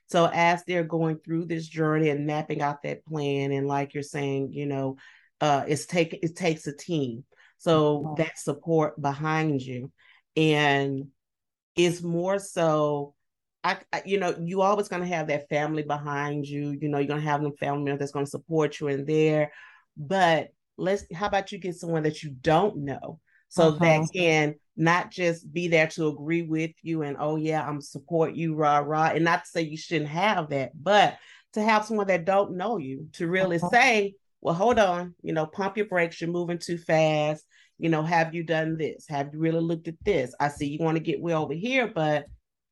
So 0.08 0.28
as 0.34 0.64
they're 0.66 0.84
going 0.84 1.20
through 1.20 1.46
this 1.46 1.68
journey 1.68 2.10
and 2.10 2.26
mapping 2.26 2.64
out 2.64 2.82
that 2.82 3.06
plan, 3.06 3.52
and 3.52 3.68
like 3.68 3.94
you're 3.94 4.02
saying, 4.02 4.52
you 4.52 4.66
know, 4.66 4.98
uh, 5.42 5.66
it's 5.68 5.86
take 5.86 6.18
it 6.24 6.36
takes 6.36 6.66
a 6.66 6.76
team. 6.76 7.24
So 7.60 8.16
that 8.18 8.40
support 8.40 9.00
behind 9.00 9.62
you, 9.62 9.92
and 10.36 11.10
it's 11.76 12.02
more 12.02 12.40
so. 12.40 13.14
I, 13.64 13.78
I 13.92 14.02
you 14.06 14.20
know, 14.20 14.36
you 14.40 14.62
always 14.62 14.88
going 14.88 15.02
to 15.02 15.16
have 15.16 15.28
that 15.28 15.50
family 15.50 15.84
behind 15.84 16.48
you. 16.48 16.78
You 16.80 16.90
know, 16.90 16.98
you're 16.98 17.08
going 17.08 17.22
to 17.22 17.28
have 17.28 17.42
them 17.42 17.56
family 17.60 17.84
members 17.84 18.00
that's 18.00 18.12
going 18.12 18.26
to 18.26 18.32
support 18.32 18.80
you 18.80 18.88
in 18.88 19.06
there. 19.06 19.52
But 19.98 20.50
let's. 20.78 21.06
How 21.14 21.28
about 21.28 21.52
you 21.52 21.58
get 21.58 21.76
someone 21.76 22.04
that 22.04 22.24
you 22.24 22.32
don't 22.42 22.78
know, 22.78 23.20
so 23.50 23.70
uh-huh. 23.70 23.80
that 23.80 24.10
can 24.14 24.56
not 24.80 25.12
just 25.12 25.52
be 25.52 25.68
there 25.68 25.88
to 25.88 26.08
agree 26.08 26.44
with 26.44 26.72
you 26.82 27.02
and 27.02 27.18
oh 27.20 27.36
yeah, 27.36 27.68
I'm 27.68 27.82
support 27.82 28.34
you, 28.34 28.56
rah 28.56 28.78
rah, 28.78 29.12
and 29.14 29.26
not 29.26 29.44
to 29.44 29.50
say 29.50 29.62
you 29.62 29.78
shouldn't 29.78 30.10
have 30.10 30.50
that, 30.50 30.72
but 30.82 31.18
to 31.54 31.62
have 31.62 31.86
someone 31.86 32.08
that 32.08 32.26
don't 32.26 32.56
know 32.56 32.78
you 32.78 33.10
to 33.14 33.28
really 33.28 33.58
uh-huh. 33.58 33.70
say, 33.70 34.16
well, 34.42 34.56
hold 34.56 34.80
on, 34.80 35.16
you 35.22 35.34
know, 35.34 35.46
pump 35.46 35.76
your 35.76 35.88
brakes, 35.88 36.22
you're 36.22 36.30
moving 36.30 36.60
too 36.60 36.78
fast. 36.78 37.44
You 37.78 37.90
know, 37.90 38.04
have 38.04 38.34
you 38.36 38.44
done 38.44 38.78
this? 38.78 39.06
Have 39.08 39.34
you 39.34 39.40
really 39.40 39.62
looked 39.62 39.88
at 39.88 39.96
this? 40.04 40.34
I 40.40 40.50
see 40.50 40.68
you 40.68 40.84
want 40.84 40.98
to 40.98 41.04
get 41.04 41.22
way 41.22 41.34
over 41.34 41.54
here, 41.54 41.88
but 41.94 42.26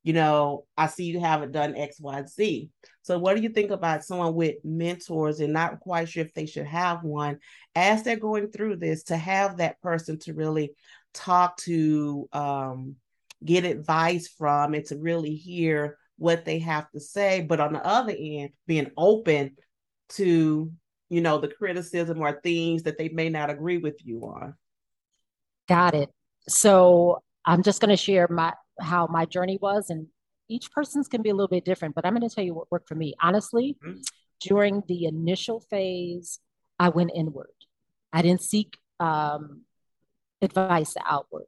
you 0.07 0.13
know, 0.13 0.63
I 0.77 0.87
see 0.87 1.03
you 1.03 1.19
haven't 1.19 1.51
done 1.51 1.75
X, 1.75 1.99
Y, 1.99 2.23
Z. 2.23 2.69
So, 3.01 3.19
what 3.19 3.35
do 3.35 3.43
you 3.43 3.49
think 3.49 3.71
about 3.71 4.05
someone 4.05 4.35
with 4.35 4.55
mentors 4.63 5.41
and 5.41 5.51
not 5.51 5.81
quite 5.81 6.07
sure 6.07 6.23
if 6.23 6.33
they 6.33 6.45
should 6.45 6.65
have 6.65 7.03
one 7.03 7.39
as 7.75 8.03
they're 8.03 8.15
going 8.15 8.49
through 8.49 8.77
this 8.77 9.03
to 9.03 9.17
have 9.17 9.57
that 9.57 9.81
person 9.81 10.17
to 10.19 10.33
really 10.33 10.71
talk 11.13 11.57
to, 11.57 12.29
um, 12.31 12.95
get 13.43 13.65
advice 13.65 14.29
from, 14.29 14.75
and 14.75 14.85
to 14.85 14.97
really 14.97 15.35
hear 15.35 15.97
what 16.17 16.45
they 16.45 16.59
have 16.59 16.89
to 16.91 17.01
say? 17.01 17.41
But 17.41 17.59
on 17.59 17.73
the 17.73 17.85
other 17.85 18.15
end, 18.17 18.51
being 18.65 18.91
open 18.95 19.57
to 20.11 20.71
you 21.09 21.21
know, 21.21 21.37
the 21.37 21.49
criticism 21.49 22.21
or 22.21 22.39
things 22.41 22.83
that 22.83 22.97
they 22.97 23.09
may 23.09 23.27
not 23.27 23.49
agree 23.49 23.77
with 23.77 23.97
you 24.05 24.21
on. 24.21 24.53
Got 25.67 25.95
it. 25.95 26.09
So 26.47 27.23
I'm 27.45 27.61
just 27.61 27.81
going 27.81 27.89
to 27.89 27.97
share 27.97 28.27
my 28.29 28.53
how 28.79 29.07
my 29.07 29.25
journey 29.25 29.57
was, 29.61 29.89
and 29.89 30.07
each 30.49 30.71
person's 30.71 31.07
can 31.07 31.21
be 31.21 31.29
a 31.29 31.35
little 31.35 31.47
bit 31.47 31.65
different. 31.65 31.95
But 31.95 32.05
I'm 32.05 32.15
going 32.15 32.27
to 32.27 32.33
tell 32.33 32.43
you 32.43 32.53
what 32.53 32.71
worked 32.71 32.87
for 32.87 32.95
me. 32.95 33.13
Honestly, 33.21 33.77
mm-hmm. 33.85 33.99
during 34.41 34.83
the 34.87 35.05
initial 35.05 35.59
phase, 35.59 36.39
I 36.79 36.89
went 36.89 37.11
inward. 37.15 37.47
I 38.13 38.21
didn't 38.21 38.41
seek 38.41 38.77
um, 38.99 39.61
advice 40.41 40.95
outward. 41.05 41.47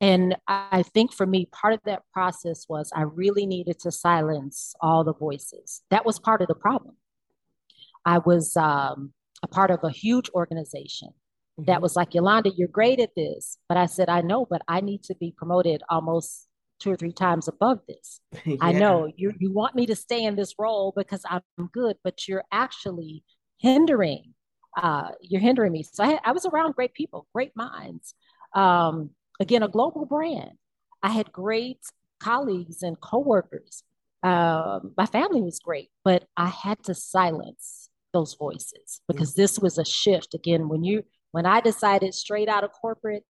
And 0.00 0.36
I 0.46 0.84
think 0.84 1.12
for 1.12 1.26
me, 1.26 1.46
part 1.46 1.74
of 1.74 1.80
that 1.84 2.02
process 2.12 2.66
was 2.68 2.92
I 2.94 3.02
really 3.02 3.46
needed 3.46 3.80
to 3.80 3.90
silence 3.90 4.74
all 4.80 5.02
the 5.02 5.14
voices. 5.14 5.82
That 5.90 6.06
was 6.06 6.20
part 6.20 6.40
of 6.40 6.48
the 6.48 6.54
problem. 6.54 6.96
I 8.04 8.18
was 8.18 8.56
um, 8.56 9.12
a 9.42 9.48
part 9.48 9.70
of 9.70 9.80
a 9.82 9.90
huge 9.90 10.30
organization 10.34 11.08
mm-hmm. 11.08 11.64
that 11.64 11.82
was 11.82 11.96
like, 11.96 12.14
Yolanda, 12.14 12.50
you're 12.56 12.68
great 12.68 13.00
at 13.00 13.14
this. 13.16 13.58
But 13.68 13.76
I 13.76 13.86
said, 13.86 14.08
I 14.08 14.20
know, 14.20 14.46
but 14.48 14.62
I 14.68 14.80
need 14.80 15.02
to 15.04 15.16
be 15.16 15.34
promoted 15.36 15.82
almost 15.90 16.47
two 16.78 16.90
or 16.90 16.96
three 16.96 17.12
times 17.12 17.48
above 17.48 17.80
this. 17.88 18.20
yeah. 18.44 18.56
I 18.60 18.72
know 18.72 19.10
you 19.16 19.32
you 19.38 19.52
want 19.52 19.74
me 19.74 19.86
to 19.86 19.96
stay 19.96 20.24
in 20.24 20.36
this 20.36 20.54
role 20.58 20.92
because 20.96 21.24
I'm 21.28 21.42
good, 21.72 21.96
but 22.04 22.28
you're 22.28 22.44
actually 22.52 23.24
hindering. 23.58 24.34
Uh, 24.76 25.10
you're 25.20 25.40
hindering 25.40 25.72
me. 25.72 25.82
So 25.82 26.04
I, 26.04 26.18
I 26.24 26.32
was 26.32 26.46
around 26.46 26.74
great 26.74 26.94
people, 26.94 27.26
great 27.34 27.52
minds. 27.56 28.14
Um, 28.54 29.10
again, 29.40 29.62
a 29.62 29.68
global 29.68 30.06
brand. 30.06 30.52
I 31.02 31.10
had 31.10 31.32
great 31.32 31.80
colleagues 32.20 32.82
and 32.82 33.00
coworkers. 33.00 33.82
Um, 34.22 34.92
my 34.96 35.06
family 35.06 35.42
was 35.42 35.58
great, 35.60 35.90
but 36.04 36.24
I 36.36 36.48
had 36.48 36.82
to 36.84 36.94
silence 36.94 37.88
those 38.12 38.34
voices 38.34 39.00
because 39.06 39.34
this 39.34 39.58
was 39.58 39.78
a 39.78 39.84
shift 39.84 40.34
again 40.34 40.68
when 40.68 40.82
you 40.82 41.02
when 41.32 41.46
i 41.46 41.60
decided 41.60 42.14
straight 42.14 42.48
out 42.48 42.64
of 42.64 42.72
corporate 42.72 43.24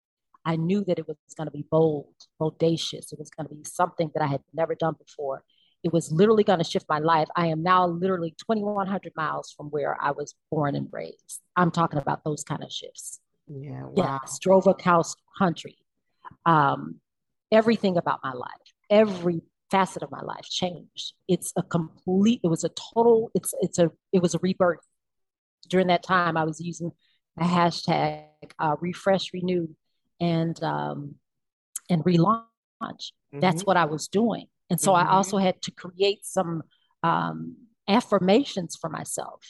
i 0.46 0.56
knew 0.56 0.82
that 0.85 0.98
it 0.98 1.06
was 1.06 1.16
going 1.37 1.46
to 1.46 1.50
be 1.50 1.64
bold 1.70 2.14
bodacious 2.40 3.12
it 3.12 3.18
was 3.18 3.30
going 3.30 3.46
to 3.46 3.54
be 3.54 3.64
something 3.64 4.11
that 4.14 4.22
i 4.22 4.26
had 4.26 4.40
never 4.54 4.74
done 4.74 4.94
before 4.98 5.44
it 5.85 5.92
was 5.92 6.11
literally 6.11 6.42
going 6.42 6.59
to 6.59 6.64
shift 6.64 6.87
my 6.88 6.98
life 6.98 7.28
i 7.37 7.46
am 7.46 7.62
now 7.62 7.87
literally 7.87 8.35
2100 8.38 9.12
miles 9.14 9.52
from 9.54 9.66
where 9.66 9.96
i 10.00 10.11
was 10.11 10.35
born 10.50 10.74
and 10.74 10.88
raised 10.92 11.42
i'm 11.56 11.70
talking 11.70 11.98
about 11.98 12.24
those 12.24 12.42
kind 12.42 12.62
of 12.64 12.72
shifts 12.72 13.20
yeah 13.48 13.82
wow. 13.85 14.18
yes 14.22 14.38
drove 14.40 14.66
country 15.38 15.76
um, 16.44 16.96
everything 17.52 17.96
about 17.98 18.20
my 18.24 18.32
life 18.32 18.72
every 18.90 19.42
facet 19.70 20.02
of 20.02 20.11
my 20.11 20.20
life 20.20 20.44
changed. 20.44 21.14
It's 21.28 21.52
a 21.56 21.62
complete, 21.62 22.40
it 22.42 22.48
was 22.48 22.64
a 22.64 22.70
total, 22.70 23.30
it's 23.35 23.54
it's 23.61 23.78
a 23.78 23.90
it 24.12 24.22
was 24.22 24.35
a 24.35 24.38
rebirth. 24.38 24.85
During 25.68 25.88
that 25.88 26.02
time, 26.02 26.37
I 26.37 26.44
was 26.44 26.61
using 26.61 26.92
a 27.38 27.44
hashtag 27.44 28.24
uh, 28.59 28.76
refresh, 28.80 29.32
renew, 29.32 29.68
and 30.20 30.62
um, 30.62 31.16
and 31.88 32.05
relaunch. 32.05 32.42
Mm-hmm. 32.83 33.40
That's 33.40 33.62
what 33.62 33.76
I 33.76 33.85
was 33.85 34.09
doing, 34.09 34.46
and 34.70 34.81
so 34.81 34.92
mm-hmm. 34.92 35.09
I 35.09 35.12
also 35.12 35.38
had 35.38 35.61
to 35.62 35.70
create 35.70 36.24
some 36.24 36.62
um, 37.02 37.57
affirmations 37.88 38.76
for 38.76 38.90
myself, 38.90 39.40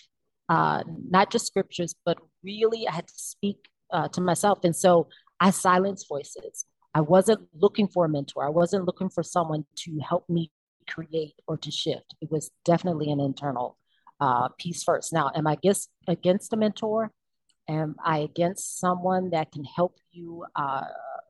uh, 0.48 0.82
not 1.08 1.30
just 1.30 1.46
scriptures, 1.46 1.94
but 2.04 2.18
really 2.42 2.86
I 2.88 2.92
had 2.92 3.06
to 3.06 3.14
speak 3.16 3.58
uh, 3.92 4.08
to 4.08 4.20
myself, 4.20 4.60
and 4.64 4.74
so 4.74 5.08
I 5.40 5.50
silenced 5.50 6.08
voices. 6.08 6.64
I 6.94 7.00
wasn't 7.00 7.46
looking 7.52 7.88
for 7.88 8.06
a 8.06 8.08
mentor. 8.08 8.46
I 8.46 8.48
wasn't 8.48 8.86
looking 8.86 9.10
for 9.10 9.22
someone 9.22 9.66
to 9.84 9.98
help 9.98 10.28
me 10.30 10.50
create 10.88 11.34
or 11.46 11.58
to 11.58 11.70
shift. 11.70 12.14
It 12.22 12.30
was 12.30 12.50
definitely 12.64 13.10
an 13.10 13.20
internal 13.20 13.76
uh, 14.20 14.48
piece 14.58 14.82
first. 14.82 15.12
Now, 15.12 15.30
am 15.34 15.46
I 15.46 15.54
against, 15.54 15.90
against 16.08 16.52
a 16.52 16.56
mentor? 16.56 17.12
Am 17.68 17.96
I 18.04 18.18
against 18.18 18.78
someone 18.78 19.30
that 19.30 19.52
can 19.52 19.64
help 19.64 19.98
you 20.12 20.44
uh, 20.54 20.84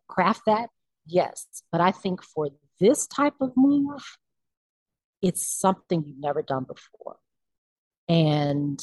craft 0.09 0.43
that? 0.47 0.69
Yes. 1.07 1.47
But 1.73 1.81
I 1.81 1.93
think 1.93 2.23
for 2.23 2.49
this 2.79 3.07
type 3.07 3.35
of 3.41 3.53
move, 3.57 4.03
it's 5.23 5.47
something 5.47 6.05
you've 6.05 6.21
never 6.21 6.43
done 6.43 6.65
before. 6.65 7.17
And 8.09 8.81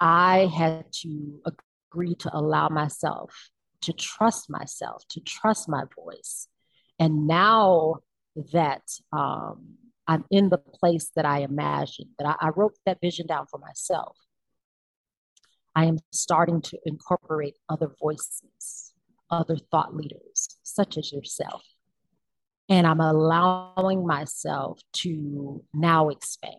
I 0.00 0.50
had 0.54 0.92
to 1.02 1.40
agree 1.46 2.14
to 2.16 2.30
allow 2.36 2.68
myself 2.68 3.50
to 3.82 3.92
trust 3.92 4.50
myself, 4.50 5.04
to 5.10 5.20
trust 5.20 5.68
my 5.68 5.84
voice. 5.96 6.48
And 6.98 7.26
now 7.26 7.96
that 8.52 8.82
um, 9.12 9.76
I'm 10.06 10.24
in 10.30 10.50
the 10.50 10.58
place 10.58 11.10
that 11.16 11.24
I 11.24 11.40
imagined, 11.40 12.10
that 12.18 12.36
I, 12.40 12.48
I 12.48 12.50
wrote 12.50 12.76
that 12.86 12.98
vision 13.00 13.26
down 13.26 13.46
for 13.46 13.58
myself, 13.58 14.16
I 15.74 15.84
am 15.84 15.98
starting 16.10 16.60
to 16.62 16.78
incorporate 16.84 17.56
other 17.68 17.90
voices, 18.00 18.92
other 19.30 19.56
thought 19.56 19.94
leaders, 19.94 20.48
such 20.62 20.98
as 20.98 21.12
yourself. 21.12 21.62
And 22.68 22.86
I'm 22.86 23.00
allowing 23.00 24.06
myself 24.06 24.80
to 24.94 25.64
now 25.72 26.08
expand. 26.08 26.56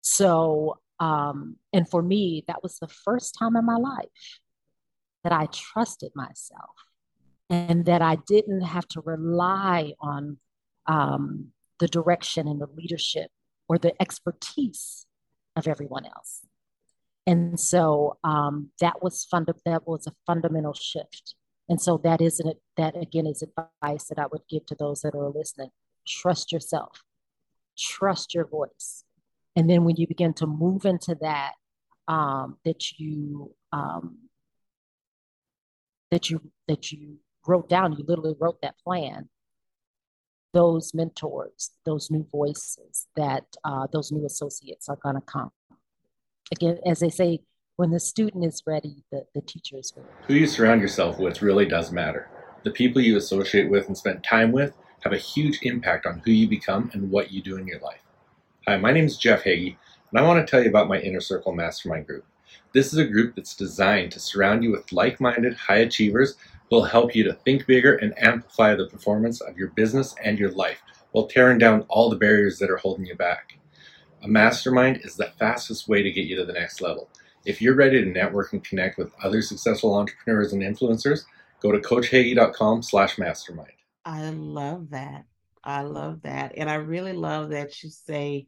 So, 0.00 0.78
um, 1.00 1.56
and 1.72 1.88
for 1.88 2.02
me, 2.02 2.44
that 2.48 2.62
was 2.62 2.78
the 2.78 2.88
first 2.88 3.36
time 3.38 3.56
in 3.56 3.64
my 3.64 3.76
life 3.76 4.40
that 5.22 5.32
I 5.32 5.46
trusted 5.46 6.12
myself 6.14 6.74
and 7.50 7.84
that 7.86 8.02
I 8.02 8.16
didn't 8.26 8.62
have 8.62 8.86
to 8.88 9.00
rely 9.00 9.92
on 10.00 10.38
um, 10.86 11.48
the 11.78 11.88
direction 11.88 12.48
and 12.48 12.60
the 12.60 12.68
leadership 12.76 13.30
or 13.68 13.78
the 13.78 14.00
expertise 14.00 15.06
of 15.56 15.68
everyone 15.68 16.06
else. 16.06 16.47
And 17.28 17.60
so 17.60 18.16
um, 18.24 18.70
that 18.80 19.02
was 19.02 19.28
that 19.66 19.86
was 19.86 20.06
a 20.06 20.14
fundamental 20.26 20.72
shift. 20.72 21.34
And 21.68 21.78
so 21.78 22.00
that 22.02 22.22
isn't 22.22 22.56
that 22.78 22.96
again 22.96 23.26
is 23.26 23.42
advice 23.42 24.06
that 24.06 24.18
I 24.18 24.24
would 24.32 24.40
give 24.48 24.64
to 24.66 24.74
those 24.74 25.02
that 25.02 25.14
are 25.14 25.28
listening. 25.28 25.68
Trust 26.06 26.52
yourself, 26.52 27.02
trust 27.78 28.32
your 28.32 28.46
voice. 28.46 29.04
And 29.54 29.68
then 29.68 29.84
when 29.84 29.96
you 29.96 30.06
begin 30.06 30.32
to 30.34 30.46
move 30.46 30.86
into 30.86 31.18
that, 31.20 31.52
um, 32.06 32.56
that 32.64 32.98
you 32.98 33.54
um, 33.72 34.20
that 36.10 36.30
you 36.30 36.40
that 36.66 36.90
you 36.92 37.18
wrote 37.46 37.68
down, 37.68 37.92
you 37.92 38.06
literally 38.08 38.36
wrote 38.40 38.62
that 38.62 38.78
plan. 38.82 39.28
Those 40.54 40.94
mentors, 40.94 41.72
those 41.84 42.10
new 42.10 42.26
voices, 42.32 43.06
that 43.16 43.44
uh, 43.64 43.86
those 43.92 44.10
new 44.10 44.24
associates 44.24 44.88
are 44.88 44.96
going 44.96 45.16
to 45.16 45.20
come. 45.20 45.50
Again, 46.50 46.78
as 46.86 47.00
they 47.00 47.10
say, 47.10 47.40
when 47.76 47.90
the 47.90 48.00
student 48.00 48.44
is 48.44 48.62
ready, 48.66 49.04
the, 49.12 49.26
the 49.34 49.42
teacher 49.42 49.76
is 49.76 49.92
ready. 49.96 50.08
Who 50.26 50.34
you 50.34 50.46
surround 50.46 50.80
yourself 50.80 51.18
with 51.18 51.42
really 51.42 51.66
does 51.66 51.92
matter. 51.92 52.28
The 52.64 52.70
people 52.70 53.02
you 53.02 53.16
associate 53.16 53.70
with 53.70 53.86
and 53.86 53.96
spend 53.96 54.24
time 54.24 54.50
with 54.50 54.72
have 55.02 55.12
a 55.12 55.18
huge 55.18 55.60
impact 55.62 56.06
on 56.06 56.22
who 56.24 56.32
you 56.32 56.48
become 56.48 56.90
and 56.92 57.10
what 57.10 57.30
you 57.30 57.42
do 57.42 57.56
in 57.56 57.66
your 57.66 57.80
life. 57.80 58.00
Hi, 58.66 58.78
my 58.78 58.92
name 58.92 59.04
is 59.04 59.18
Jeff 59.18 59.44
Hagee, 59.44 59.76
and 60.10 60.18
I 60.18 60.26
want 60.26 60.44
to 60.44 60.50
tell 60.50 60.62
you 60.62 60.70
about 60.70 60.88
my 60.88 60.98
Inner 60.98 61.20
Circle 61.20 61.52
Mastermind 61.52 62.06
Group. 62.06 62.24
This 62.72 62.92
is 62.92 62.98
a 62.98 63.04
group 63.04 63.36
that's 63.36 63.54
designed 63.54 64.12
to 64.12 64.20
surround 64.20 64.64
you 64.64 64.72
with 64.72 64.90
like 64.90 65.20
minded 65.20 65.54
high 65.54 65.78
achievers 65.78 66.36
who 66.68 66.76
will 66.76 66.84
help 66.84 67.14
you 67.14 67.24
to 67.24 67.32
think 67.32 67.66
bigger 67.66 67.96
and 67.96 68.18
amplify 68.18 68.74
the 68.74 68.88
performance 68.88 69.40
of 69.40 69.56
your 69.56 69.68
business 69.68 70.14
and 70.24 70.38
your 70.38 70.50
life 70.50 70.82
while 71.12 71.26
tearing 71.26 71.58
down 71.58 71.82
all 71.88 72.10
the 72.10 72.16
barriers 72.16 72.58
that 72.58 72.70
are 72.70 72.76
holding 72.78 73.06
you 73.06 73.14
back. 73.14 73.58
A 74.22 74.28
mastermind 74.28 75.00
is 75.04 75.16
the 75.16 75.32
fastest 75.38 75.88
way 75.88 76.02
to 76.02 76.10
get 76.10 76.26
you 76.26 76.36
to 76.36 76.44
the 76.44 76.52
next 76.52 76.80
level. 76.80 77.08
If 77.44 77.62
you're 77.62 77.74
ready 77.74 78.02
to 78.02 78.10
network 78.10 78.52
and 78.52 78.62
connect 78.62 78.98
with 78.98 79.12
other 79.22 79.42
successful 79.42 79.94
entrepreneurs 79.94 80.52
and 80.52 80.62
influencers, 80.62 81.24
go 81.60 81.72
to 81.72 81.78
coachhagee.com 81.78 82.82
slash 82.82 83.18
mastermind. 83.18 83.72
I 84.04 84.30
love 84.30 84.90
that. 84.90 85.24
I 85.62 85.82
love 85.82 86.22
that. 86.22 86.54
And 86.56 86.68
I 86.68 86.74
really 86.74 87.12
love 87.12 87.50
that 87.50 87.82
you 87.82 87.90
say, 87.90 88.46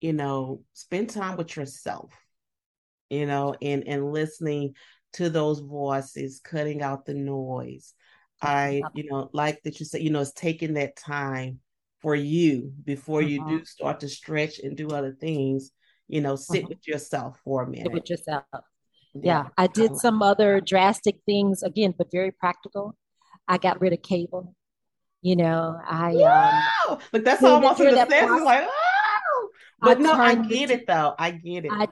you 0.00 0.12
know, 0.12 0.62
spend 0.74 1.10
time 1.10 1.36
with 1.36 1.56
yourself 1.56 2.12
you 3.10 3.26
know, 3.26 3.54
and 3.60 3.86
and 3.86 4.12
listening 4.12 4.74
to 5.14 5.30
those 5.30 5.60
voices, 5.60 6.40
cutting 6.42 6.82
out 6.82 7.06
the 7.06 7.14
noise. 7.14 7.94
I, 8.42 8.82
you 8.94 9.08
know, 9.08 9.30
like 9.32 9.62
that 9.62 9.78
you 9.78 9.86
said, 9.86 10.02
you 10.02 10.10
know, 10.10 10.20
it's 10.20 10.32
taking 10.32 10.74
that 10.74 10.96
time 10.96 11.60
for 12.04 12.14
you 12.14 12.70
before 12.84 13.22
you 13.22 13.38
do 13.38 13.54
mm-hmm. 13.56 13.64
start 13.64 14.00
to 14.00 14.08
stretch 14.10 14.58
and 14.58 14.76
do 14.76 14.90
other 14.90 15.16
things. 15.18 15.70
You 16.06 16.20
know, 16.20 16.36
sit 16.36 16.58
mm-hmm. 16.60 16.68
with 16.68 16.86
yourself 16.86 17.40
for 17.42 17.62
a 17.62 17.66
minute. 17.66 17.86
Sit 17.86 17.92
with 17.92 18.10
yourself. 18.10 18.44
Yeah. 18.52 18.60
yeah. 19.22 19.44
I 19.56 19.68
did 19.68 19.96
some 19.96 20.20
other 20.20 20.60
drastic 20.60 21.16
things 21.24 21.62
again, 21.62 21.94
but 21.96 22.08
very 22.12 22.30
practical. 22.30 22.94
I 23.48 23.56
got 23.56 23.80
rid 23.80 23.94
of 23.94 24.02
cable. 24.02 24.54
You 25.22 25.36
know, 25.36 25.80
I 25.82 26.14
um 26.88 26.98
but 27.10 27.24
that's 27.24 27.42
almost 27.42 27.80
in 27.80 27.94
the 27.94 28.06
sense 28.06 28.42
like 28.42 28.68
oh 28.68 29.48
but 29.80 29.96
I 29.96 30.00
no, 30.02 30.12
I 30.12 30.34
get 30.34 30.70
it 30.70 30.86
though. 30.86 31.14
I 31.18 31.30
get 31.30 31.64
it. 31.64 31.72
I, 31.72 31.88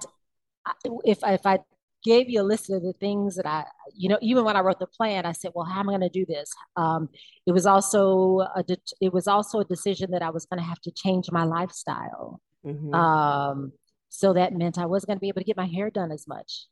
if 1.06 1.20
if 1.24 1.46
I 1.46 1.58
gave 2.04 2.28
you 2.28 2.40
a 2.40 2.44
list 2.44 2.70
of 2.70 2.82
the 2.82 2.92
things 2.94 3.36
that 3.36 3.46
I, 3.46 3.64
you 3.94 4.08
know, 4.08 4.18
even 4.20 4.44
when 4.44 4.56
I 4.56 4.60
wrote 4.60 4.78
the 4.78 4.86
plan, 4.86 5.24
I 5.26 5.32
said, 5.32 5.52
well, 5.54 5.64
how 5.64 5.80
am 5.80 5.88
I 5.88 5.92
going 5.92 6.00
to 6.02 6.08
do 6.08 6.26
this? 6.26 6.50
Um, 6.76 7.08
it 7.46 7.52
was 7.52 7.66
also 7.66 8.40
a 8.54 8.62
de- 8.62 8.76
it 9.00 9.12
was 9.12 9.28
also 9.28 9.60
a 9.60 9.64
decision 9.64 10.10
that 10.12 10.22
I 10.22 10.30
was 10.30 10.46
going 10.46 10.58
to 10.58 10.68
have 10.68 10.80
to 10.82 10.90
change 10.90 11.30
my 11.30 11.44
lifestyle. 11.44 12.40
Mm-hmm. 12.66 12.94
Um, 12.94 13.72
so 14.08 14.32
that 14.34 14.52
meant 14.52 14.78
I 14.78 14.86
wasn't 14.86 15.08
going 15.08 15.18
to 15.18 15.20
be 15.20 15.28
able 15.28 15.40
to 15.40 15.46
get 15.46 15.56
my 15.56 15.66
hair 15.66 15.90
done 15.90 16.12
as 16.12 16.26
much. 16.28 16.66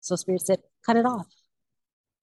So 0.00 0.16
Spirit 0.16 0.42
said, 0.42 0.60
cut 0.84 0.96
it 0.96 1.04
off. 1.04 1.26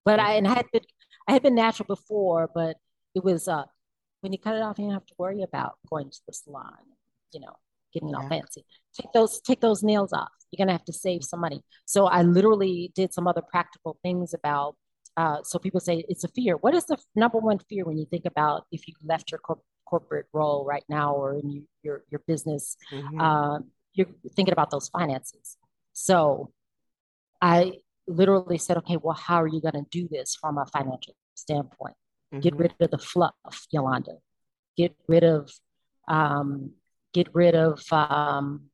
But 0.06 0.20
I 0.20 0.34
and 0.34 0.48
I 0.48 0.54
had 0.56 0.66
been 0.72 0.84
I 1.28 1.34
had 1.34 1.44
been 1.44 1.56
natural 1.56 1.88
before, 1.88 2.50
but 2.54 2.78
it 3.16 3.24
was 3.24 3.48
uh 3.48 3.64
when 4.22 4.32
you 4.32 4.40
cut 4.40 4.56
it 4.56 4.62
off, 4.62 4.80
you 4.80 4.86
don't 4.86 4.94
have 4.94 5.06
to 5.06 5.16
worry 5.18 5.44
about 5.44 5.74
going 5.90 6.10
to 6.10 6.20
the 6.28 6.34
salon, 6.34 6.78
you 7.34 7.42
know, 7.42 7.56
getting 7.94 8.10
yeah. 8.10 8.18
all 8.18 8.30
fancy. 8.30 8.66
Take 9.00 9.12
those 9.14 9.42
take 9.42 9.62
those 9.62 9.84
nails 9.84 10.14
off 10.14 10.32
you're 10.54 10.64
going 10.66 10.72
to 10.72 10.78
have 10.78 10.86
to 10.86 10.94
save 10.94 11.24
some 11.24 11.40
money. 11.40 11.64
So 11.86 12.06
I 12.06 12.22
literally 12.22 12.92
did 12.96 13.14
some 13.14 13.28
other 13.28 13.42
practical 13.42 13.98
things 14.04 14.34
about. 14.34 14.76
Uh, 15.18 15.38
so 15.44 15.60
people 15.60 15.80
say 15.80 16.04
it's 16.08 16.24
a 16.24 16.28
fear. 16.30 16.56
What 16.58 16.74
is 16.74 16.86
the 16.86 16.98
number 17.16 17.40
one 17.40 17.60
fear 17.70 17.86
when 17.86 17.98
you 17.98 18.06
think 18.06 18.26
about 18.26 18.66
if 18.72 18.88
you 18.88 18.94
left 19.04 19.32
your 19.32 19.40
cor- 19.40 19.62
corporate 19.86 20.26
role 20.34 20.66
right 20.66 20.84
now 20.90 21.14
or 21.14 21.38
in 21.38 21.50
you, 21.50 21.64
your 21.84 22.04
your 22.10 22.22
business? 22.28 22.78
Mm-hmm. 22.92 23.20
Uh, 23.20 23.60
you're 23.94 24.08
thinking 24.36 24.54
about 24.54 24.72
those 24.72 24.90
finances. 24.90 25.58
So 25.94 26.52
I 27.42 27.74
literally 28.08 28.58
said, 28.58 28.78
okay, 28.78 28.98
well, 28.98 29.16
how 29.16 29.42
are 29.42 29.48
you 29.48 29.62
going 29.62 29.76
to 29.76 29.86
do 29.92 30.08
this 30.10 30.36
from 30.40 30.58
a 30.58 30.66
financial 30.66 31.16
standpoint? 31.36 31.96
Mm-hmm. 32.34 32.40
Get 32.42 32.56
rid 32.56 32.74
of 32.80 32.90
the 32.90 32.98
fluff, 32.98 33.68
Yolanda. 33.70 34.14
Get 34.78 34.96
rid 35.08 35.24
of, 35.24 35.52
um, 36.08 36.72
get 37.14 37.28
rid 37.34 37.56
of 37.56 37.82
um, 37.92 38.70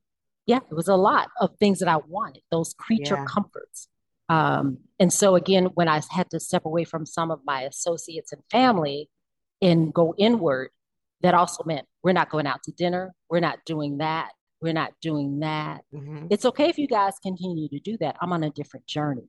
yeah, 0.46 0.58
it 0.68 0.74
was 0.74 0.88
a 0.88 0.96
lot 0.96 1.28
of 1.40 1.56
things 1.58 1.78
that 1.78 1.88
I 1.88 1.98
wanted, 2.08 2.42
those 2.50 2.74
creature 2.74 3.16
yeah. 3.16 3.24
comforts. 3.24 3.88
Um, 4.28 4.78
and 4.98 5.12
so 5.12 5.36
again, 5.36 5.66
when 5.74 5.88
I 5.88 6.00
had 6.10 6.30
to 6.30 6.40
step 6.40 6.64
away 6.64 6.84
from 6.84 7.06
some 7.06 7.30
of 7.30 7.40
my 7.44 7.62
associates 7.62 8.32
and 8.32 8.42
family 8.50 9.08
and 9.62 9.92
go 9.92 10.14
inward, 10.18 10.70
that 11.20 11.34
also 11.34 11.62
meant 11.64 11.86
we're 12.02 12.12
not 12.12 12.30
going 12.30 12.46
out 12.46 12.62
to 12.64 12.72
dinner. 12.72 13.12
We're 13.28 13.40
not 13.40 13.58
doing 13.66 13.98
that. 13.98 14.30
We're 14.60 14.72
not 14.72 14.92
doing 15.00 15.40
that. 15.40 15.82
Mm-hmm. 15.94 16.26
It's 16.30 16.44
okay 16.46 16.68
if 16.68 16.78
you 16.78 16.86
guys 16.86 17.14
continue 17.22 17.68
to 17.68 17.78
do 17.78 17.96
that. 17.98 18.16
I'm 18.20 18.32
on 18.32 18.42
a 18.42 18.50
different 18.50 18.86
journey. 18.86 19.28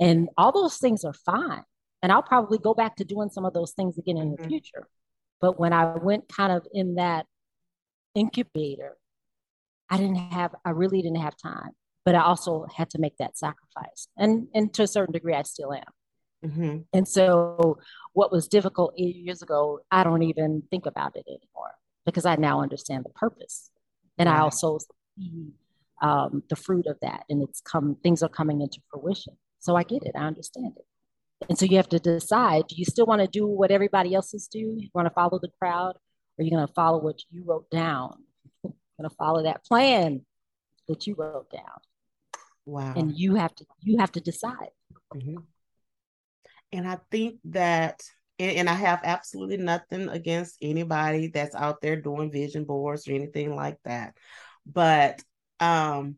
And 0.00 0.28
all 0.36 0.52
those 0.52 0.78
things 0.78 1.04
are 1.04 1.14
fine. 1.14 1.62
And 2.02 2.12
I'll 2.12 2.22
probably 2.22 2.58
go 2.58 2.74
back 2.74 2.96
to 2.96 3.04
doing 3.04 3.30
some 3.30 3.44
of 3.44 3.54
those 3.54 3.72
things 3.72 3.98
again 3.98 4.16
in 4.16 4.32
mm-hmm. 4.32 4.42
the 4.42 4.48
future. 4.48 4.88
But 5.40 5.58
when 5.60 5.72
I 5.72 5.96
went 5.96 6.28
kind 6.28 6.52
of 6.52 6.66
in 6.72 6.96
that 6.96 7.26
incubator 8.16 8.96
I 9.88 9.96
didn't 9.96 10.16
have, 10.16 10.54
I 10.64 10.70
really 10.70 11.02
didn't 11.02 11.20
have 11.20 11.36
time, 11.36 11.70
but 12.04 12.14
I 12.14 12.22
also 12.22 12.66
had 12.74 12.90
to 12.90 12.98
make 12.98 13.16
that 13.18 13.38
sacrifice. 13.38 14.08
And, 14.16 14.48
and 14.54 14.72
to 14.74 14.82
a 14.82 14.86
certain 14.86 15.12
degree, 15.12 15.34
I 15.34 15.42
still 15.42 15.72
am. 15.72 15.82
Mm-hmm. 16.44 16.78
And 16.92 17.08
so, 17.08 17.78
what 18.12 18.30
was 18.30 18.46
difficult 18.46 18.94
eight 18.98 19.16
years 19.16 19.42
ago, 19.42 19.80
I 19.90 20.04
don't 20.04 20.22
even 20.22 20.62
think 20.70 20.86
about 20.86 21.16
it 21.16 21.24
anymore 21.26 21.72
because 22.04 22.26
I 22.26 22.36
now 22.36 22.60
understand 22.60 23.04
the 23.04 23.10
purpose. 23.10 23.70
And 24.18 24.28
I 24.28 24.40
also 24.40 24.78
see 25.18 25.52
um, 26.02 26.42
the 26.48 26.56
fruit 26.56 26.86
of 26.86 26.98
that, 27.00 27.24
and 27.30 27.42
it's 27.42 27.60
come, 27.60 27.96
things 28.02 28.22
are 28.22 28.28
coming 28.28 28.60
into 28.60 28.80
fruition. 28.90 29.36
So, 29.60 29.76
I 29.76 29.82
get 29.82 30.04
it, 30.04 30.12
I 30.14 30.26
understand 30.26 30.74
it. 30.76 30.84
And 31.48 31.58
so, 31.58 31.64
you 31.64 31.78
have 31.78 31.88
to 31.88 31.98
decide 31.98 32.68
do 32.68 32.76
you 32.76 32.84
still 32.84 33.06
want 33.06 33.22
to 33.22 33.28
do 33.28 33.46
what 33.46 33.70
everybody 33.70 34.14
else 34.14 34.34
is 34.34 34.46
doing? 34.46 34.78
You 34.78 34.90
want 34.92 35.06
to 35.06 35.14
follow 35.14 35.38
the 35.40 35.50
crowd, 35.58 35.96
are 36.38 36.44
you 36.44 36.50
going 36.50 36.66
to 36.66 36.72
follow 36.72 37.00
what 37.00 37.20
you 37.30 37.44
wrote 37.44 37.70
down 37.70 38.24
going 38.98 39.08
to 39.08 39.16
follow 39.16 39.42
that 39.42 39.64
plan 39.64 40.22
that 40.88 41.06
you 41.06 41.14
wrote 41.16 41.50
down. 41.50 41.62
Wow. 42.64 42.94
And 42.96 43.16
you 43.16 43.36
have 43.36 43.54
to 43.56 43.66
you 43.82 43.98
have 43.98 44.12
to 44.12 44.20
decide. 44.20 44.70
Mm-hmm. 45.14 45.36
And 46.72 46.88
I 46.88 46.98
think 47.10 47.38
that 47.46 48.02
and, 48.38 48.56
and 48.56 48.70
I 48.70 48.74
have 48.74 49.00
absolutely 49.04 49.58
nothing 49.58 50.08
against 50.08 50.56
anybody 50.60 51.28
that's 51.28 51.54
out 51.54 51.80
there 51.80 52.00
doing 52.00 52.32
vision 52.32 52.64
boards 52.64 53.06
or 53.06 53.12
anything 53.12 53.54
like 53.54 53.78
that. 53.84 54.16
But 54.66 55.22
um 55.60 56.16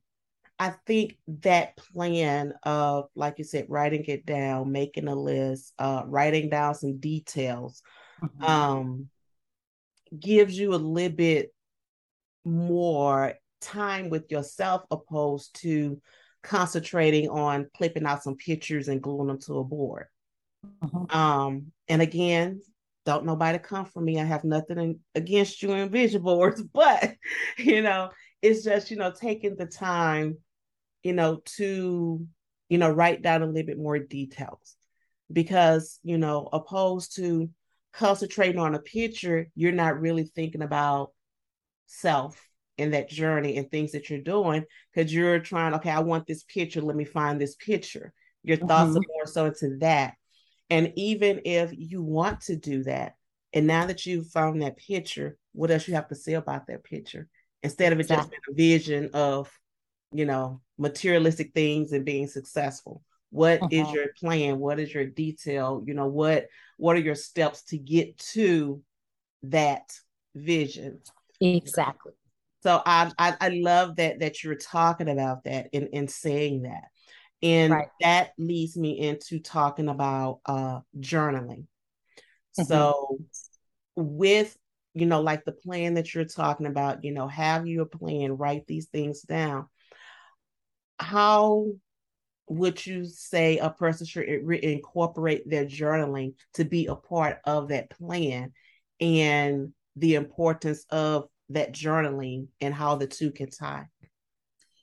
I 0.60 0.74
think 0.86 1.18
that 1.42 1.76
plan 1.76 2.52
of, 2.64 3.10
like 3.14 3.38
you 3.38 3.44
said, 3.44 3.66
writing 3.68 4.04
it 4.08 4.26
down, 4.26 4.72
making 4.72 5.06
a 5.06 5.14
list, 5.14 5.72
uh, 5.78 6.02
writing 6.04 6.48
down 6.48 6.74
some 6.74 6.98
details, 6.98 7.80
mm-hmm. 8.20 8.42
um, 8.42 9.08
gives 10.18 10.58
you 10.58 10.74
a 10.74 10.76
little 10.76 11.16
bit 11.16 11.52
more 12.44 13.34
time 13.60 14.08
with 14.10 14.30
yourself 14.30 14.84
opposed 14.90 15.60
to 15.62 16.00
concentrating 16.42 17.28
on 17.28 17.68
clipping 17.76 18.06
out 18.06 18.22
some 18.22 18.36
pictures 18.36 18.88
and 18.88 19.02
gluing 19.02 19.26
them 19.26 19.40
to 19.40 19.58
a 19.58 19.64
board. 19.64 20.06
Uh-huh. 20.82 21.18
Um, 21.18 21.72
and 21.88 22.02
again, 22.02 22.62
don't 23.04 23.24
nobody 23.24 23.58
come 23.58 23.86
for 23.86 24.00
me. 24.00 24.20
I 24.20 24.24
have 24.24 24.44
nothing 24.44 24.78
in, 24.78 25.00
against 25.14 25.62
you 25.62 25.72
in 25.72 25.88
vision 25.90 26.22
boards, 26.22 26.62
but 26.74 27.14
you 27.56 27.82
know, 27.82 28.10
it's 28.42 28.64
just 28.64 28.90
you 28.90 28.96
know 28.96 29.12
taking 29.12 29.56
the 29.56 29.66
time, 29.66 30.38
you 31.02 31.12
know, 31.12 31.40
to 31.56 32.26
you 32.68 32.78
know 32.78 32.90
write 32.90 33.22
down 33.22 33.42
a 33.42 33.46
little 33.46 33.66
bit 33.66 33.78
more 33.78 33.98
details 33.98 34.76
because 35.32 35.98
you 36.02 36.18
know 36.18 36.48
opposed 36.52 37.16
to 37.16 37.50
concentrating 37.98 38.60
on 38.60 38.74
a 38.74 38.78
picture, 38.78 39.48
you're 39.54 39.72
not 39.72 40.00
really 40.00 40.24
thinking 40.24 40.62
about 40.62 41.12
self 41.86 42.40
in 42.76 42.92
that 42.92 43.10
journey 43.10 43.56
and 43.56 43.70
things 43.70 43.92
that 43.92 44.08
you're 44.08 44.20
doing 44.20 44.64
because 44.94 45.12
you're 45.12 45.40
trying 45.40 45.74
okay 45.74 45.90
i 45.90 45.98
want 45.98 46.26
this 46.28 46.44
picture 46.44 46.80
let 46.80 46.94
me 46.94 47.04
find 47.04 47.40
this 47.40 47.56
picture 47.56 48.12
your 48.44 48.56
thoughts 48.56 48.90
mm-hmm. 48.90 48.98
are 48.98 49.14
more 49.14 49.26
so 49.26 49.46
into 49.46 49.78
that 49.78 50.14
and 50.70 50.92
even 50.94 51.40
if 51.44 51.72
you 51.76 52.02
want 52.02 52.40
to 52.40 52.54
do 52.54 52.84
that 52.84 53.14
and 53.52 53.66
now 53.66 53.86
that 53.86 54.06
you've 54.06 54.28
found 54.28 54.62
that 54.62 54.76
picture 54.76 55.36
what 55.52 55.72
else 55.72 55.88
you 55.88 55.94
have 55.94 56.06
to 56.06 56.14
say 56.14 56.34
about 56.34 56.68
that 56.68 56.84
picture 56.84 57.26
instead 57.64 57.92
of 57.92 57.98
it 57.98 58.02
exactly. 58.02 58.36
just 58.36 58.56
being 58.56 58.70
a 58.70 58.76
vision 58.78 59.10
of 59.12 59.50
you 60.12 60.24
know 60.24 60.60
materialistic 60.78 61.52
things 61.52 61.92
and 61.92 62.04
being 62.04 62.26
successful. 62.26 63.02
What 63.30 63.62
uh-huh. 63.62 63.68
is 63.70 63.90
your 63.92 64.06
plan? 64.18 64.58
What 64.58 64.80
is 64.80 64.92
your 64.92 65.06
detail? 65.06 65.82
You 65.86 65.94
know, 65.94 66.06
what 66.06 66.46
what 66.76 66.96
are 66.96 67.00
your 67.00 67.14
steps 67.14 67.62
to 67.64 67.78
get 67.78 68.18
to 68.32 68.82
that 69.44 69.92
vision? 70.34 71.00
Exactly. 71.40 72.12
So 72.62 72.82
I 72.84 73.12
I, 73.18 73.36
I 73.40 73.48
love 73.50 73.96
that 73.96 74.20
that 74.20 74.42
you're 74.42 74.56
talking 74.56 75.08
about 75.08 75.44
that 75.44 75.68
and, 75.72 75.88
and 75.92 76.10
saying 76.10 76.62
that. 76.62 76.84
And 77.40 77.72
right. 77.72 77.88
that 78.00 78.30
leads 78.36 78.76
me 78.76 78.98
into 78.98 79.38
talking 79.38 79.88
about 79.88 80.40
uh 80.46 80.80
journaling. 80.98 81.66
Mm-hmm. 82.58 82.64
So 82.64 83.18
with 83.94 84.56
you 84.94 85.06
know 85.06 85.20
like 85.20 85.44
the 85.44 85.52
plan 85.52 85.94
that 85.94 86.14
you're 86.14 86.24
talking 86.24 86.66
about, 86.66 87.04
you 87.04 87.12
know, 87.12 87.28
have 87.28 87.66
you 87.66 87.82
a 87.82 87.86
plan, 87.86 88.32
write 88.32 88.66
these 88.66 88.86
things 88.86 89.20
down. 89.20 89.66
How 90.98 91.66
would 92.48 92.84
you 92.84 93.04
say 93.04 93.58
a 93.58 93.70
person 93.70 94.06
should 94.06 94.24
incorporate 94.26 95.48
their 95.48 95.64
journaling 95.64 96.34
to 96.54 96.64
be 96.64 96.86
a 96.86 96.94
part 96.94 97.38
of 97.44 97.68
that 97.68 97.90
plan 97.90 98.52
and 99.00 99.72
the 99.96 100.14
importance 100.14 100.84
of 100.90 101.28
that 101.50 101.72
journaling 101.72 102.48
and 102.60 102.74
how 102.74 102.96
the 102.96 103.06
two 103.06 103.30
can 103.30 103.50
tie? 103.50 103.86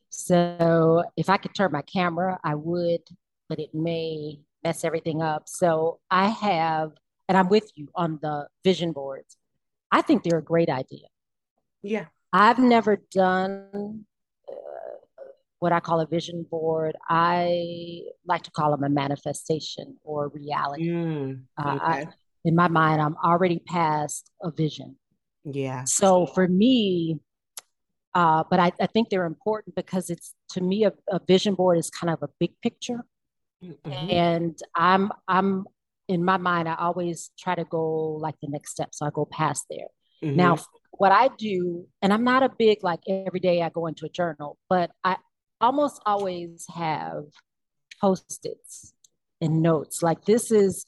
So, 0.09 1.03
if 1.17 1.29
I 1.29 1.37
could 1.37 1.53
turn 1.53 1.71
my 1.71 1.81
camera, 1.81 2.39
I 2.43 2.55
would, 2.55 3.01
but 3.49 3.59
it 3.59 3.73
may 3.73 4.39
mess 4.63 4.83
everything 4.83 5.21
up. 5.21 5.43
So, 5.47 5.99
I 6.09 6.29
have, 6.29 6.91
and 7.27 7.37
I'm 7.37 7.49
with 7.49 7.69
you 7.75 7.89
on 7.95 8.19
the 8.21 8.47
vision 8.63 8.93
boards. 8.93 9.37
I 9.91 10.01
think 10.01 10.23
they're 10.23 10.39
a 10.39 10.43
great 10.43 10.69
idea. 10.69 11.07
Yeah. 11.81 12.05
I've 12.31 12.59
never 12.59 12.97
done 13.11 14.05
what 15.59 15.71
I 15.71 15.79
call 15.79 16.01
a 16.01 16.05
vision 16.05 16.45
board. 16.49 16.95
I 17.09 18.01
like 18.25 18.43
to 18.43 18.51
call 18.51 18.71
them 18.71 18.83
a 18.83 18.89
manifestation 18.89 19.97
or 20.03 20.29
reality. 20.29 20.89
Mm, 20.89 21.41
okay. 21.59 21.69
uh, 21.69 21.79
I, 21.81 22.05
in 22.43 22.55
my 22.55 22.67
mind, 22.67 23.01
I'm 23.01 23.15
already 23.23 23.59
past 23.65 24.29
a 24.43 24.51
vision. 24.51 24.97
Yeah. 25.43 25.83
So 25.85 26.25
for 26.25 26.47
me, 26.47 27.19
uh, 28.13 28.43
but 28.49 28.59
I, 28.59 28.71
I, 28.79 28.87
think 28.87 29.09
they're 29.09 29.25
important 29.25 29.75
because 29.75 30.09
it's 30.09 30.33
to 30.51 30.61
me 30.61 30.85
a, 30.85 30.93
a, 31.11 31.19
vision 31.27 31.53
board 31.53 31.77
is 31.77 31.89
kind 31.89 32.11
of 32.11 32.23
a 32.23 32.29
big 32.39 32.51
picture, 32.61 33.03
mm-hmm. 33.63 33.91
and 33.91 34.57
I'm 34.73 35.11
I'm 35.27 35.65
in 36.07 36.23
my 36.23 36.37
mind 36.37 36.69
I 36.69 36.75
always 36.75 37.31
try 37.37 37.55
to 37.55 37.65
go 37.65 38.13
like 38.13 38.35
the 38.41 38.47
next 38.47 38.71
step, 38.71 38.89
so 38.93 39.05
I 39.05 39.09
go 39.13 39.25
past 39.25 39.65
there. 39.69 39.87
Mm-hmm. 40.23 40.37
Now, 40.37 40.57
what 40.91 41.11
I 41.11 41.29
do, 41.37 41.87
and 42.01 42.13
I'm 42.13 42.23
not 42.23 42.41
a 42.41 42.49
big 42.57 42.83
like 42.83 43.01
every 43.07 43.41
day 43.41 43.61
I 43.61 43.69
go 43.69 43.87
into 43.87 44.05
a 44.05 44.09
journal, 44.09 44.57
but 44.69 44.91
I 45.03 45.17
almost 45.61 46.01
always 46.05 46.65
have 46.73 47.25
post-its 48.01 48.93
and 49.41 49.61
notes. 49.61 50.03
Like 50.03 50.25
this 50.25 50.51
is 50.51 50.85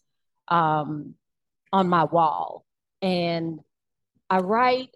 um, 0.48 1.16
on 1.72 1.88
my 1.90 2.06
wall, 2.06 2.66
and 3.02 3.60
I 4.30 4.40
write 4.40 4.90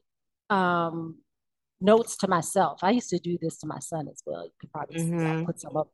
um, 0.49 1.17
notes 1.79 2.17
to 2.17 2.27
myself. 2.27 2.83
I 2.83 2.91
used 2.91 3.09
to 3.09 3.19
do 3.19 3.37
this 3.41 3.57
to 3.59 3.67
my 3.67 3.79
son 3.79 4.07
as 4.07 4.21
well. 4.25 4.43
You 4.45 4.51
could 4.59 4.71
probably 4.71 5.01
mm-hmm. 5.01 5.45
put 5.45 5.59
some 5.59 5.75
up. 5.75 5.89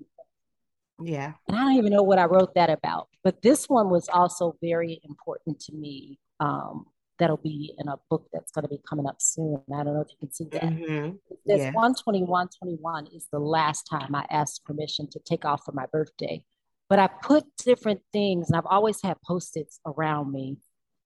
Yeah. 1.02 1.34
And 1.48 1.58
I 1.58 1.62
don't 1.62 1.74
even 1.74 1.94
know 1.94 2.04
what 2.04 2.20
I 2.20 2.26
wrote 2.26 2.56
that 2.56 2.72
about, 2.72 3.08
but 3.24 3.42
this 3.42 3.70
one 3.70 3.90
was 3.90 4.10
also 4.10 4.56
very 4.62 5.00
important 5.04 5.60
to 5.62 5.74
me 5.74 6.20
um, 6.40 6.88
that'll 7.20 7.38
be 7.38 7.74
in 7.78 7.88
a 7.88 7.96
book 8.10 8.28
that's 8.32 8.52
going 8.52 8.64
to 8.64 8.70
be 8.70 8.80
coming 8.88 9.08
up 9.08 9.18
soon. 9.20 9.62
I 9.74 9.84
don't 9.84 9.94
know 9.94 10.02
if 10.02 10.10
you 10.12 10.18
can 10.20 10.32
see 10.32 10.48
that. 10.52 10.64
Mm-hmm. 10.64 11.16
This 11.46 11.62
yeah. 11.62 11.72
12121 11.72 13.08
is 13.08 13.28
the 13.32 13.40
last 13.40 13.84
time 13.84 14.14
I 14.16 14.26
asked 14.30 14.66
permission 14.66 15.10
to 15.12 15.20
take 15.20 15.46
off 15.46 15.64
for 15.66 15.72
my 15.72 15.86
birthday. 15.92 16.44
But 16.90 17.00
I 17.00 17.08
put 17.08 17.46
different 17.64 18.02
things, 18.14 18.50
and 18.50 18.58
I've 18.58 18.66
always 18.66 19.02
had 19.02 19.18
post 19.22 19.58
its 19.58 19.80
around 19.86 20.32
me 20.32 20.58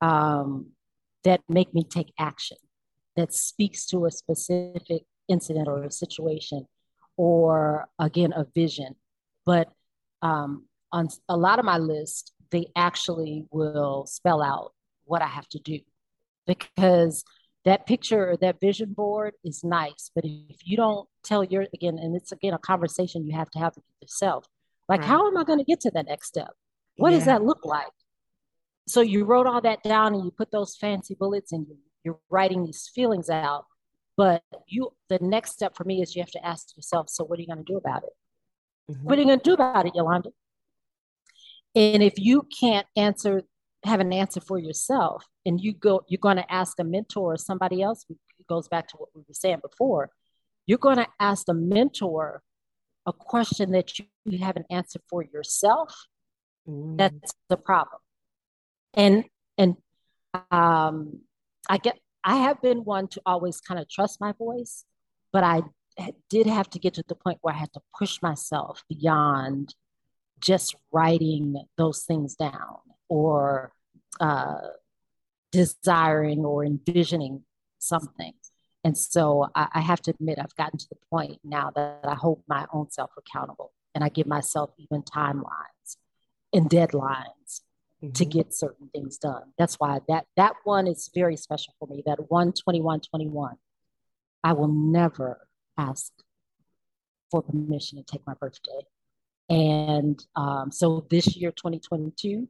um, 0.01 0.71
that 1.25 1.41
make 1.49 1.75
me 1.75 1.85
take 1.85 2.13
action, 2.19 2.59
that 3.17 3.33
speaks 3.33 3.87
to 3.87 4.07
a 4.07 4.11
specific 4.11 5.03
incident 5.29 5.67
or 5.67 5.83
a 5.83 5.91
situation, 5.91 6.67
or 7.17 7.89
again, 7.99 8.33
a 8.37 8.47
vision. 8.55 8.95
But 9.45 9.69
um, 10.23 10.67
on 10.93 11.09
a 11.29 11.37
lot 11.37 11.59
of 11.59 11.65
my 11.65 11.79
list, 11.79 12.33
they 12.51 12.67
actually 12.77 13.47
will 13.51 14.07
spell 14.07 14.43
out 14.43 14.73
what 15.07 15.23
I 15.23 15.27
have 15.27 15.49
to 15.49 15.59
do 15.59 15.81
because 16.47 17.25
that 17.65 17.87
picture 17.87 18.31
or 18.31 18.37
that 18.37 18.61
vision 18.61 18.93
board 18.93 19.35
is 19.45 19.65
nice 19.65 20.11
but 20.15 20.25
if 20.25 20.59
you 20.65 20.77
don't 20.77 21.09
tell 21.23 21.43
your 21.43 21.67
again 21.75 21.99
and 21.99 22.15
it's 22.15 22.33
again 22.33 22.55
a 22.55 22.59
conversation 22.59 23.27
you 23.27 23.37
have 23.37 23.51
to 23.51 23.59
have 23.59 23.75
with 23.75 23.85
yourself 24.01 24.47
like 24.89 25.01
right. 25.01 25.09
how 25.09 25.27
am 25.27 25.37
i 25.37 25.45
going 25.45 25.59
to 25.59 25.65
get 25.65 25.81
to 25.81 25.91
that 25.91 26.07
next 26.07 26.29
step 26.29 26.51
what 26.97 27.11
yeah. 27.11 27.19
does 27.19 27.27
that 27.27 27.43
look 27.43 27.65
like 27.65 27.87
so 28.87 29.01
you 29.01 29.25
wrote 29.25 29.47
all 29.47 29.61
that 29.61 29.83
down 29.83 30.15
and 30.15 30.25
you 30.25 30.31
put 30.31 30.51
those 30.51 30.77
fancy 30.77 31.17
bullets 31.19 31.53
and 31.53 31.67
you're 32.05 32.19
writing 32.31 32.65
these 32.65 32.91
feelings 32.95 33.31
out 33.31 33.65
but 34.17 34.43
you 34.67 34.91
the 35.09 35.19
next 35.21 35.53
step 35.53 35.75
for 35.77 35.85
me 35.85 36.03
is 36.03 36.15
you 36.15 36.23
have 36.23 36.31
to 36.31 36.45
ask 36.45 36.77
yourself 36.77 37.09
so 37.09 37.25
what 37.25 37.39
are 37.39 37.43
you 37.43 37.49
going 37.49 37.65
to 37.65 37.73
do 37.73 37.77
about 37.77 38.03
it 38.03 38.93
mm-hmm. 38.93 39.05
what 39.05 39.17
are 39.17 39.23
you 39.23 39.27
going 39.27 39.41
to 39.41 39.45
do 39.45 39.55
about 39.55 39.87
it 39.87 39.95
yolanda 39.95 40.31
and 41.75 42.03
if 42.03 42.15
you 42.19 42.47
can't 42.61 42.87
answer 42.97 43.43
have 43.85 44.01
an 44.01 44.13
answer 44.13 44.41
for 44.41 44.59
yourself 44.59 45.27
and 45.45 45.61
you 45.61 45.73
go 45.73 46.03
you're 46.09 46.19
going 46.19 46.37
to 46.37 46.53
ask 46.53 46.79
a 46.81 46.85
mentor 46.85 47.35
or 47.35 47.37
somebody 47.37 47.83
else 47.83 48.05
it 48.09 48.47
goes 48.49 48.69
back 48.69 48.89
to 48.89 48.97
what 48.97 49.09
we 49.15 49.21
were 49.21 49.35
saying 49.35 49.59
before 49.63 50.11
you're 50.67 50.79
going 50.79 50.97
to 50.97 51.07
ask 51.21 51.49
a 51.49 51.55
mentor 51.55 52.43
a 53.07 53.13
question 53.13 53.73
that 53.73 53.99
you 53.99 54.39
have 54.39 54.57
an 54.57 54.65
answer 54.71 54.99
for 55.09 55.23
yourself 55.23 56.07
mm. 56.69 56.97
that's 56.97 57.33
the 57.49 57.57
problem 57.57 58.01
and 58.95 59.25
and 59.59 59.77
um 60.51 61.21
i 61.69 61.77
get 61.77 61.99
i 62.25 62.37
have 62.37 62.61
been 62.63 62.85
one 62.85 63.07
to 63.07 63.21
always 63.27 63.61
kind 63.61 63.79
of 63.79 63.89
trust 63.89 64.21
my 64.21 64.33
voice 64.33 64.85
but 65.33 65.45
i 65.45 65.63
did 66.31 66.47
have 66.47 66.69
to 66.69 66.79
get 66.79 66.95
to 66.95 67.05
the 67.07 67.15
point 67.15 67.39
where 67.43 67.55
i 67.55 67.59
had 67.59 67.73
to 67.73 67.81
push 67.97 68.21
myself 68.23 68.83
beyond 68.89 69.75
just 70.41 70.75
writing 70.93 71.57
those 71.77 72.05
things 72.05 72.35
down 72.35 72.79
or 73.09 73.73
uh, 74.21 74.59
desiring 75.53 76.45
or 76.45 76.65
envisioning 76.65 77.43
something. 77.79 78.33
And 78.83 78.97
so 78.97 79.49
I, 79.55 79.69
I, 79.75 79.81
have 79.81 80.03
to 80.03 80.11
admit, 80.11 80.39
I've 80.39 80.55
gotten 80.57 80.79
to 80.79 80.89
the 80.89 80.97
point 81.11 81.39
now 81.43 81.71
that 81.75 82.01
I 82.05 82.15
hold 82.15 82.43
my 82.47 82.67
own 82.73 82.91
self 82.91 83.11
accountable 83.17 83.73
and 83.95 84.05
I 84.05 84.09
give 84.09 84.27
myself 84.27 84.71
even 84.79 85.03
timelines 85.03 85.97
and 86.53 86.69
deadlines 86.69 87.63
mm-hmm. 88.03 88.13
to 88.13 88.25
get 88.25 88.55
certain 88.55 88.89
things 88.89 89.19
done. 89.19 89.53
That's 89.59 89.77
why 89.77 90.01
that 90.09 90.27
that 90.37 90.55
one 90.65 90.87
is 90.87 91.11
very 91.15 91.37
special 91.37 91.75
for 91.79 91.89
me. 91.89 92.03
That 92.05 92.31
one 92.31 92.53
twenty 92.53 92.81
one 92.81 93.01
twenty 93.01 93.29
one, 93.29 93.57
I 94.43 94.53
will 94.53 94.69
never 94.69 95.47
ask 95.79 96.13
for 97.31 97.43
permission 97.43 97.99
to 97.99 98.05
take 98.05 98.27
my 98.27 98.35
birthday. 98.35 98.81
And 99.49 100.25
um, 100.37 100.71
so 100.71 101.07
this 101.11 101.37
year, 101.37 101.51
2022, 101.51 102.49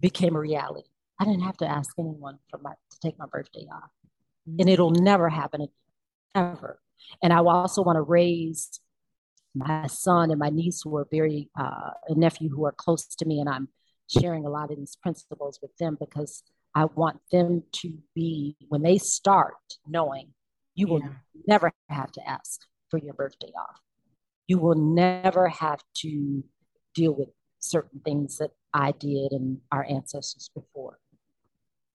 became 0.00 0.36
a 0.36 0.40
reality. 0.40 0.88
I 1.18 1.24
didn't 1.24 1.42
have 1.42 1.56
to 1.58 1.66
ask 1.66 1.94
anyone 1.98 2.38
for 2.50 2.58
my 2.58 2.72
to 2.72 3.00
take 3.00 3.18
my 3.18 3.26
birthday 3.26 3.66
off. 3.72 3.90
Mm-hmm. 4.48 4.60
And 4.60 4.68
it'll 4.70 4.90
never 4.90 5.28
happen 5.28 5.62
again, 5.62 5.72
ever. 6.34 6.80
And 7.22 7.32
I 7.32 7.38
also 7.38 7.82
want 7.82 7.96
to 7.96 8.02
raise 8.02 8.80
my 9.54 9.86
son 9.86 10.30
and 10.30 10.38
my 10.38 10.50
niece 10.50 10.82
who 10.84 10.96
are 10.96 11.08
very 11.10 11.50
uh, 11.58 11.90
a 12.08 12.14
nephew 12.14 12.48
who 12.48 12.64
are 12.64 12.72
close 12.72 13.06
to 13.06 13.24
me 13.24 13.40
and 13.40 13.48
I'm 13.48 13.68
sharing 14.08 14.46
a 14.46 14.50
lot 14.50 14.70
of 14.70 14.76
these 14.76 14.96
principles 14.96 15.58
with 15.60 15.76
them 15.78 15.96
because 15.98 16.42
I 16.74 16.84
want 16.84 17.20
them 17.32 17.64
to 17.72 17.98
be 18.14 18.56
when 18.68 18.82
they 18.82 18.98
start 18.98 19.56
knowing 19.86 20.28
you 20.74 20.86
will 20.86 21.00
yeah. 21.00 21.08
never 21.46 21.72
have 21.88 22.12
to 22.12 22.28
ask 22.28 22.60
for 22.88 22.98
your 22.98 23.14
birthday 23.14 23.50
off. 23.58 23.80
You 24.46 24.58
will 24.58 24.76
never 24.76 25.48
have 25.48 25.82
to 25.98 26.44
deal 26.94 27.14
with 27.14 27.30
certain 27.58 28.00
things 28.04 28.38
that 28.38 28.52
I 28.72 28.92
did 28.92 29.32
and 29.32 29.58
our 29.72 29.84
ancestors 29.88 30.50
before. 30.54 30.98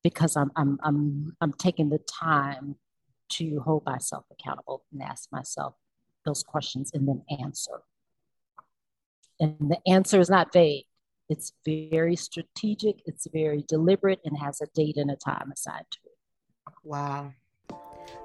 Because 0.03 0.35
I'm 0.35 0.51
I'm 0.55 0.79
I'm 0.83 1.35
I'm 1.39 1.53
taking 1.53 1.89
the 1.89 1.99
time 1.99 2.75
to 3.29 3.61
hold 3.61 3.85
myself 3.85 4.25
accountable 4.31 4.83
and 4.91 5.01
ask 5.01 5.31
myself 5.31 5.75
those 6.25 6.43
questions 6.43 6.91
and 6.93 7.07
then 7.07 7.23
answer. 7.41 7.81
And 9.39 9.55
the 9.59 9.79
answer 9.87 10.19
is 10.19 10.29
not 10.29 10.53
vague. 10.53 10.85
It's 11.29 11.53
very 11.65 12.15
strategic, 12.15 13.01
it's 13.05 13.27
very 13.31 13.63
deliberate, 13.67 14.19
and 14.25 14.37
has 14.37 14.61
a 14.61 14.67
date 14.75 14.97
and 14.97 15.09
a 15.09 15.15
time 15.15 15.51
assigned 15.51 15.85
to 15.91 15.99
it. 16.05 16.73
Wow. 16.83 17.33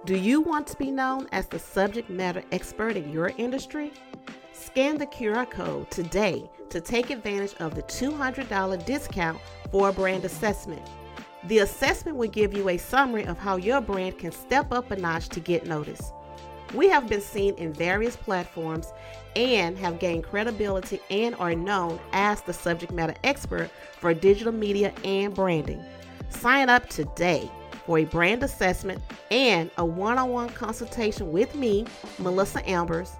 Do 0.05 0.17
you 0.17 0.41
want 0.41 0.67
to 0.69 0.77
be 0.77 0.91
known 0.91 1.29
as 1.33 1.47
the 1.47 1.59
subject 1.59 2.11
matter 2.11 2.43
expert 2.51 2.97
in 2.97 3.13
your 3.13 3.29
industry? 3.39 3.93
Scan 4.59 4.99
the 4.99 5.07
QR 5.07 5.49
code 5.49 5.89
today 5.89 6.51
to 6.71 6.81
take 6.81 7.11
advantage 7.11 7.55
of 7.61 7.77
the 7.77 7.83
$200 7.85 8.85
discount 8.85 9.39
for 9.71 9.89
a 9.89 9.93
brand 9.93 10.25
assessment. 10.25 10.83
The 11.45 11.59
assessment 11.59 12.17
will 12.17 12.29
give 12.29 12.53
you 12.53 12.69
a 12.69 12.77
summary 12.77 13.25
of 13.25 13.39
how 13.39 13.57
your 13.57 13.81
brand 13.81 14.19
can 14.19 14.33
step 14.33 14.73
up 14.73 14.91
a 14.91 14.97
notch 14.97 15.29
to 15.31 15.41
get 15.41 15.67
noticed. 15.67 16.13
We 16.75 16.89
have 16.89 17.09
been 17.09 17.21
seen 17.21 17.55
in 17.55 17.73
various 17.73 18.17
platforms 18.17 18.93
and 19.37 19.79
have 19.79 20.01
gained 20.01 20.25
credibility 20.25 21.01
and 21.09 21.37
are 21.37 21.55
known 21.55 22.01
as 22.13 22.43
the 22.43 22.53
subject 22.53 22.93
matter 22.93 23.15
expert 23.23 23.71
for 24.01 24.13
digital 24.13 24.53
media 24.53 24.93
and 25.05 25.33
branding. 25.33 25.83
Sign 26.31 26.69
up 26.69 26.89
today 26.89 27.49
for 27.87 27.99
a 27.99 28.05
brand 28.05 28.43
assessment 28.43 29.01
and 29.31 29.71
a 29.79 29.85
one 29.85 30.19
on 30.19 30.31
one 30.31 30.49
consultation 30.49 31.31
with 31.31 31.55
me, 31.55 31.87
Melissa 32.19 32.69
Ambers. 32.69 33.17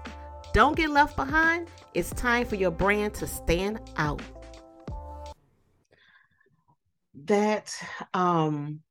Don't 0.53 0.75
get 0.75 0.89
left 0.89 1.15
behind. 1.15 1.67
It's 1.93 2.09
time 2.11 2.45
for 2.45 2.55
your 2.55 2.71
brand 2.71 3.13
to 3.15 3.27
stand 3.27 3.79
out. 3.97 4.21
That 7.25 7.73
um 8.13 8.81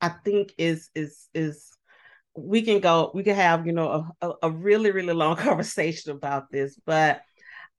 I 0.00 0.10
think 0.10 0.54
is 0.58 0.90
is 0.94 1.28
is 1.34 1.72
we 2.34 2.62
can 2.62 2.80
go 2.80 3.10
we 3.14 3.22
can 3.22 3.34
have 3.34 3.66
you 3.66 3.72
know 3.72 4.06
a, 4.20 4.32
a 4.42 4.50
really 4.50 4.90
really 4.90 5.14
long 5.14 5.36
conversation 5.48 6.12
about 6.12 6.50
this 6.50 6.78
but 6.86 7.22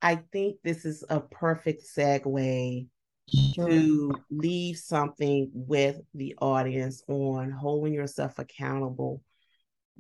i 0.01 0.15
think 0.31 0.57
this 0.63 0.85
is 0.85 1.03
a 1.09 1.19
perfect 1.19 1.83
segue 1.83 2.87
sure. 3.27 3.69
to 3.69 4.11
leave 4.29 4.77
something 4.77 5.49
with 5.53 5.97
the 6.13 6.35
audience 6.41 7.03
on 7.07 7.51
holding 7.51 7.93
yourself 7.93 8.37
accountable 8.37 9.21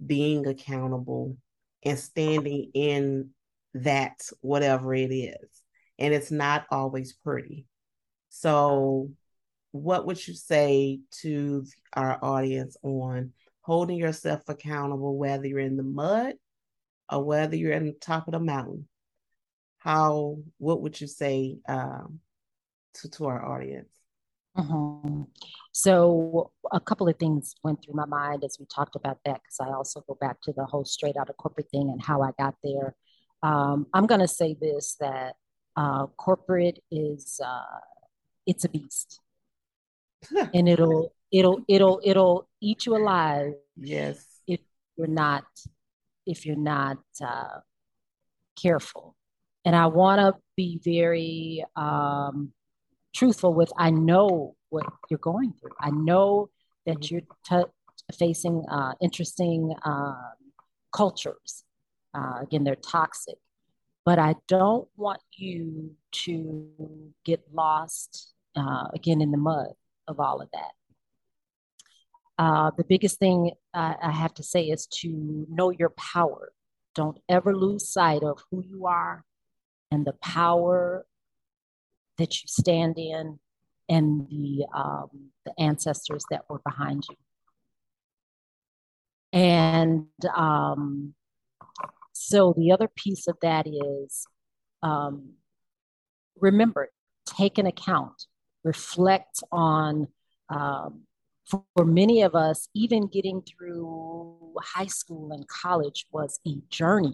being 0.05 0.45
accountable 0.47 1.37
and 1.83 1.97
standing 1.97 2.71
in 2.73 3.29
that 3.73 4.21
whatever 4.41 4.93
it 4.93 5.11
is 5.11 5.49
and 5.97 6.13
it's 6.13 6.31
not 6.31 6.65
always 6.71 7.13
pretty 7.13 7.65
so 8.29 9.09
what 9.71 10.05
would 10.05 10.25
you 10.27 10.33
say 10.33 10.99
to 11.21 11.65
our 11.93 12.17
audience 12.23 12.77
on 12.83 13.33
holding 13.61 13.97
yourself 13.97 14.41
accountable, 14.47 15.17
whether 15.17 15.45
you're 15.45 15.59
in 15.59 15.77
the 15.77 15.83
mud 15.83 16.33
or 17.11 17.23
whether 17.23 17.55
you're 17.55 17.73
in 17.73 17.85
the 17.85 17.93
top 17.93 18.27
of 18.27 18.33
the 18.33 18.39
mountain? 18.39 18.87
How, 19.77 20.37
what 20.57 20.81
would 20.81 20.99
you 20.99 21.07
say 21.07 21.57
um, 21.67 22.19
to, 22.95 23.09
to 23.11 23.25
our 23.27 23.45
audience? 23.45 23.89
Mm-hmm. 24.59 25.23
So, 25.71 26.51
a 26.71 26.79
couple 26.79 27.07
of 27.07 27.17
things 27.17 27.55
went 27.63 27.83
through 27.83 27.95
my 27.95 28.05
mind 28.05 28.43
as 28.43 28.57
we 28.59 28.65
talked 28.65 28.95
about 28.95 29.19
that, 29.25 29.41
because 29.41 29.59
I 29.61 29.73
also 29.73 30.03
go 30.07 30.17
back 30.19 30.41
to 30.43 30.53
the 30.53 30.65
whole 30.65 30.85
straight 30.85 31.15
out 31.17 31.29
of 31.29 31.37
corporate 31.37 31.69
thing 31.71 31.89
and 31.89 32.01
how 32.01 32.21
I 32.21 32.31
got 32.37 32.55
there. 32.63 32.95
Um, 33.43 33.87
I'm 33.93 34.05
going 34.05 34.21
to 34.21 34.27
say 34.27 34.55
this 34.59 34.95
that 34.99 35.35
uh, 35.75 36.07
corporate 36.07 36.79
is 36.91 37.39
uh, 37.43 37.79
it's 38.45 38.65
a 38.65 38.69
beast, 38.69 39.21
and 40.53 40.67
it'll 40.67 41.13
it'll 41.31 41.63
it'll 41.67 42.01
it'll 42.03 42.49
eat 42.61 42.85
you 42.85 42.97
alive. 42.97 43.53
Yes. 43.77 44.25
If 44.47 44.59
you're 44.97 45.07
not 45.07 45.45
if 46.25 46.45
you're 46.45 46.57
not 46.57 46.97
uh, 47.25 47.59
careful, 48.61 49.15
and 49.63 49.75
I 49.75 49.85
want 49.87 50.19
to 50.19 50.41
be 50.57 50.79
very 50.83 51.63
um, 51.75 52.51
truthful 53.13 53.53
with. 53.53 53.71
I 53.77 53.89
know 53.91 54.55
what 54.69 54.85
you're 55.09 55.19
going 55.19 55.53
through. 55.59 55.71
I 55.79 55.91
know 55.91 56.49
that 56.85 56.99
mm-hmm. 56.99 57.15
you're 57.15 57.63
t- 57.63 57.71
facing 58.17 58.65
uh, 58.69 58.93
interesting 59.01 59.73
um, 59.83 60.33
cultures. 60.91 61.63
Uh, 62.13 62.39
again, 62.41 62.63
they're 62.63 62.75
toxic, 62.75 63.37
but 64.05 64.17
I 64.19 64.35
don't 64.47 64.87
want 64.97 65.21
you 65.35 65.95
to 66.11 66.67
get 67.23 67.41
lost 67.53 68.33
uh, 68.55 68.87
again 68.93 69.21
in 69.21 69.31
the 69.31 69.37
mud 69.37 69.73
of 70.07 70.19
all 70.19 70.41
of 70.41 70.49
that. 70.53 70.71
Uh, 72.39 72.71
the 72.77 72.85
biggest 72.85 73.19
thing 73.19 73.51
I 73.73 74.11
have 74.11 74.33
to 74.35 74.43
say 74.43 74.63
is 74.63 74.87
to 75.01 75.45
know 75.49 75.71
your 75.71 75.89
power. 75.89 76.53
Don't 76.95 77.19
ever 77.27 77.55
lose 77.55 77.87
sight 77.87 78.23
of 78.23 78.39
who 78.49 78.63
you 78.63 78.87
are 78.87 79.25
and 79.91 80.05
the 80.05 80.13
power 80.13 81.05
that 82.19 82.41
you 82.41 82.47
stand 82.47 82.97
in 82.97 83.39
and 83.89 84.27
the, 84.29 84.65
um, 84.73 85.31
the 85.45 85.53
ancestors 85.59 86.23
that 86.29 86.43
were 86.49 86.59
behind 86.59 87.03
you. 87.09 87.15
And 89.33 90.07
um, 90.35 91.15
so 92.13 92.53
the 92.55 92.71
other 92.71 92.87
piece 92.87 93.27
of 93.27 93.37
that 93.41 93.65
is 93.67 94.27
um, 94.83 95.33
remember, 96.39 96.89
take 97.25 97.57
an 97.57 97.65
account, 97.65 98.25
reflect 98.63 99.43
on 99.51 100.07
um, 100.49 101.01
for, 101.45 101.63
for 101.75 101.85
many 101.85 102.21
of 102.21 102.35
us, 102.35 102.69
even 102.75 103.07
getting 103.07 103.41
through 103.41 104.53
high 104.61 104.87
school 104.87 105.31
and 105.31 105.47
college 105.47 106.05
was 106.11 106.39
a 106.47 106.55
journey. 106.69 107.13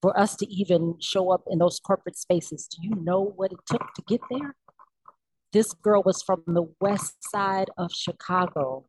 For 0.00 0.18
us 0.18 0.36
to 0.36 0.46
even 0.46 0.96
show 1.00 1.30
up 1.30 1.42
in 1.50 1.58
those 1.58 1.80
corporate 1.80 2.16
spaces, 2.16 2.68
do 2.68 2.78
you 2.86 2.94
know 2.94 3.20
what 3.20 3.52
it 3.52 3.58
took 3.66 3.94
to 3.94 4.02
get 4.06 4.20
there? 4.30 4.54
This 5.52 5.72
girl 5.72 6.02
was 6.04 6.22
from 6.22 6.42
the 6.46 6.72
west 6.80 7.16
side 7.30 7.70
of 7.76 7.90
Chicago 7.92 8.84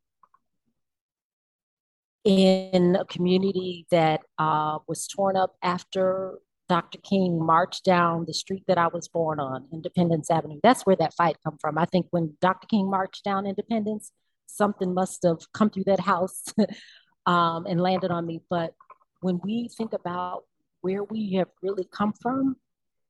in 2.25 2.95
a 2.95 3.05
community 3.05 3.87
that 3.91 4.21
uh, 4.37 4.79
was 4.87 5.07
torn 5.07 5.37
up 5.37 5.55
after 5.63 6.39
Dr. 6.67 6.99
King 6.99 7.43
marched 7.43 7.83
down 7.83 8.25
the 8.25 8.33
street 8.33 8.63
that 8.67 8.77
I 8.77 8.87
was 8.87 9.07
born 9.07 9.39
on, 9.39 9.67
Independence 9.73 10.29
Avenue. 10.29 10.59
That's 10.61 10.83
where 10.83 10.95
that 10.97 11.15
fight 11.15 11.37
come 11.43 11.57
from. 11.59 11.77
I 11.77 11.85
think 11.85 12.05
when 12.11 12.37
Dr. 12.41 12.67
King 12.67 12.89
marched 12.89 13.23
down 13.23 13.47
Independence, 13.47 14.11
something 14.45 14.93
must 14.93 15.23
have 15.23 15.39
come 15.53 15.71
through 15.71 15.85
that 15.85 15.99
house 15.99 16.43
um, 17.25 17.65
and 17.65 17.81
landed 17.81 18.11
on 18.11 18.25
me. 18.25 18.41
But 18.49 18.73
when 19.21 19.39
we 19.43 19.69
think 19.75 19.93
about 19.93 20.43
where 20.81 21.03
we 21.03 21.33
have 21.33 21.49
really 21.61 21.87
come 21.91 22.13
from, 22.13 22.55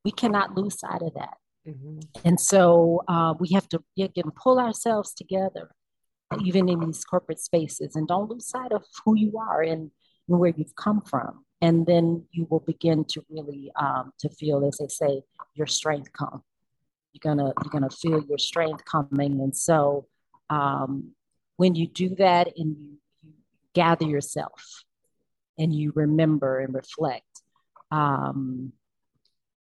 we 0.04 0.10
cannot 0.10 0.56
lose 0.56 0.80
sight 0.80 1.02
of 1.02 1.14
that. 1.14 1.36
Mm-hmm. 1.66 2.00
And 2.24 2.40
so 2.40 3.02
uh, 3.08 3.34
we 3.38 3.48
have 3.54 3.68
to 3.70 3.82
again 3.98 4.30
pull 4.34 4.58
ourselves 4.58 5.12
together, 5.14 5.70
even 6.42 6.68
in 6.68 6.80
these 6.80 7.04
corporate 7.04 7.40
spaces, 7.40 7.96
and 7.96 8.08
don't 8.08 8.30
lose 8.30 8.48
sight 8.48 8.72
of 8.72 8.84
who 9.04 9.16
you 9.16 9.38
are 9.38 9.62
and, 9.62 9.90
and 10.28 10.38
where 10.38 10.52
you've 10.56 10.76
come 10.76 11.02
from 11.02 11.44
and 11.60 11.86
then 11.86 12.24
you 12.32 12.46
will 12.50 12.60
begin 12.60 13.04
to 13.04 13.24
really 13.28 13.70
um, 13.76 14.12
to 14.18 14.28
feel 14.28 14.66
as 14.66 14.78
they 14.78 14.88
say 14.88 15.22
your 15.54 15.66
strength 15.66 16.12
come 16.12 16.42
you're 17.12 17.20
gonna 17.22 17.52
you're 17.62 17.70
gonna 17.70 17.90
feel 17.90 18.22
your 18.24 18.38
strength 18.38 18.84
coming 18.84 19.40
and 19.40 19.56
so 19.56 20.06
um, 20.48 21.12
when 21.56 21.74
you 21.74 21.86
do 21.86 22.14
that 22.16 22.48
and 22.56 22.76
you, 22.76 22.98
you, 23.22 23.32
gather 23.74 24.06
yourself 24.06 24.84
and 25.58 25.74
you 25.74 25.92
remember 25.94 26.60
and 26.60 26.74
reflect 26.74 27.24
um, 27.90 28.72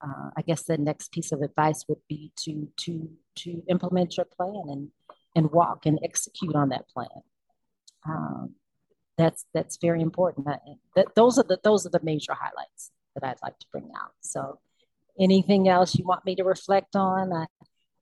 uh, 0.02 0.30
i 0.36 0.42
guess 0.42 0.64
the 0.64 0.78
next 0.78 1.12
piece 1.12 1.32
of 1.32 1.42
advice 1.42 1.84
would 1.88 2.00
be 2.08 2.32
to 2.36 2.68
to 2.76 3.08
to 3.34 3.62
implement 3.68 4.16
your 4.16 4.26
plan 4.26 4.64
and 4.68 4.88
and 5.34 5.50
walk 5.50 5.86
and 5.86 5.98
execute 6.02 6.54
on 6.54 6.70
that 6.70 6.88
plan 6.88 7.22
um, 8.08 8.54
that's 9.16 9.46
that's 9.54 9.78
very 9.80 10.02
important. 10.02 10.46
That, 10.94 11.06
those 11.14 11.38
are 11.38 11.44
the 11.44 11.58
those 11.64 11.86
are 11.86 11.90
the 11.90 12.00
major 12.02 12.34
highlights 12.34 12.90
that 13.14 13.24
I'd 13.26 13.42
like 13.42 13.58
to 13.58 13.66
bring 13.72 13.90
out. 13.98 14.12
So, 14.20 14.58
anything 15.18 15.68
else 15.68 15.94
you 15.94 16.04
want 16.04 16.24
me 16.24 16.36
to 16.36 16.44
reflect 16.44 16.94
on? 16.96 17.32
I, 17.32 17.46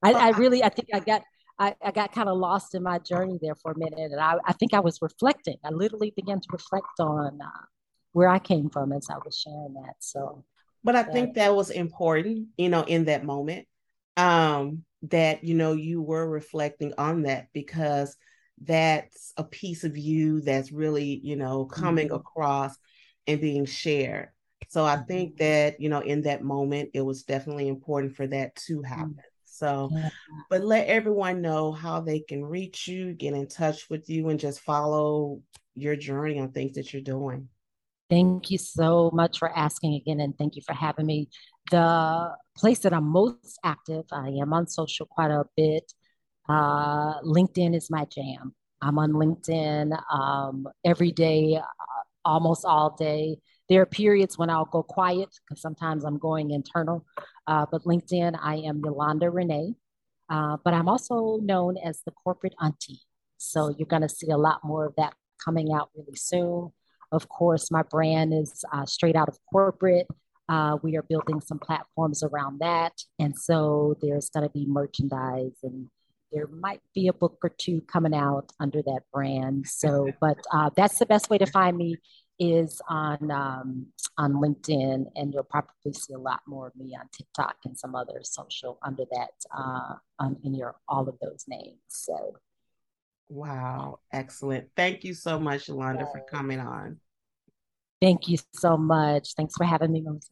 I, 0.03 0.11
I 0.11 0.29
really 0.31 0.63
I 0.63 0.69
think 0.69 0.89
I 0.93 0.99
got 0.99 1.23
I, 1.57 1.75
I 1.83 1.91
got 1.91 2.13
kind 2.13 2.27
of 2.27 2.37
lost 2.37 2.75
in 2.75 2.83
my 2.83 2.99
journey 2.99 3.39
there 3.41 3.55
for 3.55 3.71
a 3.71 3.77
minute, 3.77 4.11
and 4.11 4.19
I, 4.19 4.35
I 4.45 4.53
think 4.53 4.73
I 4.73 4.81
was 4.81 5.01
reflecting. 5.01 5.57
I 5.63 5.69
literally 5.69 6.13
began 6.15 6.39
to 6.41 6.47
reflect 6.51 6.99
on 6.99 7.39
uh, 7.41 7.65
where 8.15 8.29
I 8.29 8.39
came 8.39 8.69
from 8.69 8.93
as 8.93 9.09
I 9.09 9.17
was 9.25 9.37
sharing 9.37 9.73
that. 9.73 9.95
So, 9.99 10.45
but 10.85 10.95
I 10.95 11.03
think 11.03 11.35
that 11.35 11.53
was 11.53 11.69
important, 11.69 12.47
you 12.57 12.69
know, 12.69 12.83
in 12.83 13.05
that 13.05 13.25
moment, 13.25 13.67
um, 14.15 14.85
that 15.09 15.43
you 15.43 15.53
know 15.53 15.73
you 15.73 16.01
were 16.01 16.25
reflecting 16.25 16.93
on 16.97 17.23
that 17.23 17.47
because 17.51 18.15
that's 18.61 19.33
a 19.35 19.43
piece 19.43 19.83
of 19.83 19.97
you 19.97 20.39
that's 20.39 20.71
really, 20.71 21.19
you 21.23 21.35
know, 21.35 21.65
coming 21.65 22.07
mm-hmm. 22.07 22.15
across 22.15 22.73
and 23.27 23.41
being 23.41 23.65
shared. 23.65 24.29
So 24.69 24.85
I 24.85 24.95
think 24.95 25.31
mm-hmm. 25.31 25.43
that, 25.43 25.81
you 25.81 25.89
know, 25.89 25.99
in 25.99 26.21
that 26.21 26.41
moment, 26.41 26.91
it 26.93 27.01
was 27.01 27.23
definitely 27.23 27.67
important 27.67 28.15
for 28.15 28.27
that 28.27 28.55
to 28.67 28.77
mm-hmm. 28.77 28.85
happen. 28.85 29.19
So, 29.43 29.89
yeah. 29.91 30.09
but 30.49 30.63
let 30.63 30.87
everyone 30.87 31.41
know 31.41 31.73
how 31.73 31.99
they 31.99 32.19
can 32.21 32.45
reach 32.45 32.87
you, 32.87 33.13
get 33.13 33.33
in 33.33 33.49
touch 33.49 33.89
with 33.89 34.09
you, 34.09 34.29
and 34.29 34.39
just 34.39 34.61
follow 34.61 35.41
your 35.75 35.97
journey 35.97 36.39
on 36.39 36.53
things 36.53 36.75
that 36.75 36.93
you're 36.93 37.01
doing. 37.01 37.49
Thank 38.09 38.51
you 38.51 38.57
so 38.57 39.09
much 39.13 39.39
for 39.39 39.49
asking 39.49 39.95
again, 39.95 40.19
and 40.19 40.37
thank 40.37 40.55
you 40.55 40.61
for 40.65 40.73
having 40.73 41.07
me. 41.07 41.29
The 41.71 42.35
place 42.55 42.79
that 42.79 42.93
I'm 42.93 43.05
most 43.05 43.57
active, 43.63 44.05
I 44.11 44.29
am 44.41 44.53
on 44.53 44.67
social 44.67 45.07
quite 45.07 45.31
a 45.31 45.45
bit. 45.57 45.91
Uh, 46.47 47.19
LinkedIn 47.21 47.75
is 47.75 47.89
my 47.89 48.05
jam. 48.05 48.53
I'm 48.81 48.99
on 48.99 49.13
LinkedIn 49.13 49.97
um, 50.13 50.67
every 50.85 51.11
day, 51.11 51.55
uh, 51.55 51.63
almost 52.23 52.63
all 52.65 52.95
day. 52.95 53.37
There 53.69 53.81
are 53.81 53.87
periods 53.87 54.37
when 54.37 54.51
I'll 54.51 54.65
go 54.65 54.83
quiet 54.83 55.29
because 55.47 55.61
sometimes 55.61 56.05
I'm 56.05 56.19
going 56.19 56.51
internal. 56.51 57.03
Uh, 57.47 57.65
but 57.71 57.83
LinkedIn, 57.83 58.37
I 58.39 58.57
am 58.57 58.81
Yolanda 58.85 59.31
Renee. 59.31 59.73
Uh, 60.29 60.57
but 60.63 60.75
I'm 60.75 60.87
also 60.87 61.39
known 61.41 61.77
as 61.83 62.01
the 62.05 62.11
corporate 62.11 62.53
auntie. 62.61 62.99
So 63.37 63.73
you're 63.75 63.87
going 63.87 64.03
to 64.03 64.09
see 64.09 64.29
a 64.29 64.37
lot 64.37 64.59
more 64.63 64.85
of 64.85 64.93
that 64.97 65.15
coming 65.43 65.73
out 65.73 65.89
really 65.95 66.15
soon. 66.15 66.71
Of 67.11 67.29
course, 67.29 67.71
my 67.71 67.83
brand 67.83 68.33
is 68.33 68.63
uh, 68.71 68.85
straight 68.85 69.15
out 69.15 69.29
of 69.29 69.37
corporate. 69.51 70.07
Uh, 70.47 70.77
we 70.83 70.95
are 70.95 71.03
building 71.03 71.41
some 71.41 71.59
platforms 71.59 72.23
around 72.23 72.59
that. 72.59 72.93
And 73.19 73.35
so 73.35 73.97
there's 74.01 74.29
going 74.29 74.47
to 74.47 74.51
be 74.51 74.65
merchandise 74.67 75.57
and 75.63 75.89
there 76.31 76.47
might 76.47 76.81
be 76.93 77.07
a 77.07 77.13
book 77.13 77.37
or 77.43 77.49
two 77.49 77.81
coming 77.81 78.13
out 78.13 78.51
under 78.59 78.81
that 78.83 79.01
brand. 79.11 79.67
So, 79.67 80.11
but 80.21 80.37
uh, 80.51 80.69
that's 80.75 80.99
the 80.99 81.05
best 81.05 81.29
way 81.29 81.37
to 81.37 81.45
find 81.45 81.77
me 81.77 81.97
is 82.37 82.81
on 82.89 83.31
um, 83.31 83.87
on 84.17 84.33
LinkedIn, 84.33 85.05
and 85.15 85.33
you'll 85.33 85.43
probably 85.43 85.93
see 85.93 86.13
a 86.13 86.17
lot 86.17 86.41
more 86.45 86.67
of 86.67 86.75
me 86.75 86.95
on 86.99 87.07
TikTok 87.15 87.55
and 87.65 87.77
some 87.77 87.95
other 87.95 88.19
social 88.23 88.77
under 88.83 89.03
that 89.11 89.31
uh, 89.57 89.93
um, 90.19 90.37
in 90.43 90.53
your 90.53 90.75
all 90.87 91.07
of 91.07 91.17
those 91.21 91.45
names. 91.47 91.79
So, 91.87 92.35
wow, 93.29 93.99
excellent! 94.11 94.69
Thank 94.75 95.03
you 95.03 95.13
so 95.13 95.39
much, 95.39 95.67
Yolanda, 95.67 96.07
for 96.11 96.21
coming 96.29 96.59
on. 96.59 96.97
Thank 98.01 98.27
you 98.27 98.37
so 98.53 98.77
much. 98.77 99.33
Thanks 99.35 99.55
for 99.55 99.63
having 99.63 99.91
me, 99.91 100.01
Melissa. 100.01 100.31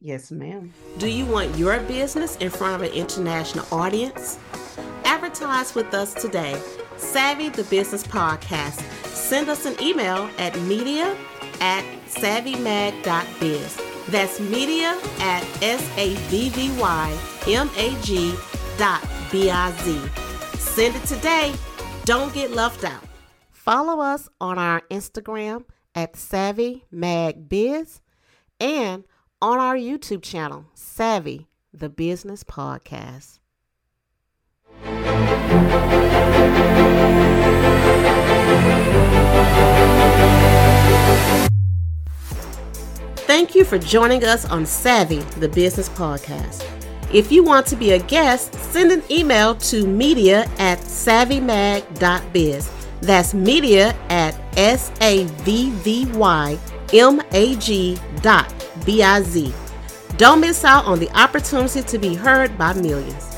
Yes, 0.00 0.30
ma'am. 0.30 0.72
Do 0.98 1.08
you 1.08 1.26
want 1.26 1.56
your 1.56 1.80
business 1.80 2.36
in 2.36 2.50
front 2.50 2.76
of 2.76 2.88
an 2.88 2.94
international 2.94 3.66
audience? 3.72 4.38
Advertise 5.04 5.74
with 5.74 5.92
us 5.92 6.14
today. 6.14 6.60
Savvy 6.96 7.48
the 7.48 7.64
Business 7.64 8.06
Podcast. 8.06 8.80
Send 9.06 9.48
us 9.48 9.66
an 9.66 9.74
email 9.82 10.30
at 10.38 10.56
media 10.60 11.16
at 11.60 11.84
savvymag.biz. 12.06 13.80
That's 14.08 14.38
media 14.40 14.96
at 15.18 15.42
S-A-V-V-Y-M-A-G 15.62 16.34
dot 18.78 19.04
B-I-Z. 19.32 20.00
Send 20.58 20.96
it 20.96 21.04
today. 21.04 21.52
Don't 22.08 22.32
get 22.32 22.52
left 22.52 22.84
out. 22.84 23.04
Follow 23.52 24.00
us 24.00 24.30
on 24.40 24.58
our 24.58 24.80
Instagram 24.90 25.66
at 25.94 26.16
Savvy 26.16 26.86
Mag 26.90 27.50
Biz 27.50 28.00
and 28.58 29.04
on 29.42 29.58
our 29.58 29.76
YouTube 29.76 30.22
channel, 30.22 30.64
Savvy 30.72 31.48
the 31.70 31.90
Business 31.90 32.42
Podcast. 32.44 33.40
Thank 43.26 43.54
you 43.54 43.64
for 43.66 43.76
joining 43.76 44.24
us 44.24 44.46
on 44.46 44.64
Savvy 44.64 45.18
the 45.38 45.50
Business 45.50 45.90
Podcast. 45.90 46.77
If 47.12 47.32
you 47.32 47.42
want 47.42 47.66
to 47.68 47.76
be 47.76 47.92
a 47.92 47.98
guest, 47.98 48.54
send 48.54 48.92
an 48.92 49.02
email 49.10 49.54
to 49.54 49.86
media 49.86 50.42
at 50.58 50.78
savvymag.biz. 50.80 52.70
That's 53.00 53.32
media 53.32 53.94
at 54.10 54.38
S 54.56 54.92
A 55.00 55.24
V 55.24 55.70
V 55.70 56.06
Y 56.12 56.58
M 56.92 57.22
A 57.32 57.56
G 57.56 57.96
dot 58.20 58.52
B 58.84 59.02
I 59.02 59.22
Z. 59.22 59.54
Don't 60.18 60.40
miss 60.40 60.64
out 60.64 60.84
on 60.84 60.98
the 60.98 61.10
opportunity 61.18 61.82
to 61.82 61.98
be 61.98 62.14
heard 62.14 62.58
by 62.58 62.74
millions. 62.74 63.37